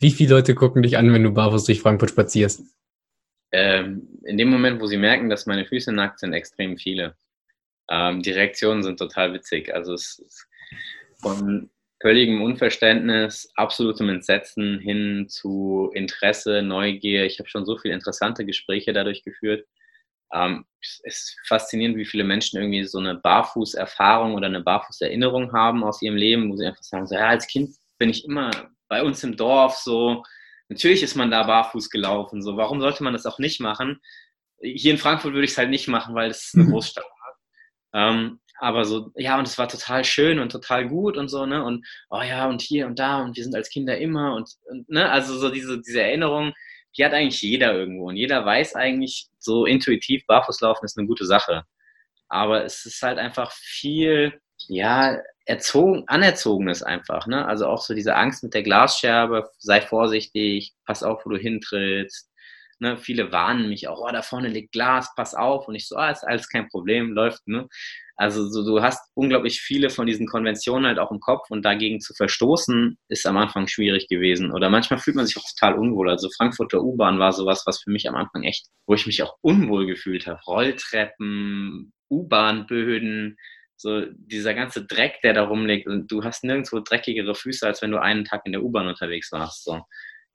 Wie 0.00 0.10
viele 0.10 0.34
Leute 0.34 0.54
gucken 0.54 0.82
dich 0.82 0.98
an, 0.98 1.12
wenn 1.12 1.22
du 1.22 1.32
barfuß 1.32 1.64
durch 1.64 1.80
Frankfurt 1.80 2.10
spazierst? 2.10 2.62
Ähm, 3.52 4.20
in 4.24 4.36
dem 4.36 4.48
Moment, 4.48 4.80
wo 4.80 4.86
sie 4.86 4.98
merken, 4.98 5.30
dass 5.30 5.46
meine 5.46 5.64
Füße 5.64 5.92
nackt 5.92 6.20
sind, 6.20 6.34
extrem 6.34 6.76
viele. 6.76 7.16
Ähm, 7.88 8.20
die 8.20 8.32
Reaktionen 8.32 8.82
sind 8.82 8.98
total 8.98 9.32
witzig. 9.32 9.74
Also 9.74 9.94
es 9.94 10.18
ist 10.18 10.46
von 11.22 11.70
völligem 12.00 12.42
Unverständnis, 12.42 13.50
absolutem 13.56 14.08
Entsetzen 14.08 14.78
hin 14.78 15.26
zu 15.28 15.90
Interesse, 15.94 16.62
Neugier. 16.62 17.26
Ich 17.26 17.38
habe 17.38 17.48
schon 17.48 17.66
so 17.66 17.76
viele 17.76 17.94
interessante 17.94 18.46
Gespräche 18.46 18.92
dadurch 18.92 19.22
geführt. 19.22 19.66
Ähm, 20.32 20.64
es 20.80 21.00
ist 21.04 21.36
faszinierend, 21.46 21.96
wie 21.96 22.06
viele 22.06 22.24
Menschen 22.24 22.58
irgendwie 22.58 22.84
so 22.84 22.98
eine 22.98 23.16
Barfußerfahrung 23.16 24.34
oder 24.34 24.46
eine 24.46 24.62
Barfußerinnerung 24.62 25.52
haben 25.52 25.84
aus 25.84 26.00
ihrem 26.00 26.16
Leben, 26.16 26.50
wo 26.50 26.56
sie 26.56 26.66
einfach 26.66 26.82
sagen, 26.82 27.06
so, 27.06 27.14
ja, 27.16 27.28
als 27.28 27.46
Kind 27.46 27.70
bin 27.98 28.08
ich 28.08 28.24
immer 28.24 28.50
bei 28.88 29.02
uns 29.02 29.22
im 29.22 29.36
Dorf 29.36 29.76
so, 29.76 30.22
natürlich 30.68 31.02
ist 31.02 31.16
man 31.16 31.30
da 31.30 31.42
barfuß 31.42 31.90
gelaufen, 31.90 32.42
so, 32.42 32.56
warum 32.56 32.80
sollte 32.80 33.04
man 33.04 33.12
das 33.12 33.26
auch 33.26 33.38
nicht 33.38 33.60
machen? 33.60 34.00
Hier 34.62 34.92
in 34.92 34.98
Frankfurt 34.98 35.32
würde 35.32 35.44
ich 35.44 35.52
es 35.52 35.58
halt 35.58 35.70
nicht 35.70 35.88
machen, 35.88 36.14
weil 36.14 36.30
es 36.30 36.52
eine 36.54 36.64
Großstadt 36.70 37.04
ist. 37.04 37.10
Ähm, 37.92 38.40
aber 38.60 38.84
so, 38.84 39.10
ja, 39.16 39.38
und 39.38 39.48
es 39.48 39.58
war 39.58 39.68
total 39.68 40.04
schön 40.04 40.38
und 40.38 40.52
total 40.52 40.86
gut 40.88 41.16
und 41.16 41.28
so, 41.28 41.46
ne? 41.46 41.64
Und 41.64 41.86
oh 42.10 42.22
ja, 42.22 42.46
und 42.48 42.60
hier 42.60 42.86
und 42.86 42.98
da 42.98 43.22
und 43.22 43.36
wir 43.36 43.42
sind 43.42 43.54
als 43.56 43.70
Kinder 43.70 43.96
immer 43.98 44.34
und, 44.34 44.50
und 44.70 44.88
ne, 44.88 45.10
also 45.10 45.36
so 45.38 45.50
diese, 45.50 45.80
diese 45.80 46.02
Erinnerung, 46.02 46.52
die 46.96 47.04
hat 47.04 47.12
eigentlich 47.14 47.40
jeder 47.42 47.74
irgendwo. 47.74 48.08
Und 48.08 48.16
jeder 48.16 48.44
weiß 48.44 48.74
eigentlich, 48.76 49.28
so 49.38 49.64
intuitiv 49.66 50.26
Barfußlaufen 50.26 50.84
ist 50.84 50.98
eine 50.98 51.06
gute 51.06 51.24
Sache. 51.26 51.64
Aber 52.28 52.64
es 52.64 52.86
ist 52.86 53.02
halt 53.02 53.18
einfach 53.18 53.52
viel, 53.52 54.40
ja, 54.68 55.18
erzogen, 55.46 56.04
anerzogenes 56.06 56.82
einfach, 56.82 57.26
ne? 57.26 57.46
Also 57.46 57.66
auch 57.66 57.82
so 57.82 57.94
diese 57.94 58.14
Angst 58.16 58.42
mit 58.44 58.54
der 58.54 58.62
Glasscherbe, 58.62 59.50
sei 59.58 59.80
vorsichtig, 59.80 60.74
pass 60.86 61.02
auf, 61.02 61.24
wo 61.24 61.30
du 61.30 61.38
hintrittst. 61.38 62.30
Ne, 62.80 62.96
viele 62.96 63.30
warnen 63.32 63.68
mich 63.68 63.88
auch, 63.88 64.00
oh, 64.00 64.10
da 64.12 64.22
vorne 64.22 64.48
liegt 64.48 64.72
Glas, 64.72 65.12
pass 65.16 65.34
auf. 65.34 65.68
Und 65.68 65.74
ich 65.74 65.86
so, 65.88 65.96
ah, 65.96 66.10
ist 66.10 66.24
alles 66.24 66.48
kein 66.48 66.68
Problem, 66.68 67.12
läuft. 67.12 67.46
Ne? 67.46 67.68
Also 68.20 68.46
so, 68.50 68.62
du 68.62 68.82
hast 68.82 69.00
unglaublich 69.14 69.62
viele 69.62 69.88
von 69.88 70.06
diesen 70.06 70.26
Konventionen 70.26 70.86
halt 70.86 70.98
auch 70.98 71.10
im 71.10 71.20
Kopf 71.20 71.46
und 71.48 71.64
dagegen 71.64 72.00
zu 72.00 72.12
verstoßen, 72.12 72.98
ist 73.08 73.26
am 73.26 73.38
Anfang 73.38 73.66
schwierig 73.66 74.08
gewesen. 74.08 74.52
Oder 74.52 74.68
manchmal 74.68 74.98
fühlt 74.98 75.16
man 75.16 75.24
sich 75.24 75.38
auch 75.38 75.48
total 75.56 75.78
unwohl. 75.78 76.10
Also 76.10 76.28
Frankfurter 76.36 76.82
U-Bahn 76.82 77.18
war 77.18 77.32
sowas, 77.32 77.62
was 77.64 77.82
für 77.82 77.90
mich 77.90 78.06
am 78.10 78.16
Anfang 78.16 78.42
echt, 78.42 78.66
wo 78.86 78.92
ich 78.92 79.06
mich 79.06 79.22
auch 79.22 79.38
unwohl 79.40 79.86
gefühlt 79.86 80.26
habe. 80.26 80.38
Rolltreppen, 80.46 81.94
U-Bahn-Böden, 82.10 83.38
so 83.76 84.04
dieser 84.12 84.52
ganze 84.52 84.84
Dreck, 84.84 85.22
der 85.22 85.32
da 85.32 85.44
rumliegt. 85.44 85.86
Und 85.86 86.12
du 86.12 86.22
hast 86.22 86.44
nirgendwo 86.44 86.80
dreckigere 86.80 87.34
Füße, 87.34 87.66
als 87.66 87.80
wenn 87.80 87.90
du 87.90 88.02
einen 88.02 88.26
Tag 88.26 88.42
in 88.44 88.52
der 88.52 88.62
U-Bahn 88.62 88.86
unterwegs 88.86 89.32
warst. 89.32 89.64
So. 89.64 89.80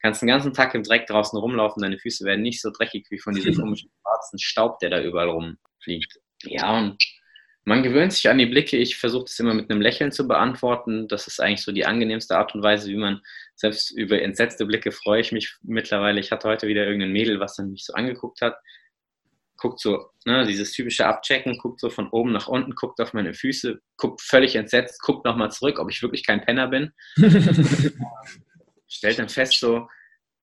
Kannst 0.02 0.22
den 0.22 0.28
ganzen 0.28 0.52
Tag 0.52 0.74
im 0.74 0.82
Dreck 0.82 1.06
draußen 1.06 1.38
rumlaufen, 1.38 1.82
deine 1.82 2.00
Füße 2.00 2.24
werden 2.24 2.42
nicht 2.42 2.60
so 2.60 2.72
dreckig 2.76 3.06
wie 3.10 3.20
von 3.20 3.32
diesem 3.32 3.54
komischen 3.60 3.92
schwarzen 4.02 4.40
Staub, 4.40 4.80
der 4.80 4.90
da 4.90 5.00
überall 5.00 5.28
rumfliegt. 5.28 6.18
Ja, 6.42 6.76
und 6.78 6.98
man 7.66 7.82
gewöhnt 7.82 8.12
sich 8.12 8.28
an 8.28 8.38
die 8.38 8.46
Blicke. 8.46 8.76
Ich 8.76 8.96
versuche 8.96 9.24
das 9.24 9.40
immer 9.40 9.52
mit 9.52 9.68
einem 9.68 9.80
Lächeln 9.80 10.12
zu 10.12 10.28
beantworten. 10.28 11.08
Das 11.08 11.26
ist 11.26 11.40
eigentlich 11.40 11.62
so 11.62 11.72
die 11.72 11.84
angenehmste 11.84 12.38
Art 12.38 12.54
und 12.54 12.62
Weise, 12.62 12.88
wie 12.88 12.96
man 12.96 13.20
selbst 13.56 13.90
über 13.90 14.22
entsetzte 14.22 14.66
Blicke 14.66 14.92
freue 14.92 15.20
ich 15.20 15.32
mich 15.32 15.56
mittlerweile. 15.62 16.20
Ich 16.20 16.30
hatte 16.30 16.48
heute 16.48 16.68
wieder 16.68 16.84
irgendein 16.84 17.10
Mädel, 17.10 17.40
was 17.40 17.56
dann 17.56 17.72
mich 17.72 17.84
so 17.84 17.92
angeguckt 17.94 18.40
hat. 18.40 18.56
Guckt 19.56 19.80
so, 19.80 20.10
ne, 20.24 20.46
dieses 20.46 20.70
typische 20.72 21.06
Abchecken, 21.06 21.58
guckt 21.58 21.80
so 21.80 21.90
von 21.90 22.08
oben 22.10 22.30
nach 22.30 22.46
unten, 22.46 22.76
guckt 22.76 23.00
auf 23.00 23.14
meine 23.14 23.34
Füße, 23.34 23.80
guckt 23.96 24.20
völlig 24.20 24.54
entsetzt, 24.54 25.02
guckt 25.02 25.24
nochmal 25.24 25.50
zurück, 25.50 25.80
ob 25.80 25.90
ich 25.90 26.02
wirklich 26.02 26.24
kein 26.24 26.42
Penner 26.42 26.68
bin. 26.68 26.92
Stellt 28.86 29.18
dann 29.18 29.28
fest 29.28 29.58
so, 29.58 29.88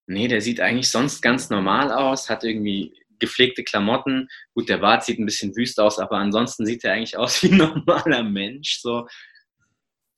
nee, 0.06 0.28
der 0.28 0.42
sieht 0.42 0.60
eigentlich 0.60 0.90
sonst 0.90 1.22
ganz 1.22 1.48
normal 1.48 1.90
aus, 1.90 2.28
hat 2.28 2.44
irgendwie 2.44 2.92
gepflegte 3.18 3.64
Klamotten. 3.64 4.28
Gut, 4.54 4.68
der 4.68 4.78
Bart 4.78 5.04
sieht 5.04 5.18
ein 5.18 5.26
bisschen 5.26 5.56
wüst 5.56 5.80
aus, 5.80 5.98
aber 5.98 6.16
ansonsten 6.16 6.66
sieht 6.66 6.84
er 6.84 6.92
eigentlich 6.92 7.16
aus 7.16 7.42
wie 7.42 7.50
ein 7.50 7.58
normaler 7.58 8.22
Mensch. 8.22 8.80
So 8.80 9.06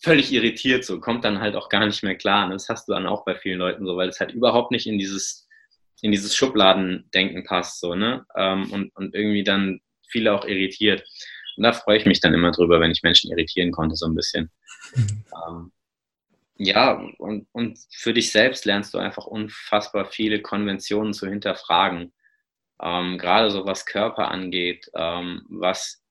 völlig 0.03 0.33
irritiert, 0.33 0.85
so 0.85 1.01
kommt 1.01 1.25
dann 1.25 1.41
halt 1.41 1.57
auch 1.57 1.69
gar 1.69 1.85
nicht 1.87 2.03
mehr 2.03 2.17
klar. 2.17 2.45
Und 2.45 2.53
das 2.53 2.69
hast 2.69 2.89
du 2.89 2.93
dann 2.93 3.07
auch 3.07 3.25
bei 3.25 3.35
vielen 3.35 3.59
Leuten 3.59 3.87
so, 3.87 3.97
weil 3.97 4.09
es 4.09 4.21
halt 4.21 4.33
überhaupt 4.33 4.71
nicht 4.71 4.87
in 4.87 4.99
dieses, 4.99 5.49
in 6.03 6.13
dieses 6.13 6.37
Schubladendenken 6.37 7.45
passt, 7.45 7.81
so, 7.81 7.95
ne? 7.95 8.25
Ähm, 8.37 8.71
und, 8.73 8.95
und 8.95 9.15
irgendwie 9.15 9.45
dann 9.45 9.81
viele 10.09 10.33
auch 10.35 10.45
irritiert. 10.45 11.05
Und 11.57 11.63
da 11.65 11.73
freue 11.73 11.99
ich 11.99 12.07
mich 12.07 12.21
dann 12.21 12.35
immer 12.35 12.53
drüber, 12.53 12.81
wenn 12.81 12.91
ich 12.91 13.03
Menschen 13.03 13.31
irritieren 13.31 13.73
konnte, 13.73 13.97
so 13.97 14.07
ein 14.07 14.15
bisschen. 14.15 14.51
Ähm, 15.49 15.73
ja, 16.59 16.93
und, 17.19 17.47
und 17.53 17.79
für 17.91 18.15
dich 18.15 18.33
selbst 18.33 18.65
lernst 18.65 18.95
du 18.95 18.99
einfach 18.99 19.27
unfassbar 19.27 20.07
viele 20.07 20.41
Konventionen 20.41 21.13
zu 21.13 21.29
hinterfragen 21.29 22.15
ähm, 22.83 23.19
gerade 23.19 23.51
so 23.51 23.65
was 23.67 23.87
Körper 23.87 24.31
angeht, 24.31 24.91
ähm, 24.95 25.45
was 25.49 26.03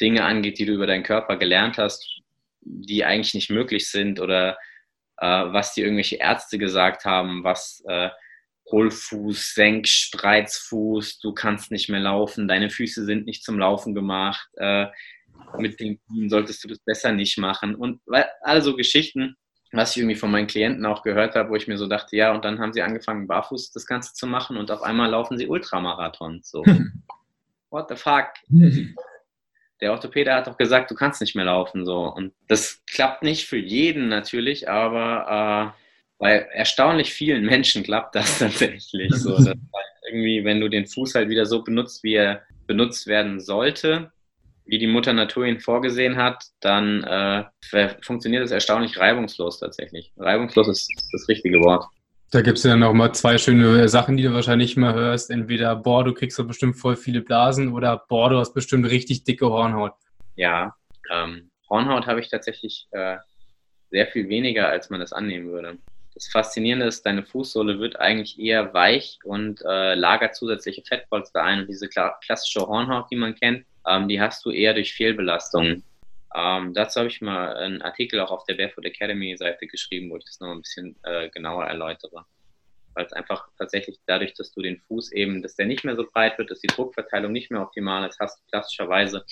Dinge 0.00 0.24
angeht, 0.24 0.58
die 0.58 0.66
du 0.66 0.74
über 0.74 0.86
deinen 0.86 1.02
Körper 1.02 1.36
gelernt 1.36 1.78
hast, 1.78 2.20
die 2.60 3.04
eigentlich 3.04 3.34
nicht 3.34 3.50
möglich 3.50 3.90
sind 3.90 4.20
oder 4.20 4.58
äh, 5.18 5.26
was 5.26 5.74
dir 5.74 5.84
irgendwelche 5.84 6.16
Ärzte 6.16 6.58
gesagt 6.58 7.04
haben, 7.04 7.44
was 7.44 7.82
äh, 7.86 8.10
Hohlfuß, 8.70 9.54
Senk, 9.54 9.88
Spreizfuß, 9.88 11.18
du 11.20 11.32
kannst 11.32 11.70
nicht 11.70 11.88
mehr 11.88 12.00
laufen, 12.00 12.48
deine 12.48 12.70
Füße 12.70 13.04
sind 13.04 13.26
nicht 13.26 13.42
zum 13.42 13.58
Laufen 13.58 13.94
gemacht, 13.94 14.48
äh, 14.56 14.86
mit 15.58 15.80
den 15.80 16.00
Knien 16.06 16.28
solltest 16.28 16.62
du 16.62 16.68
das 16.68 16.78
besser 16.80 17.12
nicht 17.12 17.38
machen 17.38 17.74
und 17.74 18.00
weil, 18.06 18.28
alle 18.42 18.62
so 18.62 18.76
Geschichten, 18.76 19.36
was 19.72 19.92
ich 19.92 19.98
irgendwie 19.98 20.16
von 20.16 20.30
meinen 20.30 20.46
Klienten 20.46 20.84
auch 20.86 21.02
gehört 21.02 21.34
habe, 21.36 21.50
wo 21.50 21.56
ich 21.56 21.68
mir 21.68 21.78
so 21.78 21.86
dachte, 21.86 22.16
ja, 22.16 22.32
und 22.32 22.44
dann 22.44 22.58
haben 22.58 22.72
sie 22.72 22.82
angefangen, 22.82 23.26
barfuß 23.26 23.72
das 23.72 23.86
Ganze 23.86 24.14
zu 24.14 24.26
machen 24.26 24.56
und 24.56 24.70
auf 24.70 24.82
einmal 24.82 25.10
laufen 25.10 25.38
sie 25.38 25.46
Ultramarathons. 25.46 26.50
So, 26.50 26.64
what 27.70 27.88
the 27.88 27.96
fuck? 27.96 28.26
Der 29.80 29.92
Orthopäde 29.92 30.34
hat 30.34 30.46
doch 30.46 30.58
gesagt, 30.58 30.90
du 30.90 30.94
kannst 30.94 31.22
nicht 31.22 31.34
mehr 31.34 31.46
laufen. 31.46 31.86
So. 31.86 32.02
Und 32.02 32.34
das 32.48 32.82
klappt 32.86 33.22
nicht 33.22 33.46
für 33.46 33.56
jeden 33.56 34.08
natürlich, 34.08 34.68
aber 34.68 35.72
äh, 35.74 35.80
bei 36.18 36.32
erstaunlich 36.52 37.14
vielen 37.14 37.46
Menschen 37.46 37.82
klappt 37.82 38.14
das 38.14 38.38
tatsächlich. 38.40 39.10
So, 39.14 39.36
dass 39.36 39.46
halt 39.46 39.58
irgendwie, 40.06 40.44
wenn 40.44 40.60
du 40.60 40.68
den 40.68 40.86
Fuß 40.86 41.14
halt 41.14 41.30
wieder 41.30 41.46
so 41.46 41.62
benutzt, 41.62 42.04
wie 42.04 42.14
er 42.14 42.42
benutzt 42.66 43.06
werden 43.06 43.40
sollte, 43.40 44.12
wie 44.70 44.78
die 44.78 44.86
Mutter 44.86 45.12
Natur 45.12 45.46
ihn 45.46 45.58
vorgesehen 45.58 46.16
hat, 46.16 46.44
dann 46.60 47.02
äh, 47.02 47.44
funktioniert 48.02 48.44
es 48.44 48.52
erstaunlich 48.52 48.98
reibungslos 48.98 49.58
tatsächlich. 49.58 50.12
Reibungslos 50.16 50.68
ist 50.68 50.88
das 51.10 51.28
richtige 51.28 51.58
Wort. 51.58 51.86
Da 52.30 52.40
gibt 52.40 52.58
es 52.58 52.64
ja 52.64 52.76
noch 52.76 52.92
mal 52.92 53.12
zwei 53.12 53.36
schöne 53.36 53.88
Sachen, 53.88 54.16
die 54.16 54.22
du 54.22 54.32
wahrscheinlich 54.32 54.76
immer 54.76 54.94
hörst. 54.94 55.30
Entweder, 55.30 55.74
boah, 55.74 56.04
du 56.04 56.14
kriegst 56.14 56.38
doch 56.38 56.46
bestimmt 56.46 56.76
voll 56.76 56.94
viele 56.94 57.20
Blasen 57.20 57.72
oder 57.72 58.04
boah, 58.08 58.30
du 58.30 58.38
hast 58.38 58.54
bestimmt 58.54 58.88
richtig 58.88 59.24
dicke 59.24 59.46
Hornhaut. 59.46 59.94
Ja, 60.36 60.76
ähm, 61.12 61.50
Hornhaut 61.68 62.06
habe 62.06 62.20
ich 62.20 62.28
tatsächlich 62.28 62.86
äh, 62.92 63.16
sehr 63.90 64.06
viel 64.06 64.28
weniger, 64.28 64.68
als 64.68 64.88
man 64.88 65.00
das 65.00 65.12
annehmen 65.12 65.50
würde. 65.50 65.78
Das 66.14 66.28
Faszinierende 66.28 66.86
ist, 66.86 67.04
deine 67.04 67.24
Fußsohle 67.24 67.80
wird 67.80 67.98
eigentlich 67.98 68.38
eher 68.38 68.72
weich 68.72 69.18
und 69.24 69.62
äh, 69.62 69.94
lagert 69.94 70.36
zusätzliche 70.36 70.82
Fettpolster 70.86 71.42
ein. 71.42 71.62
Und 71.62 71.68
diese 71.68 71.88
klassische 71.88 72.60
Hornhaut, 72.60 73.06
die 73.10 73.16
man 73.16 73.34
kennt, 73.34 73.64
ähm, 73.86 74.08
die 74.08 74.20
hast 74.20 74.44
du 74.44 74.50
eher 74.50 74.74
durch 74.74 74.94
Fehlbelastungen. 74.94 75.84
Ähm, 76.34 76.74
dazu 76.74 77.00
habe 77.00 77.08
ich 77.08 77.20
mal 77.20 77.56
einen 77.56 77.82
Artikel 77.82 78.20
auch 78.20 78.30
auf 78.30 78.44
der 78.44 78.54
Barefoot 78.54 78.84
Academy 78.84 79.36
Seite 79.36 79.66
geschrieben, 79.66 80.10
wo 80.10 80.16
ich 80.16 80.24
das 80.24 80.40
noch 80.40 80.52
ein 80.52 80.62
bisschen 80.62 80.96
äh, 81.02 81.28
genauer 81.30 81.64
erläutere. 81.64 82.24
Weil 82.94 83.06
es 83.06 83.12
einfach 83.12 83.48
tatsächlich 83.58 83.98
dadurch, 84.06 84.34
dass 84.34 84.52
du 84.52 84.62
den 84.62 84.78
Fuß 84.78 85.12
eben, 85.12 85.42
dass 85.42 85.56
der 85.56 85.66
nicht 85.66 85.84
mehr 85.84 85.96
so 85.96 86.04
breit 86.04 86.38
wird, 86.38 86.50
dass 86.50 86.60
die 86.60 86.68
Druckverteilung 86.68 87.32
nicht 87.32 87.50
mehr 87.50 87.62
optimal 87.62 88.08
ist, 88.08 88.18
hast 88.20 88.40
du 88.40 88.44
klassischerweise 88.50 89.24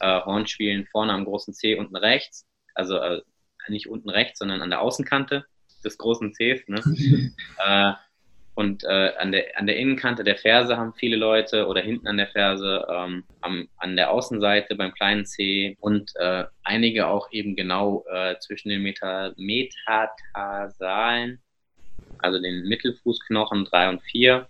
äh, 0.00 0.20
Hornspielen 0.22 0.86
vorne 0.86 1.12
am 1.12 1.24
großen 1.24 1.52
C 1.52 1.74
unten 1.74 1.96
rechts, 1.96 2.46
also 2.74 2.96
äh, 2.98 3.20
nicht 3.68 3.88
unten 3.88 4.08
rechts, 4.08 4.38
sondern 4.38 4.62
an 4.62 4.70
der 4.70 4.80
Außenkante 4.80 5.44
des 5.84 5.98
großen 5.98 6.32
Cs. 6.32 6.68
Ne? 6.68 6.82
äh, 7.58 7.92
und 8.58 8.82
äh, 8.82 9.12
an, 9.16 9.30
der, 9.30 9.56
an 9.56 9.68
der 9.68 9.76
Innenkante 9.76 10.24
der 10.24 10.34
Ferse 10.34 10.76
haben 10.76 10.92
viele 10.92 11.14
Leute 11.14 11.68
oder 11.68 11.80
hinten 11.80 12.08
an 12.08 12.16
der 12.16 12.26
Ferse, 12.26 12.84
ähm, 12.90 13.22
am, 13.40 13.68
an 13.76 13.94
der 13.94 14.10
Außenseite 14.10 14.74
beim 14.74 14.92
kleinen 14.92 15.26
C 15.26 15.76
und 15.78 16.10
äh, 16.16 16.44
einige 16.64 17.06
auch 17.06 17.30
eben 17.30 17.54
genau 17.54 18.04
äh, 18.12 18.36
zwischen 18.40 18.70
den 18.70 18.82
Meta 18.82 19.32
Metatarsalen, 19.36 21.40
also 22.18 22.40
den 22.40 22.64
Mittelfußknochen 22.64 23.66
3 23.66 23.90
und 23.90 24.02
4, 24.02 24.48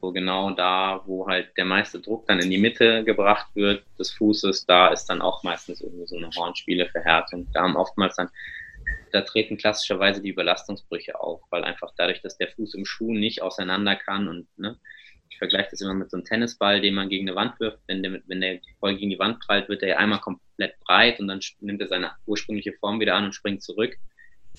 wo 0.00 0.10
genau 0.10 0.50
da, 0.50 1.00
wo 1.06 1.28
halt 1.28 1.56
der 1.56 1.66
meiste 1.66 2.00
Druck 2.00 2.26
dann 2.26 2.40
in 2.40 2.50
die 2.50 2.58
Mitte 2.58 3.04
gebracht 3.04 3.54
wird 3.54 3.84
des 3.96 4.10
Fußes, 4.10 4.66
da 4.66 4.88
ist 4.88 5.06
dann 5.06 5.22
auch 5.22 5.44
meistens 5.44 5.82
irgendwie 5.82 6.08
so 6.08 6.16
eine 6.16 6.30
Hornspieleverhärtung. 6.36 7.46
Da 7.52 7.62
haben 7.62 7.76
oftmals 7.76 8.16
dann 8.16 8.28
da 9.12 9.22
treten 9.22 9.56
klassischerweise 9.56 10.22
die 10.22 10.30
Überlastungsbrüche 10.30 11.18
auf, 11.18 11.42
weil 11.50 11.64
einfach 11.64 11.92
dadurch, 11.96 12.22
dass 12.22 12.38
der 12.38 12.48
Fuß 12.48 12.74
im 12.74 12.84
Schuh 12.84 13.12
nicht 13.12 13.42
auseinander 13.42 13.96
kann 13.96 14.28
und 14.28 14.46
ne, 14.56 14.78
ich 15.30 15.38
vergleiche 15.38 15.68
das 15.70 15.80
immer 15.80 15.94
mit 15.94 16.10
so 16.10 16.16
einem 16.16 16.24
Tennisball, 16.24 16.80
den 16.80 16.94
man 16.94 17.08
gegen 17.08 17.28
eine 17.28 17.36
Wand 17.36 17.58
wirft. 17.60 17.78
Wenn 17.86 18.02
der, 18.02 18.20
wenn 18.26 18.40
der 18.40 18.58
voll 18.78 18.96
gegen 18.96 19.10
die 19.10 19.18
Wand 19.18 19.40
prallt, 19.40 19.68
wird 19.68 19.82
er 19.82 19.90
ja 19.90 19.96
einmal 19.96 20.20
komplett 20.20 20.78
breit 20.80 21.20
und 21.20 21.28
dann 21.28 21.40
nimmt 21.60 21.80
er 21.80 21.88
seine 21.88 22.12
ursprüngliche 22.26 22.72
Form 22.74 23.00
wieder 23.00 23.14
an 23.14 23.26
und 23.26 23.34
springt 23.34 23.62
zurück. 23.62 23.96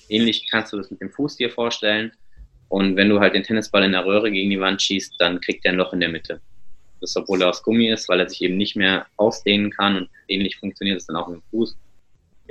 Ähnlich 0.08 0.48
kannst 0.50 0.72
du 0.72 0.78
das 0.78 0.90
mit 0.90 1.00
dem 1.00 1.10
Fuß 1.10 1.36
dir 1.36 1.50
vorstellen. 1.50 2.12
Und 2.68 2.96
wenn 2.96 3.10
du 3.10 3.20
halt 3.20 3.34
den 3.34 3.42
Tennisball 3.42 3.84
in 3.84 3.92
der 3.92 4.06
Röhre 4.06 4.30
gegen 4.30 4.48
die 4.48 4.60
Wand 4.60 4.80
schießt, 4.80 5.14
dann 5.18 5.40
kriegt 5.42 5.64
er 5.66 5.72
ein 5.72 5.78
Loch 5.78 5.92
in 5.92 6.00
der 6.00 6.08
Mitte. 6.08 6.40
Das 7.02 7.16
obwohl 7.16 7.42
er 7.42 7.50
aus 7.50 7.62
Gummi 7.62 7.90
ist, 7.90 8.08
weil 8.08 8.20
er 8.20 8.28
sich 8.28 8.40
eben 8.40 8.56
nicht 8.56 8.74
mehr 8.74 9.06
ausdehnen 9.16 9.70
kann 9.70 9.96
und 9.96 10.08
ähnlich 10.28 10.56
funktioniert 10.56 10.96
es 10.98 11.06
dann 11.06 11.16
auch 11.16 11.28
mit 11.28 11.40
dem 11.40 11.42
Fuß 11.50 11.76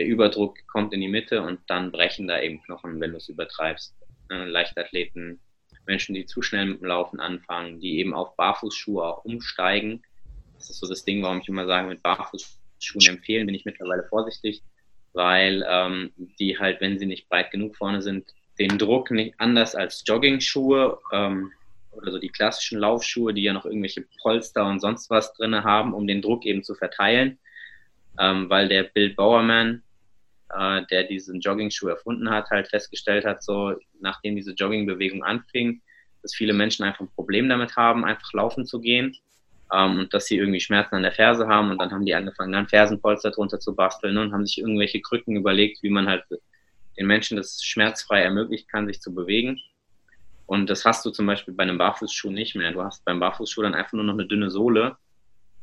der 0.02 0.08
Überdruck 0.08 0.58
kommt 0.66 0.94
in 0.94 1.02
die 1.02 1.08
Mitte 1.08 1.44
und 1.44 1.60
dann 1.68 1.92
brechen 1.92 2.28
da 2.28 2.42
eben 2.42 2.64
Knochen, 2.64 3.00
wenn 3.00 3.12
du 3.12 3.18
es 3.18 3.30
übertreibst. 3.30 3.94
Ne, 4.32 4.46
Leichtathleten, 4.46 5.40
Menschen, 5.86 6.16
die 6.16 6.26
zu 6.26 6.42
schnell 6.42 6.66
mit 6.66 6.82
dem 6.82 6.88
Laufen 6.88 7.20
anfangen, 7.20 7.80
die 7.80 8.00
eben 8.00 8.16
auf 8.16 8.36
Barfußschuhe 8.36 9.04
auch 9.04 9.26
umsteigen. 9.26 10.02
Das 10.56 10.72
ist 10.72 10.80
so 10.80 10.88
das 10.88 11.06
Ding, 11.06 11.22
warum 11.22 11.42
ich 11.42 11.48
immer 11.48 11.68
sage, 11.68 11.88
mit 11.88 12.02
Barfußschuhen 12.02 13.06
empfehlen, 13.10 13.46
bin 13.46 13.54
ich 13.54 13.64
mittlerweile 13.66 14.04
vorsichtig, 14.10 14.64
weil 15.14 15.64
ähm, 15.70 16.12
die 16.40 16.58
halt, 16.58 16.82
wenn 16.82 16.98
sie 16.98 17.06
nicht 17.06 17.30
breit 17.30 17.52
genug 17.52 17.76
vorne 17.76 18.02
sind, 18.02 18.26
den 18.58 18.80
Druck 18.80 19.12
nicht 19.12 19.36
anders 19.38 19.76
als 19.76 20.04
Jogging-Schuhe 20.08 20.98
ähm, 21.14 21.52
oder 21.92 22.12
so 22.12 22.18
die 22.18 22.30
klassischen 22.30 22.80
Laufschuhe, 22.80 23.36
die 23.36 23.44
ja 23.44 23.54
noch 23.54 23.66
irgendwelche 23.66 24.08
Polster 24.24 24.66
und 24.66 24.80
sonst 24.80 25.12
was 25.12 25.32
drin 25.34 25.64
haben, 25.64 25.94
um 25.94 26.08
den 26.08 26.24
Druck 26.24 26.44
eben 26.48 26.64
zu 26.64 26.74
verteilen 26.74 27.38
ähm, 28.20 28.50
weil 28.50 28.68
der 28.68 28.84
Bill 28.84 29.14
Bowerman, 29.14 29.84
äh, 30.58 30.86
der 30.90 31.04
diesen 31.04 31.40
Jogging-Schuh 31.40 31.88
erfunden 31.88 32.30
hat, 32.30 32.50
halt 32.50 32.68
festgestellt 32.68 33.26
hat, 33.26 33.44
so 33.44 33.76
nachdem 34.00 34.36
diese 34.36 34.54
Jogging-Bewegung 34.54 35.24
anfing, 35.24 35.82
dass 36.22 36.36
viele 36.36 36.54
Menschen 36.54 36.84
einfach 36.84 37.02
ein 37.02 37.12
Problem 37.12 37.50
damit 37.50 37.76
haben, 37.76 38.06
einfach 38.06 38.32
laufen 38.34 38.66
zu 38.66 38.80
gehen 38.80 39.16
ähm, 39.74 40.00
und 40.00 40.14
dass 40.14 40.26
sie 40.26 40.38
irgendwie 40.38 40.60
Schmerzen 40.60 40.96
an 40.96 41.04
der 41.04 41.12
Ferse 41.12 41.48
haben 41.48 41.72
und 41.72 41.80
dann 41.80 41.92
haben 41.92 42.06
die 42.06 42.16
angefangen, 42.16 42.52
dann 42.52 42.68
Fersenpolster 42.68 43.32
drunter 43.32 43.60
zu 43.60 43.76
basteln 43.76 44.18
und 44.18 44.34
haben 44.34 44.46
sich 44.46 44.60
irgendwelche 44.60 45.02
Krücken 45.02 45.36
überlegt, 45.36 45.82
wie 45.84 45.90
man 45.90 46.08
halt 46.08 46.24
den 46.98 47.08
Menschen 47.08 47.38
das 47.38 47.64
schmerzfrei 47.64 48.22
ermöglichen 48.22 48.68
kann, 48.68 48.88
sich 48.88 49.02
zu 49.02 49.14
bewegen. 49.14 49.60
Und 50.46 50.70
das 50.70 50.84
hast 50.84 51.06
du 51.06 51.12
zum 51.12 51.26
Beispiel 51.26 51.54
bei 51.54 51.64
einem 51.64 51.78
Barfußschuh 51.78 52.30
nicht 52.30 52.56
mehr. 52.56 52.74
Du 52.74 52.84
hast 52.84 53.06
beim 53.06 53.22
Barfußschuh 53.22 53.62
dann 53.62 53.74
einfach 53.74 53.94
nur 53.94 54.04
noch 54.04 54.14
eine 54.14 54.28
dünne 54.28 54.50
Sohle 54.50 54.98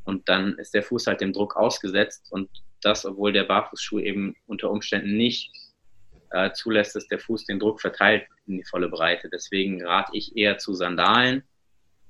und 0.05 0.29
dann 0.31 0.55
ist 0.55 0.72
der 0.72 0.83
Fuß 0.83 1.07
halt 1.07 1.20
dem 1.20 1.35
Druck 1.35 1.57
ausgesetzt 1.57 2.33
und 2.33 2.48
das, 2.83 3.05
obwohl 3.05 3.33
der 3.33 3.45
Barfußschuh 3.45 4.01
eben 4.01 4.35
unter 4.47 4.71
Umständen 4.71 5.17
nicht 5.17 5.51
äh, 6.31 6.53
zulässt, 6.53 6.95
dass 6.95 7.07
der 7.09 7.19
Fuß 7.19 7.47
den 7.47 7.59
Druck 7.59 7.81
verteilt 7.81 8.27
in 8.47 8.59
die 8.59 8.64
volle 8.64 8.88
Breite. 8.88 9.29
Deswegen 9.33 9.85
rate 9.85 10.12
ich 10.14 10.37
eher 10.37 10.59
zu 10.59 10.75
Sandalen, 10.75 11.43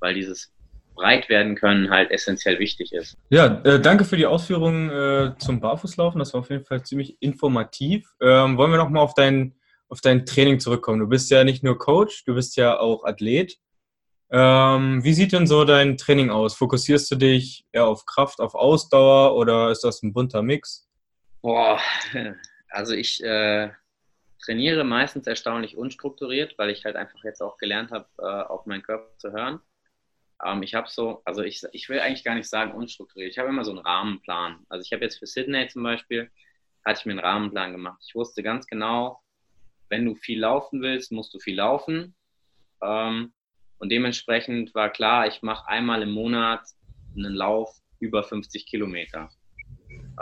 weil 0.00 0.14
dieses 0.14 0.52
breit 0.94 1.28
werden 1.28 1.54
können 1.54 1.90
halt 1.90 2.10
essentiell 2.10 2.58
wichtig 2.58 2.92
ist. 2.92 3.16
Ja, 3.30 3.60
äh, 3.64 3.80
danke 3.80 4.04
für 4.04 4.16
die 4.16 4.26
Ausführungen 4.26 4.90
äh, 4.90 5.38
zum 5.38 5.60
Barfußlaufen. 5.60 6.18
Das 6.18 6.34
war 6.34 6.40
auf 6.40 6.50
jeden 6.50 6.64
Fall 6.64 6.82
ziemlich 6.82 7.16
informativ. 7.20 8.12
Ähm, 8.20 8.56
wollen 8.56 8.72
wir 8.72 8.78
nochmal 8.78 9.02
auf 9.02 9.14
dein, 9.14 9.54
auf 9.88 10.00
dein 10.00 10.26
Training 10.26 10.58
zurückkommen? 10.58 10.98
Du 10.98 11.06
bist 11.06 11.30
ja 11.30 11.44
nicht 11.44 11.62
nur 11.62 11.78
Coach, 11.78 12.24
du 12.24 12.34
bist 12.34 12.56
ja 12.56 12.78
auch 12.78 13.04
Athlet. 13.04 13.58
Ähm, 14.30 15.02
wie 15.02 15.14
sieht 15.14 15.32
denn 15.32 15.46
so 15.46 15.64
dein 15.64 15.96
Training 15.96 16.30
aus? 16.30 16.54
Fokussierst 16.54 17.10
du 17.10 17.16
dich 17.16 17.64
eher 17.72 17.86
auf 17.86 18.04
Kraft, 18.04 18.40
auf 18.40 18.54
Ausdauer 18.54 19.36
oder 19.36 19.70
ist 19.70 19.84
das 19.84 20.02
ein 20.02 20.12
bunter 20.12 20.42
Mix? 20.42 20.88
Boah, 21.40 21.80
also 22.68 22.94
ich 22.94 23.22
äh, 23.24 23.70
trainiere 24.42 24.84
meistens 24.84 25.26
erstaunlich 25.26 25.76
unstrukturiert, 25.76 26.58
weil 26.58 26.70
ich 26.70 26.84
halt 26.84 26.96
einfach 26.96 27.24
jetzt 27.24 27.40
auch 27.40 27.56
gelernt 27.56 27.90
habe, 27.90 28.06
äh, 28.18 28.22
auf 28.22 28.66
meinen 28.66 28.82
Körper 28.82 29.16
zu 29.16 29.32
hören. 29.32 29.60
Ähm, 30.44 30.62
ich 30.62 30.74
habe 30.74 30.88
so, 30.90 31.22
also 31.24 31.42
ich, 31.42 31.62
ich 31.72 31.88
will 31.88 32.00
eigentlich 32.00 32.24
gar 32.24 32.34
nicht 32.34 32.48
sagen 32.48 32.72
unstrukturiert. 32.72 33.30
Ich 33.30 33.38
habe 33.38 33.48
immer 33.48 33.64
so 33.64 33.70
einen 33.70 33.80
Rahmenplan. 33.80 34.66
Also 34.68 34.84
ich 34.84 34.92
habe 34.92 35.04
jetzt 35.04 35.18
für 35.18 35.26
Sydney 35.26 35.68
zum 35.68 35.82
Beispiel, 35.82 36.30
hatte 36.84 37.00
ich 37.00 37.06
mir 37.06 37.12
einen 37.12 37.20
Rahmenplan 37.20 37.72
gemacht. 37.72 38.02
Ich 38.06 38.14
wusste 38.14 38.42
ganz 38.42 38.66
genau, 38.66 39.22
wenn 39.88 40.04
du 40.04 40.14
viel 40.14 40.40
laufen 40.40 40.82
willst, 40.82 41.12
musst 41.12 41.32
du 41.32 41.38
viel 41.38 41.56
laufen. 41.56 42.14
Ähm, 42.82 43.32
und 43.78 43.90
dementsprechend 43.90 44.74
war 44.74 44.90
klar, 44.90 45.26
ich 45.26 45.42
mache 45.42 45.68
einmal 45.68 46.02
im 46.02 46.10
Monat 46.10 46.62
einen 47.16 47.34
Lauf 47.34 47.76
über 48.00 48.22
50 48.22 48.66
Kilometer. 48.66 49.30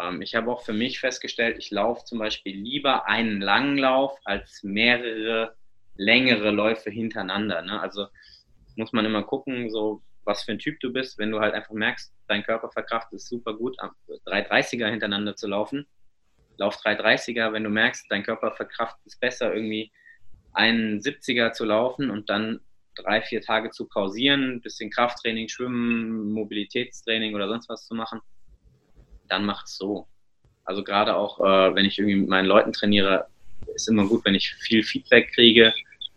Ähm, 0.01 0.23
ich 0.23 0.35
habe 0.35 0.51
auch 0.51 0.63
für 0.63 0.73
mich 0.73 1.01
festgestellt, 1.01 1.57
ich 1.59 1.71
laufe 1.71 2.05
zum 2.05 2.19
Beispiel 2.19 2.57
lieber 2.57 3.07
einen 3.07 3.41
langen 3.41 3.79
Lauf 3.79 4.19
als 4.25 4.63
mehrere 4.63 5.55
längere 5.97 6.51
Läufe 6.51 6.91
hintereinander. 6.91 7.63
Ne? 7.63 7.81
Also 7.81 8.07
muss 8.77 8.93
man 8.93 9.05
immer 9.05 9.23
gucken, 9.23 9.71
so 9.71 10.03
was 10.25 10.43
für 10.43 10.53
ein 10.53 10.59
Typ 10.59 10.81
du 10.81 10.93
bist. 10.93 11.19
Wenn 11.19 11.31
du 11.31 11.41
halt 11.41 11.55
einfach 11.55 11.73
merkst, 11.73 12.13
dein 12.29 12.43
Körper 12.43 12.71
verkraftet 12.71 13.21
es 13.21 13.29
super 13.29 13.55
gut, 13.55 13.77
330er 14.27 14.89
hintereinander 14.89 15.37
zu 15.37 15.47
laufen, 15.47 15.87
lauf 16.59 16.77
330er. 16.77 17.53
Wenn 17.53 17.65
du 17.65 17.71
merkst, 17.71 18.07
dein 18.11 18.23
Körper 18.23 18.53
verkraftet 18.53 19.07
es 19.07 19.17
besser, 19.17 19.55
irgendwie 19.55 19.93
einen 20.53 21.01
70er 21.01 21.53
zu 21.53 21.65
laufen 21.65 22.11
und 22.11 22.29
dann 22.29 22.61
drei, 22.97 23.23
vier 23.23 23.41
Tage 23.41 23.71
zu 23.71 23.87
pausieren, 23.87 24.57
ein 24.57 24.61
bisschen 24.61 24.91
Krafttraining, 24.91 25.49
Schwimmen, 25.49 26.33
Mobilitätstraining 26.33 27.35
oder 27.35 27.49
sonst 27.49 27.69
was 27.69 27.87
zu 27.87 27.95
machen, 27.95 28.21
dann 29.29 29.45
macht 29.45 29.67
es 29.67 29.77
so. 29.77 30.07
Also 30.65 30.83
gerade 30.83 31.15
auch, 31.15 31.41
äh, 31.41 31.75
wenn 31.75 31.85
ich 31.85 31.99
irgendwie 31.99 32.17
mit 32.17 32.29
meinen 32.29 32.47
Leuten 32.47 32.73
trainiere, 32.73 33.27
ist 33.75 33.89
immer 33.89 34.07
gut, 34.07 34.25
wenn 34.25 34.35
ich 34.35 34.55
viel 34.55 34.83
Feedback 34.83 35.33
kriege, 35.33 35.73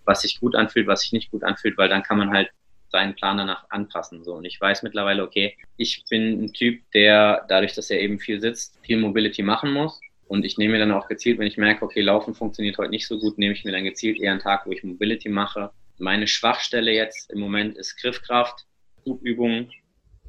was 0.06 0.22
sich 0.22 0.40
gut 0.40 0.56
anfühlt, 0.56 0.88
was 0.88 1.02
sich 1.02 1.14
nicht 1.14 1.32
gut 1.32 1.44
anfühlt, 1.44 1.78
weil 1.78 1.90
dann 1.90 2.04
kann 2.04 2.18
man 2.18 2.32
halt 2.32 2.50
seinen 2.90 3.16
Plan 3.16 3.38
danach 3.38 3.70
anpassen. 3.70 4.24
So. 4.24 4.34
Und 4.34 4.46
ich 4.46 4.60
weiß 4.60 4.84
mittlerweile, 4.84 5.24
okay, 5.24 5.56
ich 5.78 6.04
bin 6.10 6.44
ein 6.44 6.54
Typ, 6.54 6.82
der 6.94 7.46
dadurch, 7.48 7.74
dass 7.74 7.90
er 7.92 8.00
eben 8.00 8.20
viel 8.20 8.42
sitzt, 8.42 8.80
viel 8.82 8.98
Mobility 8.98 9.44
machen 9.44 9.72
muss. 9.72 10.00
Und 10.28 10.46
ich 10.46 10.58
nehme 10.58 10.74
mir 10.74 10.80
dann 10.80 10.92
auch 10.92 11.08
gezielt, 11.08 11.40
wenn 11.40 11.48
ich 11.48 11.58
merke, 11.58 11.84
okay, 11.84 12.02
Laufen 12.02 12.36
funktioniert 12.36 12.78
heute 12.78 12.92
nicht 12.92 13.08
so 13.08 13.20
gut, 13.20 13.38
nehme 13.38 13.54
ich 13.54 13.64
mir 13.64 13.72
dann 13.72 13.84
gezielt 13.84 14.20
eher 14.20 14.32
einen 14.32 14.42
Tag, 14.42 14.66
wo 14.66 14.72
ich 14.72 14.84
Mobility 14.84 15.30
mache. 15.30 15.72
Meine 16.00 16.28
Schwachstelle 16.28 16.94
jetzt 16.94 17.30
im 17.30 17.40
Moment 17.40 17.78
ist 17.78 17.98
Griffkraft, 17.98 18.66
Hubübungen, 19.06 19.70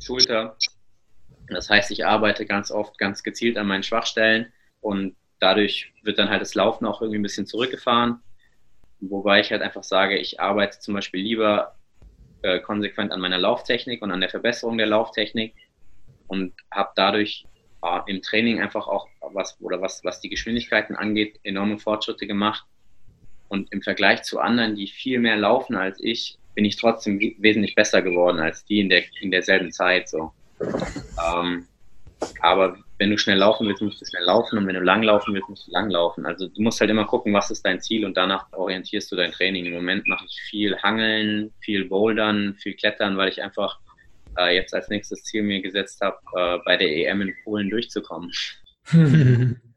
Schulter. 0.00 0.56
Das 1.46 1.70
heißt, 1.70 1.92
ich 1.92 2.04
arbeite 2.04 2.44
ganz 2.44 2.72
oft 2.72 2.98
ganz 2.98 3.22
gezielt 3.22 3.56
an 3.56 3.68
meinen 3.68 3.84
Schwachstellen 3.84 4.52
und 4.80 5.16
dadurch 5.38 5.92
wird 6.02 6.18
dann 6.18 6.28
halt 6.28 6.42
das 6.42 6.56
Laufen 6.56 6.86
auch 6.86 7.00
irgendwie 7.00 7.20
ein 7.20 7.22
bisschen 7.22 7.46
zurückgefahren. 7.46 8.20
Wobei 8.98 9.40
ich 9.40 9.52
halt 9.52 9.62
einfach 9.62 9.84
sage, 9.84 10.18
ich 10.18 10.40
arbeite 10.40 10.80
zum 10.80 10.94
Beispiel 10.94 11.22
lieber 11.22 11.76
äh, 12.42 12.58
konsequent 12.58 13.12
an 13.12 13.20
meiner 13.20 13.38
Lauftechnik 13.38 14.02
und 14.02 14.10
an 14.10 14.20
der 14.20 14.28
Verbesserung 14.28 14.76
der 14.76 14.88
Lauftechnik 14.88 15.54
und 16.26 16.52
habe 16.72 16.90
dadurch 16.96 17.46
äh, 17.82 18.00
im 18.06 18.22
Training 18.22 18.60
einfach 18.60 18.88
auch 18.88 19.08
was 19.32 19.56
oder 19.60 19.80
was, 19.80 20.02
was 20.02 20.20
die 20.20 20.28
Geschwindigkeiten 20.28 20.96
angeht, 20.96 21.38
enorme 21.44 21.78
Fortschritte 21.78 22.26
gemacht. 22.26 22.66
Und 23.50 23.72
im 23.72 23.82
Vergleich 23.82 24.22
zu 24.22 24.38
anderen, 24.38 24.76
die 24.76 24.86
viel 24.86 25.18
mehr 25.18 25.36
laufen 25.36 25.74
als 25.74 25.98
ich, 26.00 26.38
bin 26.54 26.64
ich 26.64 26.76
trotzdem 26.76 27.18
wesentlich 27.38 27.74
besser 27.74 28.00
geworden 28.00 28.38
als 28.38 28.64
die 28.64 28.78
in, 28.78 28.88
der, 28.88 29.02
in 29.20 29.32
derselben 29.32 29.72
Zeit. 29.72 30.08
So. 30.08 30.32
Ähm, 30.60 31.66
aber 32.40 32.78
wenn 32.98 33.10
du 33.10 33.18
schnell 33.18 33.38
laufen 33.38 33.66
willst, 33.66 33.82
musst 33.82 34.00
du 34.00 34.06
schnell 34.06 34.24
laufen 34.24 34.56
und 34.56 34.68
wenn 34.68 34.76
du 34.76 34.82
lang 34.82 35.02
laufen 35.02 35.34
willst, 35.34 35.48
musst 35.48 35.66
du 35.66 35.72
lang 35.72 35.90
laufen. 35.90 36.26
Also 36.26 36.46
du 36.46 36.62
musst 36.62 36.80
halt 36.80 36.90
immer 36.90 37.06
gucken, 37.06 37.32
was 37.32 37.50
ist 37.50 37.66
dein 37.66 37.80
Ziel 37.80 38.04
und 38.04 38.16
danach 38.16 38.46
orientierst 38.52 39.10
du 39.10 39.16
dein 39.16 39.32
Training. 39.32 39.66
Im 39.66 39.74
Moment 39.74 40.06
mache 40.06 40.26
ich 40.26 40.40
viel 40.42 40.76
Hangeln, 40.78 41.52
viel 41.60 41.86
Bouldern, 41.86 42.54
viel 42.54 42.74
Klettern, 42.74 43.16
weil 43.16 43.30
ich 43.30 43.42
einfach 43.42 43.80
äh, 44.38 44.54
jetzt 44.54 44.74
als 44.74 44.88
nächstes 44.90 45.24
Ziel 45.24 45.42
mir 45.42 45.60
gesetzt 45.60 46.00
habe, 46.02 46.18
äh, 46.36 46.58
bei 46.64 46.76
der 46.76 46.88
EM 46.88 47.22
in 47.22 47.34
Polen 47.42 47.68
durchzukommen. 47.68 48.30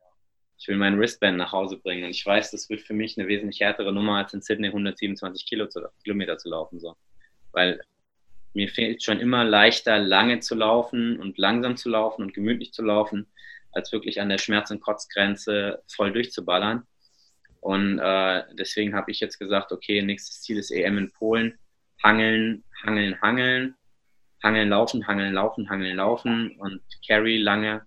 ich 0.63 0.69
will 0.69 0.77
mein 0.77 0.97
Wristband 0.97 1.37
nach 1.37 1.51
Hause 1.51 1.77
bringen 1.77 2.05
und 2.05 2.11
ich 2.11 2.25
weiß, 2.25 2.51
das 2.51 2.69
wird 2.69 2.79
für 2.79 2.93
mich 2.93 3.17
eine 3.17 3.27
wesentlich 3.27 3.59
härtere 3.59 3.91
Nummer 3.91 4.19
als 4.19 4.33
in 4.33 4.41
Sydney 4.41 4.67
127 4.67 5.45
Kilo 5.45 5.67
zu, 5.67 5.81
Kilometer 6.05 6.37
zu 6.37 6.49
laufen. 6.49 6.79
So. 6.79 6.95
Weil 7.51 7.81
mir 8.53 8.69
fehlt 8.69 9.03
schon 9.03 9.19
immer 9.19 9.43
leichter, 9.43 9.99
lange 9.99 10.39
zu 10.39 10.55
laufen 10.55 11.19
und 11.19 11.37
langsam 11.37 11.75
zu 11.75 11.89
laufen 11.89 12.21
und 12.21 12.33
gemütlich 12.33 12.71
zu 12.71 12.81
laufen, 12.81 13.27
als 13.73 13.91
wirklich 13.91 14.21
an 14.21 14.29
der 14.29 14.37
Schmerz- 14.37 14.71
und 14.71 14.79
Kotzgrenze 14.79 15.83
voll 15.93 16.13
durchzuballern. 16.13 16.87
Und 17.59 17.99
äh, 17.99 18.43
deswegen 18.53 18.95
habe 18.95 19.11
ich 19.11 19.19
jetzt 19.19 19.39
gesagt, 19.39 19.73
okay, 19.73 20.01
nächstes 20.01 20.43
Ziel 20.43 20.57
ist 20.57 20.71
EM 20.71 20.97
in 20.97 21.11
Polen. 21.11 21.59
Hangeln, 22.01 22.63
hangeln, 22.85 23.21
hangeln. 23.21 23.75
Hangeln, 24.41 24.69
laufen, 24.69 25.07
hangeln, 25.07 25.33
laufen, 25.33 25.69
hangeln, 25.69 25.97
laufen 25.97 26.55
und 26.57 26.81
Carry 27.05 27.35
lange. 27.35 27.85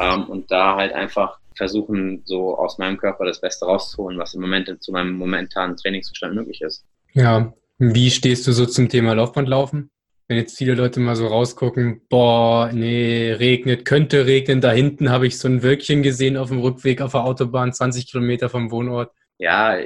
Ähm, 0.00 0.24
und 0.24 0.50
da 0.50 0.74
halt 0.74 0.92
einfach 0.92 1.38
versuchen, 1.56 2.22
so 2.24 2.56
aus 2.56 2.78
meinem 2.78 2.98
Körper 2.98 3.24
das 3.24 3.40
Beste 3.40 3.64
rauszuholen, 3.66 4.18
was 4.18 4.34
im 4.34 4.40
Moment 4.40 4.82
zu 4.82 4.92
meinem 4.92 5.12
momentanen 5.12 5.76
Trainingszustand 5.76 6.34
möglich 6.34 6.60
ist. 6.60 6.84
Ja, 7.12 7.52
wie 7.78 8.10
stehst 8.10 8.46
du 8.46 8.52
so 8.52 8.66
zum 8.66 8.88
Thema 8.88 9.14
Laufbandlaufen? 9.14 9.90
Wenn 10.28 10.38
jetzt 10.38 10.58
viele 10.58 10.74
Leute 10.74 10.98
mal 10.98 11.14
so 11.14 11.28
rausgucken, 11.28 12.02
boah, 12.08 12.70
nee, 12.72 13.32
regnet, 13.32 13.84
könnte 13.84 14.26
regnen, 14.26 14.60
da 14.60 14.72
hinten 14.72 15.10
habe 15.10 15.26
ich 15.26 15.38
so 15.38 15.46
ein 15.46 15.62
Wölkchen 15.62 16.02
gesehen 16.02 16.36
auf 16.36 16.48
dem 16.48 16.58
Rückweg 16.58 17.00
auf 17.00 17.12
der 17.12 17.24
Autobahn, 17.24 17.72
20 17.72 18.10
Kilometer 18.10 18.48
vom 18.48 18.70
Wohnort. 18.72 19.12
Ja, 19.38 19.78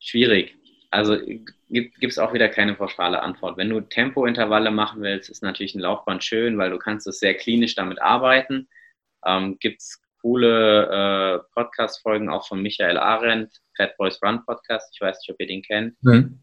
schwierig. 0.00 0.56
Also 0.90 1.16
gibt 1.70 2.02
es 2.02 2.18
auch 2.18 2.32
wieder 2.32 2.48
keine 2.48 2.74
pauschale 2.74 3.22
Antwort. 3.22 3.56
Wenn 3.56 3.70
du 3.70 3.80
Tempointervalle 3.80 4.72
machen 4.72 5.02
willst, 5.02 5.30
ist 5.30 5.42
natürlich 5.42 5.76
ein 5.76 5.80
Laufband 5.80 6.24
schön, 6.24 6.58
weil 6.58 6.70
du 6.70 6.78
kannst 6.78 7.06
es 7.06 7.20
sehr 7.20 7.34
klinisch 7.34 7.76
damit 7.76 8.02
arbeiten. 8.02 8.68
Ähm, 9.24 9.58
gibt 9.60 9.80
es 9.80 10.00
coole 10.20 10.86
äh, 10.86 11.54
Podcast-Folgen 11.54 12.28
auch 12.28 12.46
von 12.46 12.62
Michael 12.62 12.98
Arendt, 12.98 13.52
Fat 13.76 13.96
Boys 13.96 14.20
Run 14.22 14.44
Podcast. 14.44 14.90
Ich 14.94 15.00
weiß 15.00 15.18
nicht, 15.20 15.30
ob 15.30 15.40
ihr 15.40 15.46
den 15.46 15.62
kennt. 15.62 15.94
Mhm. 16.02 16.40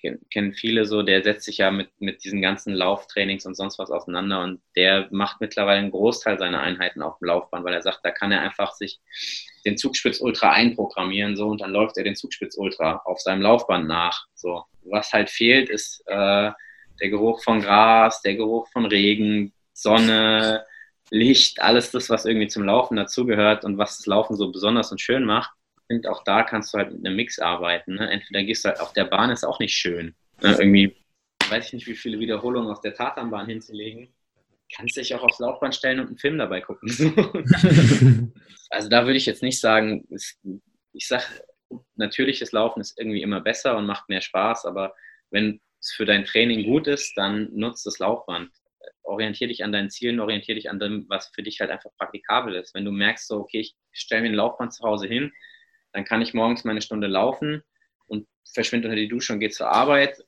Ken, 0.00 0.20
kennen 0.30 0.54
viele 0.54 0.84
so, 0.84 1.02
der 1.02 1.22
setzt 1.22 1.44
sich 1.44 1.58
ja 1.58 1.70
mit, 1.70 1.90
mit 1.98 2.22
diesen 2.22 2.40
ganzen 2.40 2.72
Lauftrainings 2.72 3.46
und 3.46 3.56
sonst 3.56 3.78
was 3.78 3.90
auseinander 3.90 4.42
und 4.42 4.60
der 4.76 5.08
macht 5.10 5.40
mittlerweile 5.40 5.80
einen 5.80 5.90
Großteil 5.90 6.38
seiner 6.38 6.60
Einheiten 6.60 7.02
auf 7.02 7.18
dem 7.18 7.26
Laufband, 7.26 7.64
weil 7.64 7.74
er 7.74 7.82
sagt, 7.82 8.00
da 8.04 8.12
kann 8.12 8.30
er 8.30 8.42
einfach 8.42 8.72
sich 8.72 9.00
den 9.64 9.76
Zugspitz 9.76 10.20
Ultra 10.20 10.52
einprogrammieren 10.52 11.36
so 11.36 11.48
und 11.48 11.60
dann 11.60 11.72
läuft 11.72 11.96
er 11.96 12.04
den 12.04 12.14
Zugspitz 12.14 12.56
Ultra 12.56 13.02
auf 13.04 13.20
seinem 13.20 13.42
Laufband 13.42 13.88
nach. 13.88 14.26
So. 14.34 14.64
Was 14.84 15.12
halt 15.12 15.30
fehlt, 15.30 15.68
ist 15.68 16.02
äh, 16.06 16.52
der 17.00 17.10
Geruch 17.10 17.42
von 17.42 17.60
Gras, 17.60 18.22
der 18.22 18.36
Geruch 18.36 18.68
von 18.68 18.86
Regen, 18.86 19.52
Sonne, 19.72 20.64
Licht, 21.10 21.60
alles 21.60 21.90
das, 21.90 22.10
was 22.10 22.24
irgendwie 22.24 22.48
zum 22.48 22.64
Laufen 22.64 22.96
dazugehört 22.96 23.64
und 23.64 23.78
was 23.78 23.98
das 23.98 24.06
Laufen 24.06 24.36
so 24.36 24.50
besonders 24.50 24.92
und 24.92 25.00
schön 25.00 25.24
macht. 25.24 25.50
Finde, 25.86 26.10
auch 26.10 26.22
da 26.24 26.42
kannst 26.42 26.74
du 26.74 26.78
halt 26.78 26.92
mit 26.92 27.06
einem 27.06 27.16
Mix 27.16 27.38
arbeiten. 27.38 27.94
Ne? 27.94 28.10
Entweder 28.10 28.42
gehst 28.42 28.64
du 28.64 28.68
halt 28.68 28.80
auf 28.80 28.92
der 28.92 29.04
Bahn, 29.04 29.30
ist 29.30 29.44
auch 29.44 29.58
nicht 29.58 29.74
schön. 29.74 30.14
Ne? 30.42 30.56
Irgendwie, 30.58 30.96
weiß 31.48 31.68
ich 31.68 31.72
nicht, 31.72 31.86
wie 31.86 31.94
viele 31.94 32.18
Wiederholungen 32.18 32.70
auf 32.70 32.82
der 32.82 32.94
Tatanbahn 32.94 33.46
hinzulegen. 33.46 34.12
Kannst 34.76 34.98
dich 34.98 35.14
auch 35.14 35.22
aufs 35.22 35.38
Laufband 35.38 35.74
stellen 35.74 36.00
und 36.00 36.08
einen 36.08 36.18
Film 36.18 36.36
dabei 36.36 36.60
gucken. 36.60 36.90
also 38.70 38.88
da 38.90 39.06
würde 39.06 39.16
ich 39.16 39.24
jetzt 39.24 39.42
nicht 39.42 39.58
sagen, 39.60 40.06
ich 40.92 41.08
sage, 41.08 41.24
natürliches 41.96 42.52
Laufen 42.52 42.80
ist 42.80 42.98
irgendwie 42.98 43.22
immer 43.22 43.40
besser 43.40 43.78
und 43.78 43.86
macht 43.86 44.10
mehr 44.10 44.20
Spaß, 44.20 44.66
aber 44.66 44.94
wenn 45.30 45.60
es 45.80 45.92
für 45.92 46.04
dein 46.04 46.26
Training 46.26 46.64
gut 46.64 46.86
ist, 46.86 47.16
dann 47.16 47.48
nutzt 47.54 47.86
das 47.86 47.98
Laufband 47.98 48.50
orientiere 49.08 49.48
dich 49.48 49.64
an 49.64 49.72
deinen 49.72 49.90
Zielen, 49.90 50.20
orientiere 50.20 50.56
dich 50.56 50.70
an 50.70 50.78
dem, 50.78 51.06
was 51.08 51.28
für 51.34 51.42
dich 51.42 51.60
halt 51.60 51.70
einfach 51.70 51.90
praktikabel 51.96 52.54
ist. 52.54 52.74
Wenn 52.74 52.84
du 52.84 52.92
merkst, 52.92 53.26
so, 53.26 53.38
okay, 53.38 53.60
ich 53.60 53.74
stelle 53.92 54.22
mir 54.22 54.28
ein 54.28 54.34
Laufband 54.34 54.72
zu 54.72 54.84
Hause 54.84 55.08
hin, 55.08 55.32
dann 55.92 56.04
kann 56.04 56.22
ich 56.22 56.34
morgens 56.34 56.64
meine 56.64 56.82
Stunde 56.82 57.06
laufen 57.06 57.62
und 58.06 58.26
verschwinde 58.52 58.88
unter 58.88 58.96
die 58.96 59.08
Dusche 59.08 59.32
und 59.32 59.40
gehe 59.40 59.50
zur 59.50 59.70
Arbeit. 59.70 60.24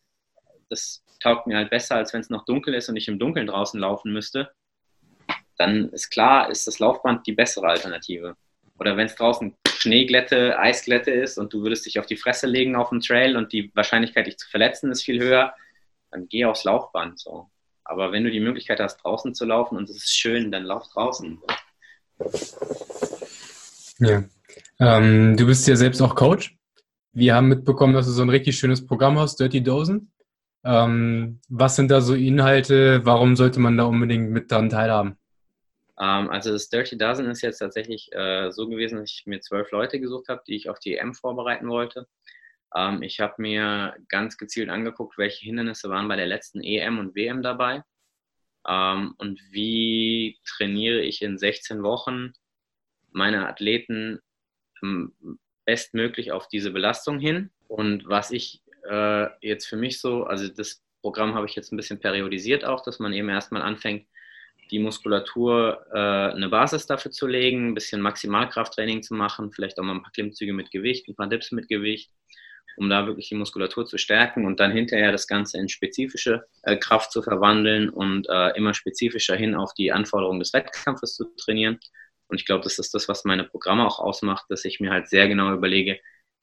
Das 0.69 1.05
taugt 1.21 1.47
mir 1.47 1.57
halt 1.57 1.71
besser, 1.71 1.97
als 1.97 2.13
wenn 2.13 2.21
es 2.21 2.31
noch 2.31 2.45
dunkel 2.45 2.75
ist 2.75 2.89
und 2.89 2.97
ich 2.97 3.09
im 3.09 3.19
Dunkeln 3.19 3.47
draußen 3.47 3.79
laufen 3.79 4.13
müsste. 4.13 4.51
Dann 5.57 5.91
ist 5.91 6.11
klar, 6.11 6.51
ist 6.51 6.67
das 6.67 6.79
Laufband 6.79 7.27
die 7.27 7.33
bessere 7.33 7.67
Alternative. 7.67 8.37
Oder 8.79 8.97
wenn 8.97 9.07
es 9.07 9.15
draußen 9.15 9.55
Schneeglätte, 9.69 10.59
Eisglätte 10.59 11.11
ist 11.11 11.37
und 11.37 11.53
du 11.53 11.63
würdest 11.63 11.85
dich 11.85 11.99
auf 11.99 12.07
die 12.07 12.17
Fresse 12.17 12.47
legen 12.47 12.77
auf 12.77 12.89
dem 12.89 13.01
Trail 13.01 13.37
und 13.37 13.53
die 13.53 13.71
Wahrscheinlichkeit, 13.75 14.27
dich 14.27 14.39
zu 14.39 14.49
verletzen, 14.49 14.91
ist 14.91 15.05
viel 15.05 15.21
höher, 15.21 15.55
dann 16.11 16.29
geh 16.29 16.47
aufs 16.47 16.65
Laufband. 16.65 17.19
So. 17.19 17.51
Aber 17.91 18.13
wenn 18.13 18.23
du 18.23 18.31
die 18.31 18.39
Möglichkeit 18.39 18.79
hast, 18.79 18.99
draußen 18.99 19.35
zu 19.35 19.45
laufen 19.45 19.77
und 19.77 19.91
es 19.91 19.97
ist 19.97 20.17
schön, 20.17 20.53
dann 20.53 20.63
lauf 20.63 20.87
draußen. 20.93 21.41
Ja. 23.99 24.23
Ähm, 24.79 25.37
du 25.37 25.45
bist 25.45 25.67
ja 25.67 25.75
selbst 25.75 26.01
auch 26.01 26.15
Coach. 26.15 26.57
Wir 27.13 27.35
haben 27.35 27.49
mitbekommen, 27.49 27.93
dass 27.93 28.07
du 28.07 28.13
so 28.13 28.23
ein 28.23 28.31
richtig 28.31 28.57
schönes 28.57 28.87
Programm 28.87 29.19
hast, 29.19 29.41
Dirty 29.41 29.61
Dosen. 29.61 30.13
Ähm, 30.63 31.41
was 31.49 31.75
sind 31.75 31.91
da 31.91 32.01
so 32.01 32.15
Inhalte? 32.15 33.05
Warum 33.05 33.35
sollte 33.35 33.59
man 33.59 33.77
da 33.77 33.85
unbedingt 33.85 34.31
mit 34.31 34.53
daran 34.53 34.71
teilhaben? 34.71 35.17
Ähm, 35.99 36.31
also 36.31 36.53
das 36.53 36.69
Dirty 36.69 36.97
Dozen 36.97 37.27
ist 37.27 37.43
jetzt 37.43 37.59
tatsächlich 37.59 38.09
äh, 38.13 38.53
so 38.53 38.69
gewesen, 38.69 38.99
dass 38.99 39.11
ich 39.11 39.27
mir 39.27 39.41
zwölf 39.41 39.73
Leute 39.73 39.99
gesucht 39.99 40.29
habe, 40.29 40.43
die 40.47 40.55
ich 40.55 40.71
auf 40.71 40.79
die 40.79 40.97
EM 40.97 41.13
vorbereiten 41.13 41.69
wollte. 41.69 42.07
Ähm, 42.75 43.03
ich 43.03 43.21
habe 43.21 43.35
mir 43.39 43.97
ganz 44.09 44.37
gezielt 44.37 44.71
angeguckt, 44.71 45.19
welche 45.19 45.45
Hindernisse 45.45 45.89
waren 45.91 46.09
bei 46.09 46.17
der 46.17 46.27
letzten 46.27 46.63
EM 46.63 46.99
und 46.99 47.15
WM 47.15 47.43
dabei 47.43 47.83
ähm, 48.69 49.15
und 49.19 49.41
wie 49.51 50.39
trainiere 50.45 51.01
ich 51.01 51.23
in 51.23 51.39
16 51.39 51.83
Wochen 51.83 52.33
meine 53.13 53.49
Athleten 53.49 54.21
ähm, 54.83 55.15
bestmöglich 55.65 56.33
auf 56.33 56.49
diese 56.49 56.71
Belastung 56.71 57.19
hin. 57.19 57.51
Und 57.69 58.07
was 58.07 58.31
ich 58.31 58.63
äh, 58.89 59.27
jetzt 59.41 59.67
für 59.67 59.77
mich 59.77 60.01
so, 60.01 60.25
also 60.25 60.49
das 60.49 60.83
Programm 61.01 61.35
habe 61.35 61.47
ich 61.47 61.55
jetzt 61.55 61.73
ein 61.73 61.77
bisschen 61.77 62.01
periodisiert 62.01 62.65
auch, 62.65 62.83
dass 62.83 62.99
man 62.99 63.13
eben 63.13 63.29
erstmal 63.29 63.63
anfängt, 63.63 64.07
die 64.71 64.79
Muskulatur 64.79 65.85
äh, 65.93 66.35
eine 66.35 66.49
Basis 66.49 66.87
dafür 66.87 67.11
zu 67.11 67.27
legen, 67.27 67.69
ein 67.69 67.75
bisschen 67.75 68.01
Maximalkrafttraining 68.01 69.03
zu 69.03 69.15
machen, 69.15 69.53
vielleicht 69.53 69.79
auch 69.79 69.85
mal 69.85 69.95
ein 69.95 70.03
paar 70.03 70.13
Klimmzüge 70.13 70.53
mit 70.53 70.71
Gewicht, 70.71 71.09
ein 71.09 71.17
paar 71.17 71.29
Dips 71.29 71.51
mit 71.51 71.69
Gewicht, 71.69 72.13
um 72.81 72.89
da 72.89 73.07
wirklich 73.07 73.29
die 73.29 73.35
Muskulatur 73.35 73.85
zu 73.85 73.99
stärken 73.99 74.47
und 74.47 74.59
dann 74.59 74.73
hinterher 74.73 75.13
das 75.13 75.27
Ganze 75.27 75.59
in 75.59 75.69
spezifische 75.69 76.47
äh, 76.63 76.79
Kraft 76.79 77.13
zu 77.13 77.21
verwandeln 77.21 77.91
und 77.91 78.27
äh, 78.31 78.57
immer 78.57 78.73
spezifischer 78.73 79.37
hin 79.37 79.55
auf 79.55 79.75
die 79.75 79.93
Anforderungen 79.93 80.41
des 80.41 80.55
Wettkampfes 80.55 81.15
zu 81.15 81.27
trainieren. 81.37 81.79
Und 82.29 82.41
ich 82.41 82.47
glaube, 82.47 82.65
das 82.65 82.79
ist 82.79 82.95
das, 82.95 83.07
was 83.07 83.27
meine 83.27 83.45
Programme 83.45 83.87
auch 83.87 83.99
ausmacht, 83.99 84.47
dass 84.49 84.65
ich 84.65 84.81
mir 84.81 84.93
halt 84.93 85.09
sehr 85.09 85.29
genau 85.29 85.53
überlege, 85.53 86.01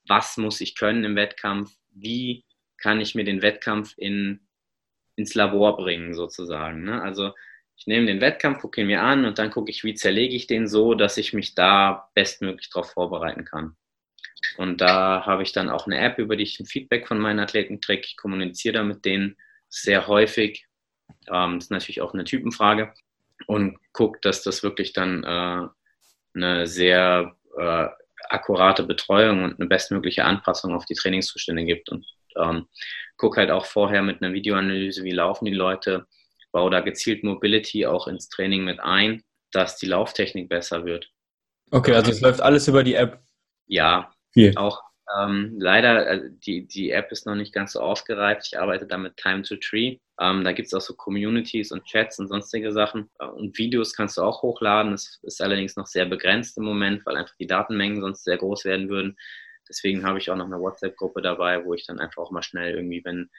was 0.08 0.38
muss 0.38 0.62
ich 0.62 0.76
können 0.76 1.04
im 1.04 1.16
Wettkampf, 1.16 1.72
wie 1.90 2.46
kann 2.78 3.02
ich 3.02 3.16
mir 3.16 3.24
den 3.24 3.42
Wettkampf 3.42 3.96
in, 3.98 4.48
ins 5.16 5.34
Labor 5.34 5.76
bringen, 5.76 6.14
sozusagen. 6.14 6.84
Ne? 6.84 7.02
Also 7.02 7.32
ich 7.76 7.88
nehme 7.88 8.06
den 8.06 8.22
Wettkampf, 8.22 8.62
gucke 8.62 8.82
ihn 8.82 8.88
mir 8.88 9.02
an 9.02 9.26
und 9.26 9.40
dann 9.40 9.50
gucke 9.50 9.72
ich, 9.72 9.84
wie 9.84 9.96
zerlege 9.96 10.36
ich 10.36 10.46
den 10.46 10.68
so, 10.68 10.94
dass 10.94 11.18
ich 11.18 11.34
mich 11.34 11.56
da 11.56 12.12
bestmöglich 12.14 12.70
darauf 12.70 12.92
vorbereiten 12.92 13.44
kann. 13.44 13.76
Und 14.58 14.82
da 14.82 15.26
habe 15.26 15.44
ich 15.44 15.52
dann 15.52 15.70
auch 15.70 15.86
eine 15.86 16.00
App, 16.00 16.18
über 16.18 16.36
die 16.36 16.44
ich 16.44 16.60
ein 16.60 16.66
Feedback 16.66 17.08
von 17.08 17.20
meinen 17.20 17.40
Athleten 17.40 17.80
kriege. 17.80 18.02
Ich 18.06 18.18
kommuniziere 18.18 18.76
da 18.76 18.84
mit 18.84 19.06
denen 19.06 19.38
sehr 19.70 20.08
häufig. 20.08 20.66
Ähm, 21.32 21.56
das 21.56 21.66
ist 21.66 21.72
natürlich 21.72 22.02
auch 22.02 22.14
eine 22.14 22.24
Typenfrage. 22.24 22.94
Und 23.46 23.78
gucke, 23.94 24.20
dass 24.22 24.42
das 24.42 24.64
wirklich 24.64 24.94
dann 24.94 25.24
äh, 25.24 25.68
eine 26.34 26.68
sehr 26.68 27.36
äh, 27.58 27.88
akkurate 28.30 28.84
Betreuung 28.84 29.44
und 29.44 29.60
eine 29.60 29.68
bestmögliche 29.68 30.26
Anpassung 30.26 30.74
auf 30.74 30.86
die 30.86 30.96
Trainingszustände 30.96 31.64
gibt. 31.64 31.90
Und 31.90 32.06
ähm, 32.36 32.68
guck 33.16 33.38
halt 33.38 33.52
auch 33.52 33.66
vorher 33.66 34.02
mit 34.02 34.22
einer 34.22 34.34
Videoanalyse, 34.34 35.04
wie 35.04 35.12
laufen 35.12 35.46
die 35.46 35.54
Leute, 35.54 36.08
baue 36.52 36.72
da 36.72 36.82
gezielt 36.82 37.24
Mobility 37.24 37.86
auch 37.86 38.08
ins 38.08 38.30
Training 38.30 38.64
mit 38.64 38.80
ein, 38.80 39.24
dass 39.52 39.78
die 39.78 39.86
Lauftechnik 39.86 40.50
besser 40.50 40.86
wird. 40.86 41.10
Okay, 41.70 41.94
also 41.94 42.12
es 42.12 42.22
läuft 42.22 42.42
alles 42.42 42.68
über 42.68 42.84
die 42.84 42.96
App. 42.96 43.22
Ja, 43.68 44.12
Viel. 44.34 44.56
auch 44.58 44.82
ähm, 45.16 45.56
leider, 45.58 46.08
äh, 46.08 46.30
die, 46.46 46.68
die 46.68 46.92
App 46.92 47.12
ist 47.12 47.26
noch 47.26 47.36
nicht 47.36 47.54
ganz 47.54 47.74
so 47.74 47.80
ausgereift. 47.80 48.48
Ich 48.48 48.60
arbeite 48.60 48.86
da 48.86 48.98
mit 48.98 49.16
Time 49.16 49.42
to 49.44 49.56
Tree. 49.56 50.00
Ähm, 50.20 50.44
da 50.44 50.52
gibt 50.52 50.68
es 50.68 50.74
auch 50.74 50.82
so 50.82 50.96
Communities 50.96 51.72
und 51.72 51.86
Chats 51.86 52.20
und 52.20 52.28
sonstige 52.28 52.74
Sachen. 52.74 53.10
Äh, 53.20 53.26
und 53.26 53.58
Videos 53.58 53.94
kannst 53.94 54.18
du 54.18 54.22
auch 54.22 54.42
hochladen. 54.42 54.92
Das 54.92 55.20
ist 55.24 55.42
allerdings 55.42 55.78
noch 55.78 55.88
sehr 55.88 56.06
begrenzt 56.06 56.58
im 56.58 56.66
Moment, 56.66 57.06
weil 57.06 57.16
einfach 57.16 57.36
die 57.40 57.48
Datenmengen 57.48 58.02
sonst 58.02 58.26
sehr 58.26 58.38
groß 58.38 58.66
werden 58.66 58.90
würden. 58.90 59.18
Deswegen 59.70 60.06
habe 60.06 60.18
ich 60.18 60.30
auch 60.30 60.36
noch 60.36 60.46
eine 60.46 60.60
WhatsApp-Gruppe 60.60 61.22
dabei, 61.22 61.64
wo 61.64 61.74
ich 61.74 61.86
dann 61.86 62.00
einfach 62.00 62.24
auch 62.24 62.32
mal 62.32 62.44
schnell 62.44 62.76
irgendwie, 62.76 63.04
wenn 63.06 63.30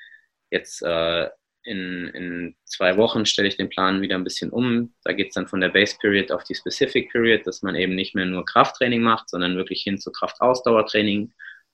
jetzt 0.50 0.82
äh, 0.82 1.28
in, 1.62 2.08
in 2.14 2.56
zwei 2.64 2.96
Wochen 2.96 3.26
stelle 3.26 3.48
ich 3.48 3.56
den 3.56 3.68
Plan 3.68 4.00
wieder 4.00 4.16
ein 4.16 4.24
bisschen 4.24 4.50
um. 4.50 4.94
Da 5.04 5.12
geht 5.12 5.28
es 5.28 5.34
dann 5.34 5.48
von 5.48 5.60
der 5.60 5.68
Base 5.68 5.96
Period 6.00 6.32
auf 6.32 6.44
die 6.44 6.54
Specific 6.54 7.10
Period, 7.10 7.46
dass 7.46 7.62
man 7.62 7.74
eben 7.74 7.94
nicht 7.94 8.14
mehr 8.14 8.26
nur 8.26 8.44
Krafttraining 8.44 9.02
macht, 9.02 9.28
sondern 9.28 9.56
wirklich 9.56 9.82
hin 9.82 9.98
zu 9.98 10.10
Kraftausdauertraining 10.10 11.32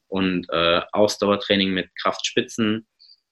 und 0.08 0.46
äh, 0.50 0.80
Ausdauertraining 0.92 1.70
mit 1.70 1.90
Kraftspitzen, 2.00 2.86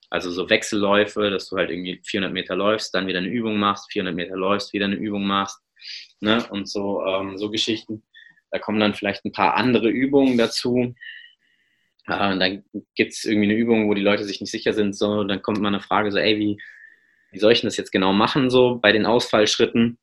also 0.09 0.31
so 0.31 0.49
Wechselläufe, 0.49 1.29
dass 1.29 1.49
du 1.49 1.57
halt 1.57 1.69
irgendwie 1.69 2.01
400 2.03 2.31
Meter 2.31 2.55
läufst, 2.55 2.93
dann 2.93 3.07
wieder 3.07 3.19
eine 3.19 3.29
Übung 3.29 3.57
machst, 3.57 3.91
400 3.91 4.15
Meter 4.15 4.35
läufst, 4.35 4.73
wieder 4.73 4.85
eine 4.85 4.95
Übung 4.95 5.25
machst 5.25 5.59
ne? 6.19 6.45
und 6.49 6.69
so, 6.69 7.03
ähm, 7.05 7.37
so 7.37 7.49
Geschichten. 7.49 8.03
Da 8.51 8.59
kommen 8.59 8.79
dann 8.79 8.93
vielleicht 8.93 9.25
ein 9.25 9.31
paar 9.31 9.55
andere 9.55 9.89
Übungen 9.89 10.37
dazu. 10.37 10.93
Äh, 12.07 12.37
dann 12.37 12.63
gibt 12.95 13.13
es 13.13 13.23
irgendwie 13.23 13.49
eine 13.49 13.59
Übung, 13.59 13.87
wo 13.87 13.93
die 13.93 14.01
Leute 14.01 14.23
sich 14.23 14.41
nicht 14.41 14.51
sicher 14.51 14.73
sind, 14.73 14.95
so, 14.95 15.23
dann 15.23 15.41
kommt 15.41 15.59
mal 15.59 15.69
eine 15.69 15.79
Frage 15.79 16.11
so, 16.11 16.17
ey, 16.17 16.37
wie, 16.37 16.61
wie 17.31 17.39
soll 17.39 17.51
ich 17.51 17.61
denn 17.61 17.67
das 17.67 17.77
jetzt 17.77 17.91
genau 17.91 18.13
machen, 18.13 18.49
so 18.49 18.79
bei 18.81 18.91
den 18.91 19.05
Ausfallschritten? 19.05 19.97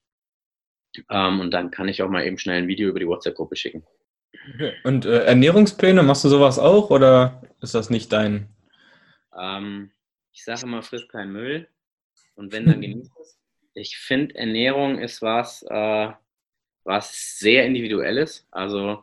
Ähm, 1.09 1.41
und 1.41 1.53
dann 1.53 1.71
kann 1.71 1.89
ich 1.89 2.03
auch 2.03 2.09
mal 2.09 2.27
eben 2.27 2.39
schnell 2.39 2.63
ein 2.63 2.69
Video 2.69 2.89
über 2.89 2.99
die 2.99 3.07
WhatsApp-Gruppe 3.07 3.57
schicken. 3.57 3.85
Und 4.85 5.05
äh, 5.05 5.25
Ernährungspläne, 5.25 6.03
machst 6.03 6.25
du 6.25 6.29
sowas 6.29 6.59
auch 6.59 6.91
oder 6.91 7.43
ist 7.61 7.75
das 7.75 7.91
nicht 7.91 8.13
dein? 8.13 8.49
Ähm, 9.39 9.91
ich 10.33 10.45
sage 10.45 10.63
immer, 10.63 10.83
frisst 10.83 11.09
keinen 11.09 11.33
Müll 11.33 11.69
und 12.35 12.53
wenn, 12.53 12.67
dann 12.67 12.81
genießt 12.81 13.13
es. 13.21 13.39
Ich 13.75 13.99
finde, 13.99 14.35
Ernährung 14.35 14.99
ist 14.99 15.23
was, 15.23 15.63
äh, 15.69 16.09
was 16.85 17.39
sehr 17.39 17.65
individuelles. 17.67 18.47
Also 18.51 19.03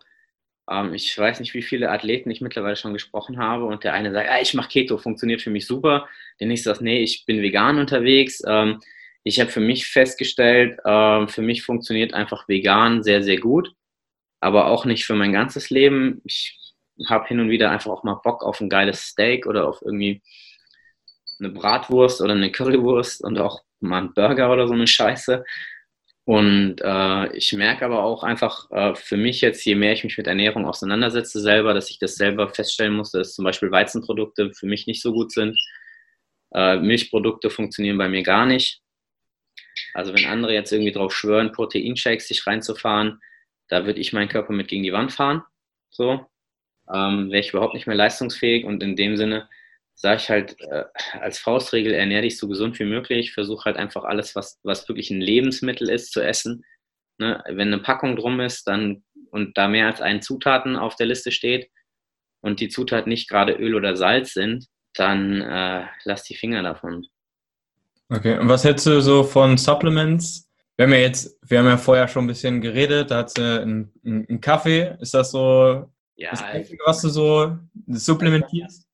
ähm, 0.69 0.93
ich 0.93 1.17
weiß 1.17 1.39
nicht, 1.39 1.53
wie 1.53 1.61
viele 1.61 1.91
Athleten 1.91 2.29
ich 2.31 2.41
mittlerweile 2.41 2.75
schon 2.75 2.93
gesprochen 2.93 3.37
habe 3.37 3.65
und 3.65 3.83
der 3.83 3.93
eine 3.93 4.11
sagt, 4.11 4.29
ah, 4.29 4.41
ich 4.41 4.53
mache 4.53 4.69
Keto, 4.69 4.97
funktioniert 4.97 5.41
für 5.41 5.49
mich 5.49 5.67
super. 5.67 6.07
Der 6.39 6.47
nächste 6.47 6.69
sagt, 6.69 6.81
nee, 6.81 7.01
ich 7.01 7.25
bin 7.25 7.41
vegan 7.41 7.79
unterwegs. 7.79 8.41
Ähm, 8.47 8.79
ich 9.23 9.39
habe 9.39 9.51
für 9.51 9.59
mich 9.59 9.87
festgestellt, 9.87 10.79
äh, 10.85 11.27
für 11.27 11.41
mich 11.41 11.63
funktioniert 11.63 12.13
einfach 12.13 12.47
vegan 12.47 13.03
sehr, 13.03 13.23
sehr 13.23 13.39
gut 13.39 13.73
aber 14.39 14.67
auch 14.67 14.85
nicht 14.85 15.05
für 15.05 15.15
mein 15.15 15.33
ganzes 15.33 15.69
Leben. 15.69 16.21
Ich 16.25 16.57
habe 17.07 17.27
hin 17.27 17.39
und 17.39 17.49
wieder 17.49 17.71
einfach 17.71 17.91
auch 17.91 18.03
mal 18.03 18.19
Bock 18.23 18.43
auf 18.43 18.59
ein 18.61 18.69
geiles 18.69 19.01
Steak 19.01 19.45
oder 19.45 19.67
auf 19.67 19.81
irgendwie 19.81 20.21
eine 21.39 21.49
Bratwurst 21.49 22.21
oder 22.21 22.33
eine 22.33 22.51
Currywurst 22.51 23.23
und 23.23 23.37
auch 23.39 23.61
mal 23.79 23.99
einen 23.99 24.13
Burger 24.13 24.51
oder 24.51 24.67
so 24.67 24.73
eine 24.73 24.87
Scheiße. 24.87 25.43
Und 26.27 26.81
äh, 26.83 27.37
ich 27.37 27.53
merke 27.53 27.85
aber 27.85 28.03
auch 28.03 28.21
einfach 28.21 28.69
äh, 28.71 28.95
für 28.95 29.15
mich 29.15 29.39
jetzt, 29.39 29.63
je 29.63 29.75
mehr 29.75 29.93
ich 29.93 30.03
mich 30.03 30.17
mit 30.17 30.27
Ernährung 30.27 30.65
auseinandersetze 30.65 31.39
selber, 31.39 31.73
dass 31.73 31.89
ich 31.89 31.99
das 31.99 32.15
selber 32.15 32.49
feststellen 32.49 32.93
musste, 32.93 33.19
dass 33.19 33.33
zum 33.33 33.45
Beispiel 33.45 33.71
Weizenprodukte 33.71 34.51
für 34.53 34.65
mich 34.65 34.87
nicht 34.87 35.01
so 35.01 35.13
gut 35.13 35.31
sind. 35.31 35.57
Äh, 36.53 36.79
Milchprodukte 36.79 37.49
funktionieren 37.49 37.97
bei 37.97 38.09
mir 38.09 38.23
gar 38.23 38.45
nicht. 38.45 38.81
Also 39.93 40.13
wenn 40.13 40.25
andere 40.25 40.53
jetzt 40.53 40.73
irgendwie 40.73 40.91
drauf 40.91 41.15
schwören, 41.15 41.53
Proteinshakes 41.53 42.27
sich 42.27 42.45
reinzufahren, 42.45 43.21
da 43.69 43.85
würde 43.85 44.01
ich 44.01 44.11
meinen 44.11 44.27
Körper 44.27 44.51
mit 44.51 44.67
gegen 44.67 44.83
die 44.83 44.91
Wand 44.91 45.13
fahren. 45.13 45.43
So. 45.91 46.25
Ähm, 46.93 47.31
Wäre 47.31 47.39
ich 47.39 47.51
überhaupt 47.51 47.73
nicht 47.73 47.87
mehr 47.87 47.95
leistungsfähig 47.95 48.65
und 48.65 48.83
in 48.83 48.97
dem 48.97 49.15
Sinne 49.15 49.47
sage 49.97 50.17
ich 50.17 50.29
halt 50.29 50.55
äh, 50.61 50.85
als 51.19 51.39
Faustregel, 51.39 51.93
ernähre 51.93 52.21
dich 52.21 52.37
so 52.37 52.47
gesund 52.47 52.79
wie 52.79 52.85
möglich, 52.85 53.33
versuche 53.33 53.65
halt 53.65 53.77
einfach 53.77 54.03
alles, 54.03 54.35
was, 54.35 54.59
was 54.63 54.87
wirklich 54.87 55.09
ein 55.09 55.21
Lebensmittel 55.21 55.89
ist, 55.89 56.13
zu 56.13 56.21
essen. 56.21 56.63
Ne? 57.17 57.43
Wenn 57.47 57.73
eine 57.73 57.79
Packung 57.79 58.15
drum 58.15 58.39
ist 58.39 58.67
dann, 58.67 59.03
und 59.31 59.57
da 59.57 59.67
mehr 59.67 59.87
als 59.87 59.99
ein 59.99 60.21
Zutaten 60.21 60.75
auf 60.77 60.95
der 60.95 61.07
Liste 61.07 61.31
steht 61.31 61.69
und 62.41 62.59
die 62.59 62.69
Zutaten 62.69 63.09
nicht 63.09 63.27
gerade 63.27 63.53
Öl 63.53 63.75
oder 63.75 63.97
Salz 63.97 64.33
sind, 64.33 64.67
dann 64.93 65.41
äh, 65.41 65.85
lass 66.05 66.23
die 66.23 66.35
Finger 66.35 66.61
davon. 66.61 67.07
Okay, 68.09 68.37
und 68.37 68.47
was 68.47 68.63
hättest 68.63 68.85
du 68.85 69.01
so 69.01 69.23
von 69.23 69.57
Supplements? 69.57 70.49
Wir 70.75 70.85
haben 70.85 70.93
ja 70.93 70.99
jetzt, 70.99 71.37
wir 71.41 71.59
haben 71.59 71.65
ja 71.65 71.77
vorher 71.77 72.07
schon 72.07 72.25
ein 72.25 72.27
bisschen 72.27 72.61
geredet, 72.61 73.09
da 73.09 73.17
hat 73.17 73.31
sie 73.31 73.61
einen, 73.61 73.91
einen 74.05 74.39
Kaffee. 74.39 74.95
Ist 75.01 75.15
das 75.15 75.31
so 75.31 75.91
ja, 76.15 76.29
das 76.31 76.43
Einzige, 76.43 76.83
was 76.85 77.01
du 77.01 77.09
so 77.09 77.57
supplementierst? 77.87 78.86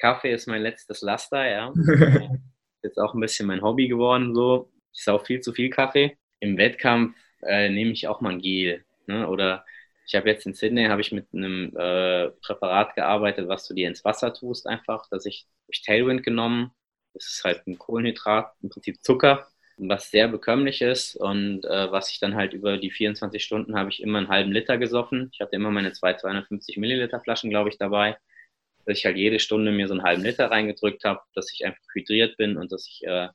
Kaffee 0.00 0.32
ist 0.32 0.46
mein 0.46 0.62
letztes 0.62 1.02
Laster, 1.02 1.48
ja. 1.48 1.72
jetzt 2.82 2.98
auch 2.98 3.14
ein 3.14 3.20
bisschen 3.20 3.46
mein 3.46 3.62
Hobby 3.62 3.88
geworden, 3.88 4.34
so. 4.34 4.70
Ich 4.92 5.04
sau 5.04 5.18
viel 5.18 5.40
zu 5.40 5.52
viel 5.52 5.70
Kaffee. 5.70 6.16
Im 6.40 6.56
Wettkampf 6.56 7.16
äh, 7.42 7.68
nehme 7.68 7.92
ich 7.92 8.08
auch 8.08 8.20
mal 8.20 8.32
ein 8.32 8.40
Gel. 8.40 8.84
Ne? 9.06 9.28
Oder 9.28 9.64
ich 10.06 10.14
habe 10.14 10.28
jetzt 10.28 10.46
in 10.46 10.54
Sydney 10.54 10.86
habe 10.86 11.00
ich 11.00 11.12
mit 11.12 11.28
einem 11.32 11.76
äh, 11.76 12.30
Präparat 12.42 12.96
gearbeitet, 12.96 13.46
was 13.46 13.68
du 13.68 13.74
dir 13.74 13.86
ins 13.88 14.04
Wasser 14.04 14.34
tust, 14.34 14.66
einfach, 14.66 15.08
dass 15.10 15.26
ich, 15.26 15.46
ich 15.68 15.82
Tailwind 15.82 16.24
genommen. 16.24 16.72
Das 17.14 17.26
ist 17.26 17.44
halt 17.44 17.66
ein 17.66 17.78
Kohlenhydrat, 17.78 18.52
im 18.62 18.70
Prinzip 18.70 19.02
Zucker 19.04 19.46
was 19.88 20.10
sehr 20.10 20.28
bekömmlich 20.28 20.82
ist 20.82 21.16
und 21.16 21.64
äh, 21.64 21.90
was 21.90 22.10
ich 22.10 22.20
dann 22.20 22.34
halt 22.34 22.52
über 22.52 22.76
die 22.76 22.90
24 22.90 23.42
Stunden 23.42 23.76
habe 23.76 23.88
ich 23.90 24.02
immer 24.02 24.18
einen 24.18 24.28
halben 24.28 24.52
Liter 24.52 24.78
gesoffen. 24.78 25.30
Ich 25.32 25.40
hatte 25.40 25.56
immer 25.56 25.70
meine 25.70 25.92
zwei 25.92 26.14
250 26.14 26.76
Milliliter 26.76 27.20
Flaschen, 27.20 27.50
glaube 27.50 27.70
ich, 27.70 27.78
dabei, 27.78 28.18
dass 28.86 28.98
ich 28.98 29.04
halt 29.04 29.16
jede 29.16 29.38
Stunde 29.38 29.72
mir 29.72 29.88
so 29.88 29.94
einen 29.94 30.02
halben 30.02 30.22
Liter 30.22 30.50
reingedrückt 30.50 31.04
habe, 31.04 31.20
dass 31.34 31.52
ich 31.52 31.64
einfach 31.64 31.82
hydriert 31.92 32.36
bin 32.36 32.56
und 32.56 32.72
dass 32.72 32.86
ich 32.86 33.02
äh, 33.06 33.28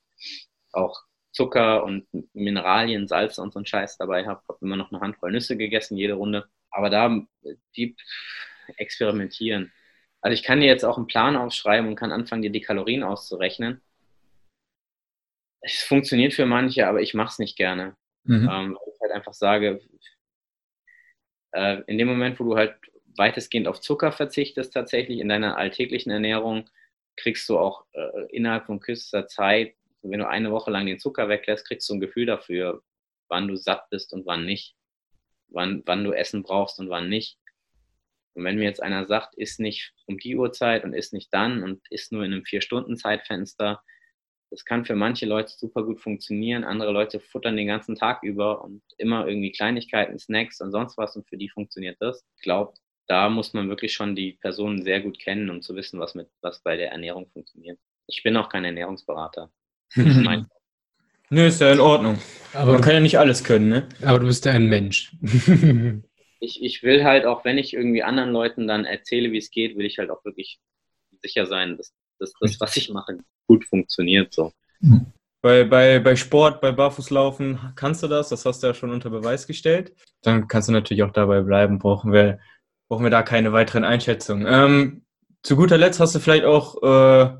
auch 0.71 1.01
Zucker 1.31 1.83
und 1.83 2.07
Mineralien, 2.33 3.07
Salz 3.07 3.37
und 3.37 3.53
so 3.53 3.59
einen 3.59 3.65
Scheiß 3.65 3.97
dabei 3.97 4.25
habe. 4.25 4.41
Habe 4.47 4.59
immer 4.61 4.77
noch 4.77 4.91
eine 4.91 5.01
Handvoll 5.01 5.31
Nüsse 5.31 5.57
gegessen, 5.57 5.97
jede 5.97 6.13
Runde. 6.13 6.45
Aber 6.71 6.89
da 6.89 7.21
die 7.75 7.95
experimentieren. 8.77 9.71
Also 10.21 10.33
ich 10.33 10.43
kann 10.43 10.61
dir 10.61 10.67
jetzt 10.67 10.85
auch 10.85 10.97
einen 10.97 11.07
Plan 11.07 11.35
aufschreiben 11.35 11.87
und 11.89 11.95
kann 11.95 12.11
anfangen, 12.11 12.41
dir 12.41 12.51
die 12.51 12.61
Kalorien 12.61 13.03
auszurechnen 13.03 13.81
es 15.65 15.81
funktioniert 15.81 16.33
für 16.33 16.45
manche, 16.45 16.87
aber 16.87 17.01
ich 17.01 17.13
mache 17.13 17.29
es 17.29 17.39
nicht 17.39 17.57
gerne. 17.57 17.95
Mhm. 18.23 18.49
Ähm, 18.51 18.77
weil 18.79 18.93
ich 18.93 19.01
halt 19.01 19.11
einfach 19.11 19.33
sage, 19.33 19.81
äh, 21.51 21.81
in 21.87 21.97
dem 21.97 22.07
Moment, 22.07 22.39
wo 22.39 22.43
du 22.43 22.55
halt 22.55 22.75
weitestgehend 23.17 23.67
auf 23.67 23.81
Zucker 23.81 24.11
verzichtest, 24.11 24.73
tatsächlich 24.73 25.19
in 25.19 25.29
deiner 25.29 25.57
alltäglichen 25.57 26.11
Ernährung, 26.11 26.69
kriegst 27.17 27.47
du 27.49 27.57
auch 27.57 27.85
äh, 27.93 28.25
innerhalb 28.29 28.65
von 28.65 28.79
kürzester 28.79 29.27
Zeit, 29.27 29.75
wenn 30.01 30.19
du 30.19 30.27
eine 30.27 30.51
Woche 30.51 30.71
lang 30.71 30.85
den 30.85 30.99
Zucker 30.99 31.29
weglässt, 31.29 31.67
kriegst 31.67 31.89
du 31.89 31.95
ein 31.95 31.99
Gefühl 31.99 32.25
dafür, 32.25 32.83
wann 33.27 33.47
du 33.47 33.55
satt 33.55 33.89
bist 33.89 34.13
und 34.13 34.25
wann 34.25 34.45
nicht. 34.45 34.75
Wann, 35.47 35.83
wann 35.85 36.03
du 36.03 36.11
Essen 36.11 36.43
brauchst 36.43 36.79
und 36.79 36.89
wann 36.89 37.09
nicht. 37.09 37.37
Und 38.33 38.43
wenn 38.43 38.57
mir 38.57 38.65
jetzt 38.65 38.83
einer 38.83 39.05
sagt, 39.05 39.35
isst 39.35 39.59
nicht 39.59 39.93
um 40.05 40.17
die 40.17 40.35
Uhrzeit 40.35 40.83
und 40.83 40.93
isst 40.93 41.13
nicht 41.13 41.33
dann 41.33 41.63
und 41.63 41.81
isst 41.89 42.11
nur 42.11 42.23
in 42.23 42.33
einem 42.33 42.45
Vier-Stunden-Zeitfenster, 42.45 43.81
das 44.51 44.65
kann 44.65 44.85
für 44.85 44.95
manche 44.95 45.25
Leute 45.25 45.51
super 45.57 45.83
gut 45.83 45.99
funktionieren. 45.99 46.63
Andere 46.63 46.91
Leute 46.91 47.19
futtern 47.19 47.57
den 47.57 47.67
ganzen 47.67 47.95
Tag 47.95 48.23
über 48.23 48.63
und 48.63 48.83
immer 48.97 49.27
irgendwie 49.27 49.51
Kleinigkeiten, 49.51 50.19
Snacks 50.19 50.61
und 50.61 50.71
sonst 50.71 50.97
was 50.97 51.15
und 51.15 51.27
für 51.27 51.37
die 51.37 51.49
funktioniert 51.49 51.97
das. 51.99 52.25
Ich 52.35 52.43
glaube, 52.43 52.73
da 53.07 53.29
muss 53.29 53.53
man 53.53 53.69
wirklich 53.69 53.93
schon 53.93 54.15
die 54.15 54.33
Personen 54.33 54.83
sehr 54.83 55.01
gut 55.01 55.19
kennen, 55.19 55.49
um 55.49 55.61
zu 55.61 55.75
wissen, 55.75 55.99
was, 55.99 56.15
mit, 56.15 56.27
was 56.41 56.61
bei 56.61 56.75
der 56.77 56.91
Ernährung 56.91 57.27
funktioniert. 57.31 57.79
Ich 58.07 58.23
bin 58.23 58.37
auch 58.37 58.49
kein 58.49 58.65
Ernährungsberater. 58.65 59.51
Nö, 61.29 61.47
ist 61.47 61.61
ja 61.61 61.71
in 61.71 61.79
Ordnung. 61.79 62.19
Aber 62.53 62.73
man 62.73 62.81
kann 62.81 62.93
ja 62.93 62.99
nicht 62.99 63.17
alles 63.17 63.43
können, 63.43 63.69
ne? 63.69 63.89
Aber 64.03 64.19
du 64.19 64.27
bist 64.27 64.45
ja 64.45 64.51
ein 64.51 64.67
Mensch. 64.67 65.11
ich, 66.39 66.63
ich 66.63 66.83
will 66.83 67.03
halt 67.03 67.25
auch, 67.25 67.43
wenn 67.45 67.57
ich 67.57 67.73
irgendwie 67.73 68.03
anderen 68.03 68.31
Leuten 68.31 68.67
dann 68.67 68.85
erzähle, 68.85 69.31
wie 69.31 69.39
es 69.39 69.49
geht, 69.49 69.77
will 69.77 69.85
ich 69.85 69.97
halt 69.97 70.11
auch 70.11 70.23
wirklich 70.23 70.59
sicher 71.21 71.47
sein, 71.47 71.77
dass, 71.77 71.93
dass 72.19 72.33
das, 72.39 72.59
was 72.59 72.77
ich 72.77 72.89
mache, 72.89 73.17
gut 73.47 73.65
funktioniert. 73.65 74.33
So. 74.33 74.53
Bei, 75.41 75.63
bei, 75.63 75.99
bei 75.99 76.15
Sport, 76.15 76.61
bei 76.61 76.71
Barfußlaufen 76.71 77.73
kannst 77.75 78.03
du 78.03 78.07
das, 78.07 78.29
das 78.29 78.45
hast 78.45 78.61
du 78.61 78.67
ja 78.67 78.73
schon 78.73 78.91
unter 78.91 79.09
Beweis 79.09 79.47
gestellt. 79.47 79.93
Dann 80.21 80.47
kannst 80.47 80.69
du 80.69 80.73
natürlich 80.73 81.03
auch 81.03 81.11
dabei 81.11 81.41
bleiben, 81.41 81.79
brauchen 81.79 82.13
wir, 82.13 82.39
brauchen 82.87 83.03
wir 83.03 83.09
da 83.09 83.23
keine 83.23 83.53
weiteren 83.53 83.83
Einschätzungen. 83.83 84.45
Ähm, 84.49 85.05
zu 85.43 85.55
guter 85.55 85.77
Letzt 85.77 85.99
hast 85.99 86.15
du 86.15 86.19
vielleicht 86.19 86.45
auch 86.45 86.81
äh, 86.83 87.37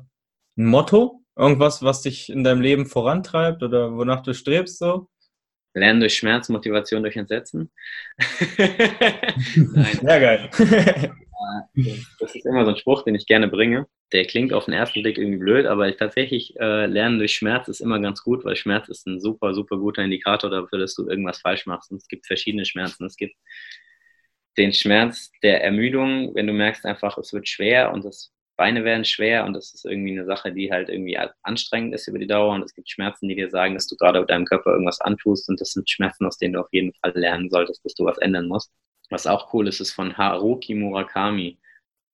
ein 0.56 0.66
Motto, 0.66 1.22
irgendwas, 1.36 1.82
was 1.82 2.02
dich 2.02 2.30
in 2.30 2.44
deinem 2.44 2.60
Leben 2.60 2.86
vorantreibt 2.86 3.62
oder 3.62 3.96
wonach 3.96 4.22
du 4.22 4.32
strebst 4.32 4.78
so? 4.78 5.08
Lernen 5.74 6.00
durch 6.00 6.14
Schmerz, 6.14 6.48
Motivation 6.48 7.02
durch 7.02 7.16
Entsetzen. 7.16 7.70
Nein. 9.56 9.98
Sehr 10.00 10.20
geil. 10.20 10.50
das 12.18 12.34
ist 12.34 12.46
immer 12.46 12.64
so 12.64 12.70
ein 12.70 12.78
Spruch, 12.78 13.02
den 13.02 13.14
ich 13.14 13.26
gerne 13.26 13.48
bringe. 13.48 13.86
Der 14.12 14.24
klingt 14.24 14.54
auf 14.54 14.64
den 14.64 14.74
ersten 14.74 15.02
Blick 15.02 15.18
irgendwie 15.18 15.38
blöd, 15.38 15.66
aber 15.66 15.94
tatsächlich 15.94 16.56
äh, 16.58 16.86
Lernen 16.86 17.18
durch 17.18 17.34
Schmerz 17.34 17.68
ist 17.68 17.80
immer 17.80 18.00
ganz 18.00 18.22
gut, 18.22 18.44
weil 18.44 18.56
Schmerz 18.56 18.88
ist 18.88 19.06
ein 19.06 19.20
super, 19.20 19.52
super 19.52 19.76
guter 19.76 20.02
Indikator 20.02 20.48
dafür, 20.48 20.78
dass 20.78 20.94
du 20.94 21.08
irgendwas 21.08 21.40
falsch 21.40 21.66
machst. 21.66 21.90
Und 21.90 21.98
es 21.98 22.08
gibt 22.08 22.26
verschiedene 22.26 22.64
Schmerzen. 22.64 23.04
Es 23.04 23.16
gibt 23.16 23.36
den 24.58 24.72
Schmerz 24.72 25.30
der 25.42 25.62
Ermüdung, 25.62 26.34
wenn 26.34 26.46
du 26.46 26.52
merkst 26.52 26.84
einfach, 26.86 27.18
es 27.18 27.32
wird 27.32 27.48
schwer 27.48 27.92
und 27.92 28.04
das 28.04 28.32
Beine 28.56 28.84
werden 28.84 29.04
schwer 29.04 29.44
und 29.44 29.52
das 29.52 29.74
ist 29.74 29.84
irgendwie 29.84 30.12
eine 30.12 30.24
Sache, 30.24 30.50
die 30.52 30.72
halt 30.72 30.88
irgendwie 30.88 31.18
anstrengend 31.42 31.94
ist 31.94 32.08
über 32.08 32.18
die 32.18 32.26
Dauer 32.26 32.54
und 32.54 32.62
es 32.62 32.74
gibt 32.74 32.88
Schmerzen, 32.90 33.28
die 33.28 33.36
dir 33.36 33.50
sagen, 33.50 33.74
dass 33.74 33.86
du 33.86 33.96
gerade 33.96 34.24
deinem 34.24 34.46
Körper 34.46 34.70
irgendwas 34.70 35.00
antust 35.00 35.48
und 35.50 35.60
das 35.60 35.72
sind 35.72 35.88
Schmerzen, 35.90 36.24
aus 36.26 36.38
denen 36.38 36.54
du 36.54 36.60
auf 36.60 36.72
jeden 36.72 36.94
Fall 36.94 37.12
lernen 37.14 37.50
solltest, 37.50 37.84
dass 37.84 37.94
du 37.94 38.04
was 38.06 38.18
ändern 38.18 38.48
musst. 38.48 38.72
Was 39.10 39.26
auch 39.26 39.52
cool 39.52 39.68
ist, 39.68 39.80
ist 39.80 39.92
von 39.92 40.16
Haruki 40.16 40.74
Murakami. 40.74 41.58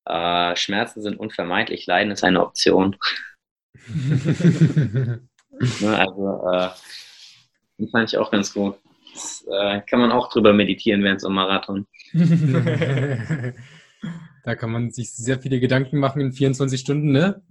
Äh, 0.05 0.57
Schmerzen 0.57 1.01
sind 1.01 1.19
unvermeidlich, 1.19 1.87
Leiden 1.87 2.11
ist 2.13 2.25
eine 2.25 2.43
Option. 2.43 2.97
ne, 3.87 5.21
also, 5.81 6.51
äh, 6.53 6.71
den 7.79 7.89
fand 7.89 8.13
ich 8.13 8.19
auch 8.19 8.31
ganz 8.33 8.53
gut. 8.53 8.77
Das, 9.13 9.47
äh, 9.51 9.81
kann 9.83 10.01
man 10.01 10.13
auch 10.13 10.31
drüber 10.31 10.53
meditieren 10.53 11.03
während 11.03 11.21
so 11.21 11.29
einem 11.29 11.37
Marathon. 11.37 11.87
da 14.45 14.55
kann 14.55 14.71
man 14.71 14.91
sich 14.91 15.13
sehr 15.13 15.39
viele 15.39 15.61
Gedanken 15.61 15.99
machen 15.99 16.21
in 16.21 16.33
24 16.33 16.81
Stunden, 16.81 17.13
ne? 17.13 17.43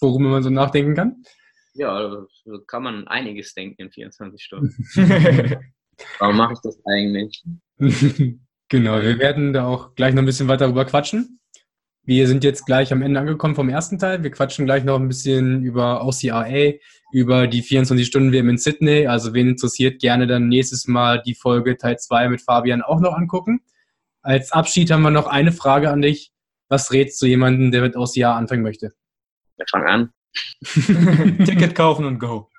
worüber 0.00 0.28
man 0.28 0.42
so 0.42 0.50
nachdenken 0.50 0.94
kann. 0.94 1.22
Ja, 1.74 2.24
kann 2.66 2.82
man 2.82 3.06
einiges 3.08 3.54
denken 3.54 3.82
in 3.82 3.90
24 3.90 4.42
Stunden. 4.42 4.74
Warum 6.18 6.36
mache 6.36 6.54
ich 6.54 6.60
das 6.60 6.80
eigentlich? 6.86 7.44
Genau, 8.68 9.00
wir 9.00 9.20
werden 9.20 9.52
da 9.52 9.64
auch 9.64 9.94
gleich 9.94 10.12
noch 10.12 10.22
ein 10.22 10.26
bisschen 10.26 10.48
weiter 10.48 10.64
darüber 10.64 10.84
quatschen. 10.84 11.38
Wir 12.06 12.28
sind 12.28 12.44
jetzt 12.44 12.66
gleich 12.66 12.92
am 12.92 13.02
Ende 13.02 13.18
angekommen 13.18 13.56
vom 13.56 13.68
ersten 13.68 13.98
Teil. 13.98 14.22
Wir 14.22 14.30
quatschen 14.30 14.64
gleich 14.64 14.84
noch 14.84 14.94
ein 14.94 15.08
bisschen 15.08 15.64
über 15.64 16.06
OCRA, 16.06 16.74
über 17.10 17.48
die 17.48 17.64
24-Stunden-WM 17.64 18.48
in 18.48 18.58
Sydney. 18.58 19.08
Also 19.08 19.34
wen 19.34 19.48
interessiert, 19.48 20.00
gerne 20.00 20.28
dann 20.28 20.46
nächstes 20.46 20.86
Mal 20.86 21.20
die 21.22 21.34
Folge 21.34 21.76
Teil 21.76 21.98
2 21.98 22.28
mit 22.28 22.42
Fabian 22.42 22.82
auch 22.82 23.00
noch 23.00 23.12
angucken. 23.12 23.60
Als 24.22 24.52
Abschied 24.52 24.92
haben 24.92 25.02
wir 25.02 25.10
noch 25.10 25.26
eine 25.26 25.50
Frage 25.50 25.90
an 25.90 26.00
dich. 26.00 26.30
Was 26.68 26.92
rätst 26.92 27.20
du 27.20 27.26
jemandem, 27.26 27.72
der 27.72 27.82
mit 27.82 27.96
OCR 27.96 28.36
anfangen 28.36 28.62
möchte? 28.62 28.92
Ja, 29.56 29.64
fang 29.68 29.86
an. 29.88 30.12
Ticket 31.44 31.74
kaufen 31.74 32.04
und 32.04 32.20
go. 32.20 32.50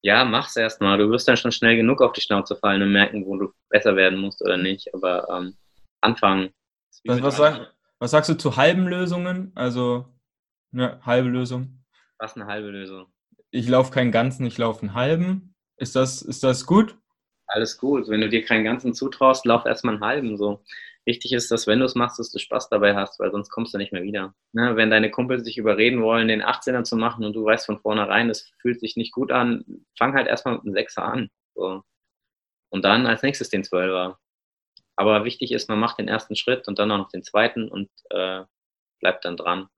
ja, 0.00 0.24
mach's 0.24 0.56
erstmal. 0.56 0.96
Du 0.96 1.10
wirst 1.10 1.28
dann 1.28 1.36
schon 1.36 1.52
schnell 1.52 1.76
genug 1.76 2.00
auf 2.00 2.12
die 2.12 2.22
Schnauze 2.22 2.56
fallen 2.56 2.80
und 2.80 2.92
merken, 2.92 3.26
wo 3.26 3.36
du 3.36 3.52
besser 3.68 3.96
werden 3.96 4.18
musst 4.18 4.40
oder 4.40 4.56
nicht. 4.56 4.88
Aber 4.94 5.28
ähm, 5.28 5.56
anfangen. 6.00 6.48
Was, 7.04 7.22
was, 7.22 7.36
sag, 7.36 7.74
was, 8.00 8.10
sagst 8.10 8.30
du 8.30 8.34
zu 8.34 8.56
halben 8.56 8.88
Lösungen? 8.88 9.52
Also 9.54 10.06
eine 10.72 11.04
halbe 11.04 11.28
Lösung. 11.28 11.84
Was 12.18 12.34
eine 12.34 12.46
halbe 12.46 12.68
Lösung? 12.68 13.06
Ich 13.50 13.68
laufe 13.68 13.92
keinen 13.92 14.10
ganzen, 14.10 14.46
ich 14.46 14.58
laufe 14.58 14.82
einen 14.82 14.94
halben. 14.94 15.54
Ist 15.76 15.96
das, 15.96 16.22
ist 16.22 16.42
das 16.42 16.66
gut? 16.66 16.96
Alles 17.46 17.78
gut. 17.78 18.08
Wenn 18.08 18.20
du 18.20 18.28
dir 18.28 18.44
keinen 18.44 18.64
ganzen 18.64 18.94
zutraust, 18.94 19.44
lauf 19.44 19.66
erstmal 19.66 19.94
einen 19.94 20.04
halben 20.04 20.36
so. 20.36 20.62
Wichtig 21.04 21.32
ist, 21.32 21.50
dass 21.50 21.66
wenn 21.66 21.80
du 21.80 21.86
es 21.86 21.94
machst, 21.94 22.18
dass 22.18 22.30
du 22.30 22.38
Spaß 22.38 22.68
dabei 22.68 22.94
hast, 22.94 23.18
weil 23.18 23.30
sonst 23.32 23.50
kommst 23.50 23.74
du 23.74 23.78
nicht 23.78 23.92
mehr 23.92 24.02
wieder. 24.02 24.34
Ne? 24.52 24.76
Wenn 24.76 24.90
deine 24.90 25.10
Kumpels 25.10 25.44
sich 25.44 25.58
überreden 25.58 26.02
wollen, 26.02 26.28
den 26.28 26.42
18er 26.42 26.84
zu 26.84 26.96
machen 26.96 27.24
und 27.24 27.32
du 27.34 27.44
weißt 27.44 27.66
von 27.66 27.80
vornherein, 27.80 28.28
das 28.28 28.50
fühlt 28.60 28.80
sich 28.80 28.96
nicht 28.96 29.12
gut 29.12 29.32
an, 29.32 29.64
fang 29.98 30.14
halt 30.14 30.26
erstmal 30.26 30.54
mit 30.54 30.64
einem 30.64 30.74
6er 30.74 31.00
an. 31.00 31.30
So. 31.54 31.82
Und 32.70 32.84
dann 32.84 33.06
als 33.06 33.22
nächstes 33.22 33.48
den 33.48 33.64
12er. 33.64 34.16
Aber 35.00 35.24
wichtig 35.24 35.50
ist, 35.50 35.70
man 35.70 35.80
macht 35.80 35.98
den 35.98 36.08
ersten 36.08 36.36
Schritt 36.36 36.68
und 36.68 36.78
dann 36.78 36.90
auch 36.90 36.98
noch 36.98 37.08
den 37.08 37.22
zweiten 37.22 37.68
und 37.68 37.88
äh, 38.10 38.42
bleibt 39.00 39.24
dann 39.24 39.38
dran. 39.38 39.68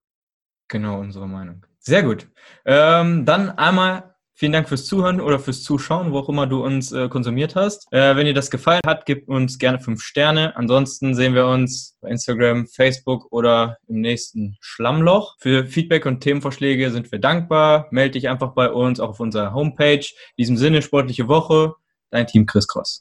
Genau, 0.67 0.99
unsere 0.99 1.29
Meinung. 1.29 1.65
Sehr 1.79 2.03
gut. 2.03 2.27
Ähm, 2.65 3.25
dann 3.25 3.51
einmal 3.51 4.13
Vielen 4.35 4.53
Dank 4.53 4.69
fürs 4.69 4.87
Zuhören 4.87 5.21
oder 5.21 5.39
fürs 5.39 5.63
Zuschauen, 5.63 6.11
wo 6.11 6.19
auch 6.19 6.29
immer 6.29 6.49
du 6.49 6.65
uns 6.65 6.91
äh, 6.91 7.09
konsumiert 7.09 7.55
hast. 7.55 7.87
Äh, 7.93 8.17
wenn 8.17 8.25
dir 8.25 8.35
das 8.35 8.51
gefallen 8.51 8.81
hat, 8.85 9.07
gib 9.07 9.29
uns 9.29 9.59
gerne 9.59 9.79
fünf 9.79 10.03
Sterne. 10.03 10.57
Ansonsten 10.57 11.15
sehen 11.15 11.35
wir 11.35 11.47
uns 11.47 11.97
bei 12.01 12.09
Instagram, 12.09 12.67
Facebook 12.67 13.31
oder 13.31 13.77
im 13.87 14.01
nächsten 14.01 14.57
Schlammloch. 14.61 15.37
Für 15.39 15.67
Feedback 15.67 16.07
und 16.07 16.21
Themenvorschläge 16.21 16.91
sind 16.91 17.13
wir 17.13 17.21
dankbar. 17.21 17.87
Melde 17.93 18.13
dich 18.13 18.29
einfach 18.29 18.55
bei 18.55 18.69
uns, 18.71 18.99
auch 18.99 19.11
auf 19.11 19.21
unserer 19.21 19.55
Homepage. 19.55 19.99
In 20.01 20.37
diesem 20.39 20.57
Sinne, 20.57 20.83
sportliche 20.83 21.29
Woche. 21.29 21.75
Dein 22.11 22.27
Team 22.27 22.47
Chris 22.47 22.67
Cross. 22.67 22.91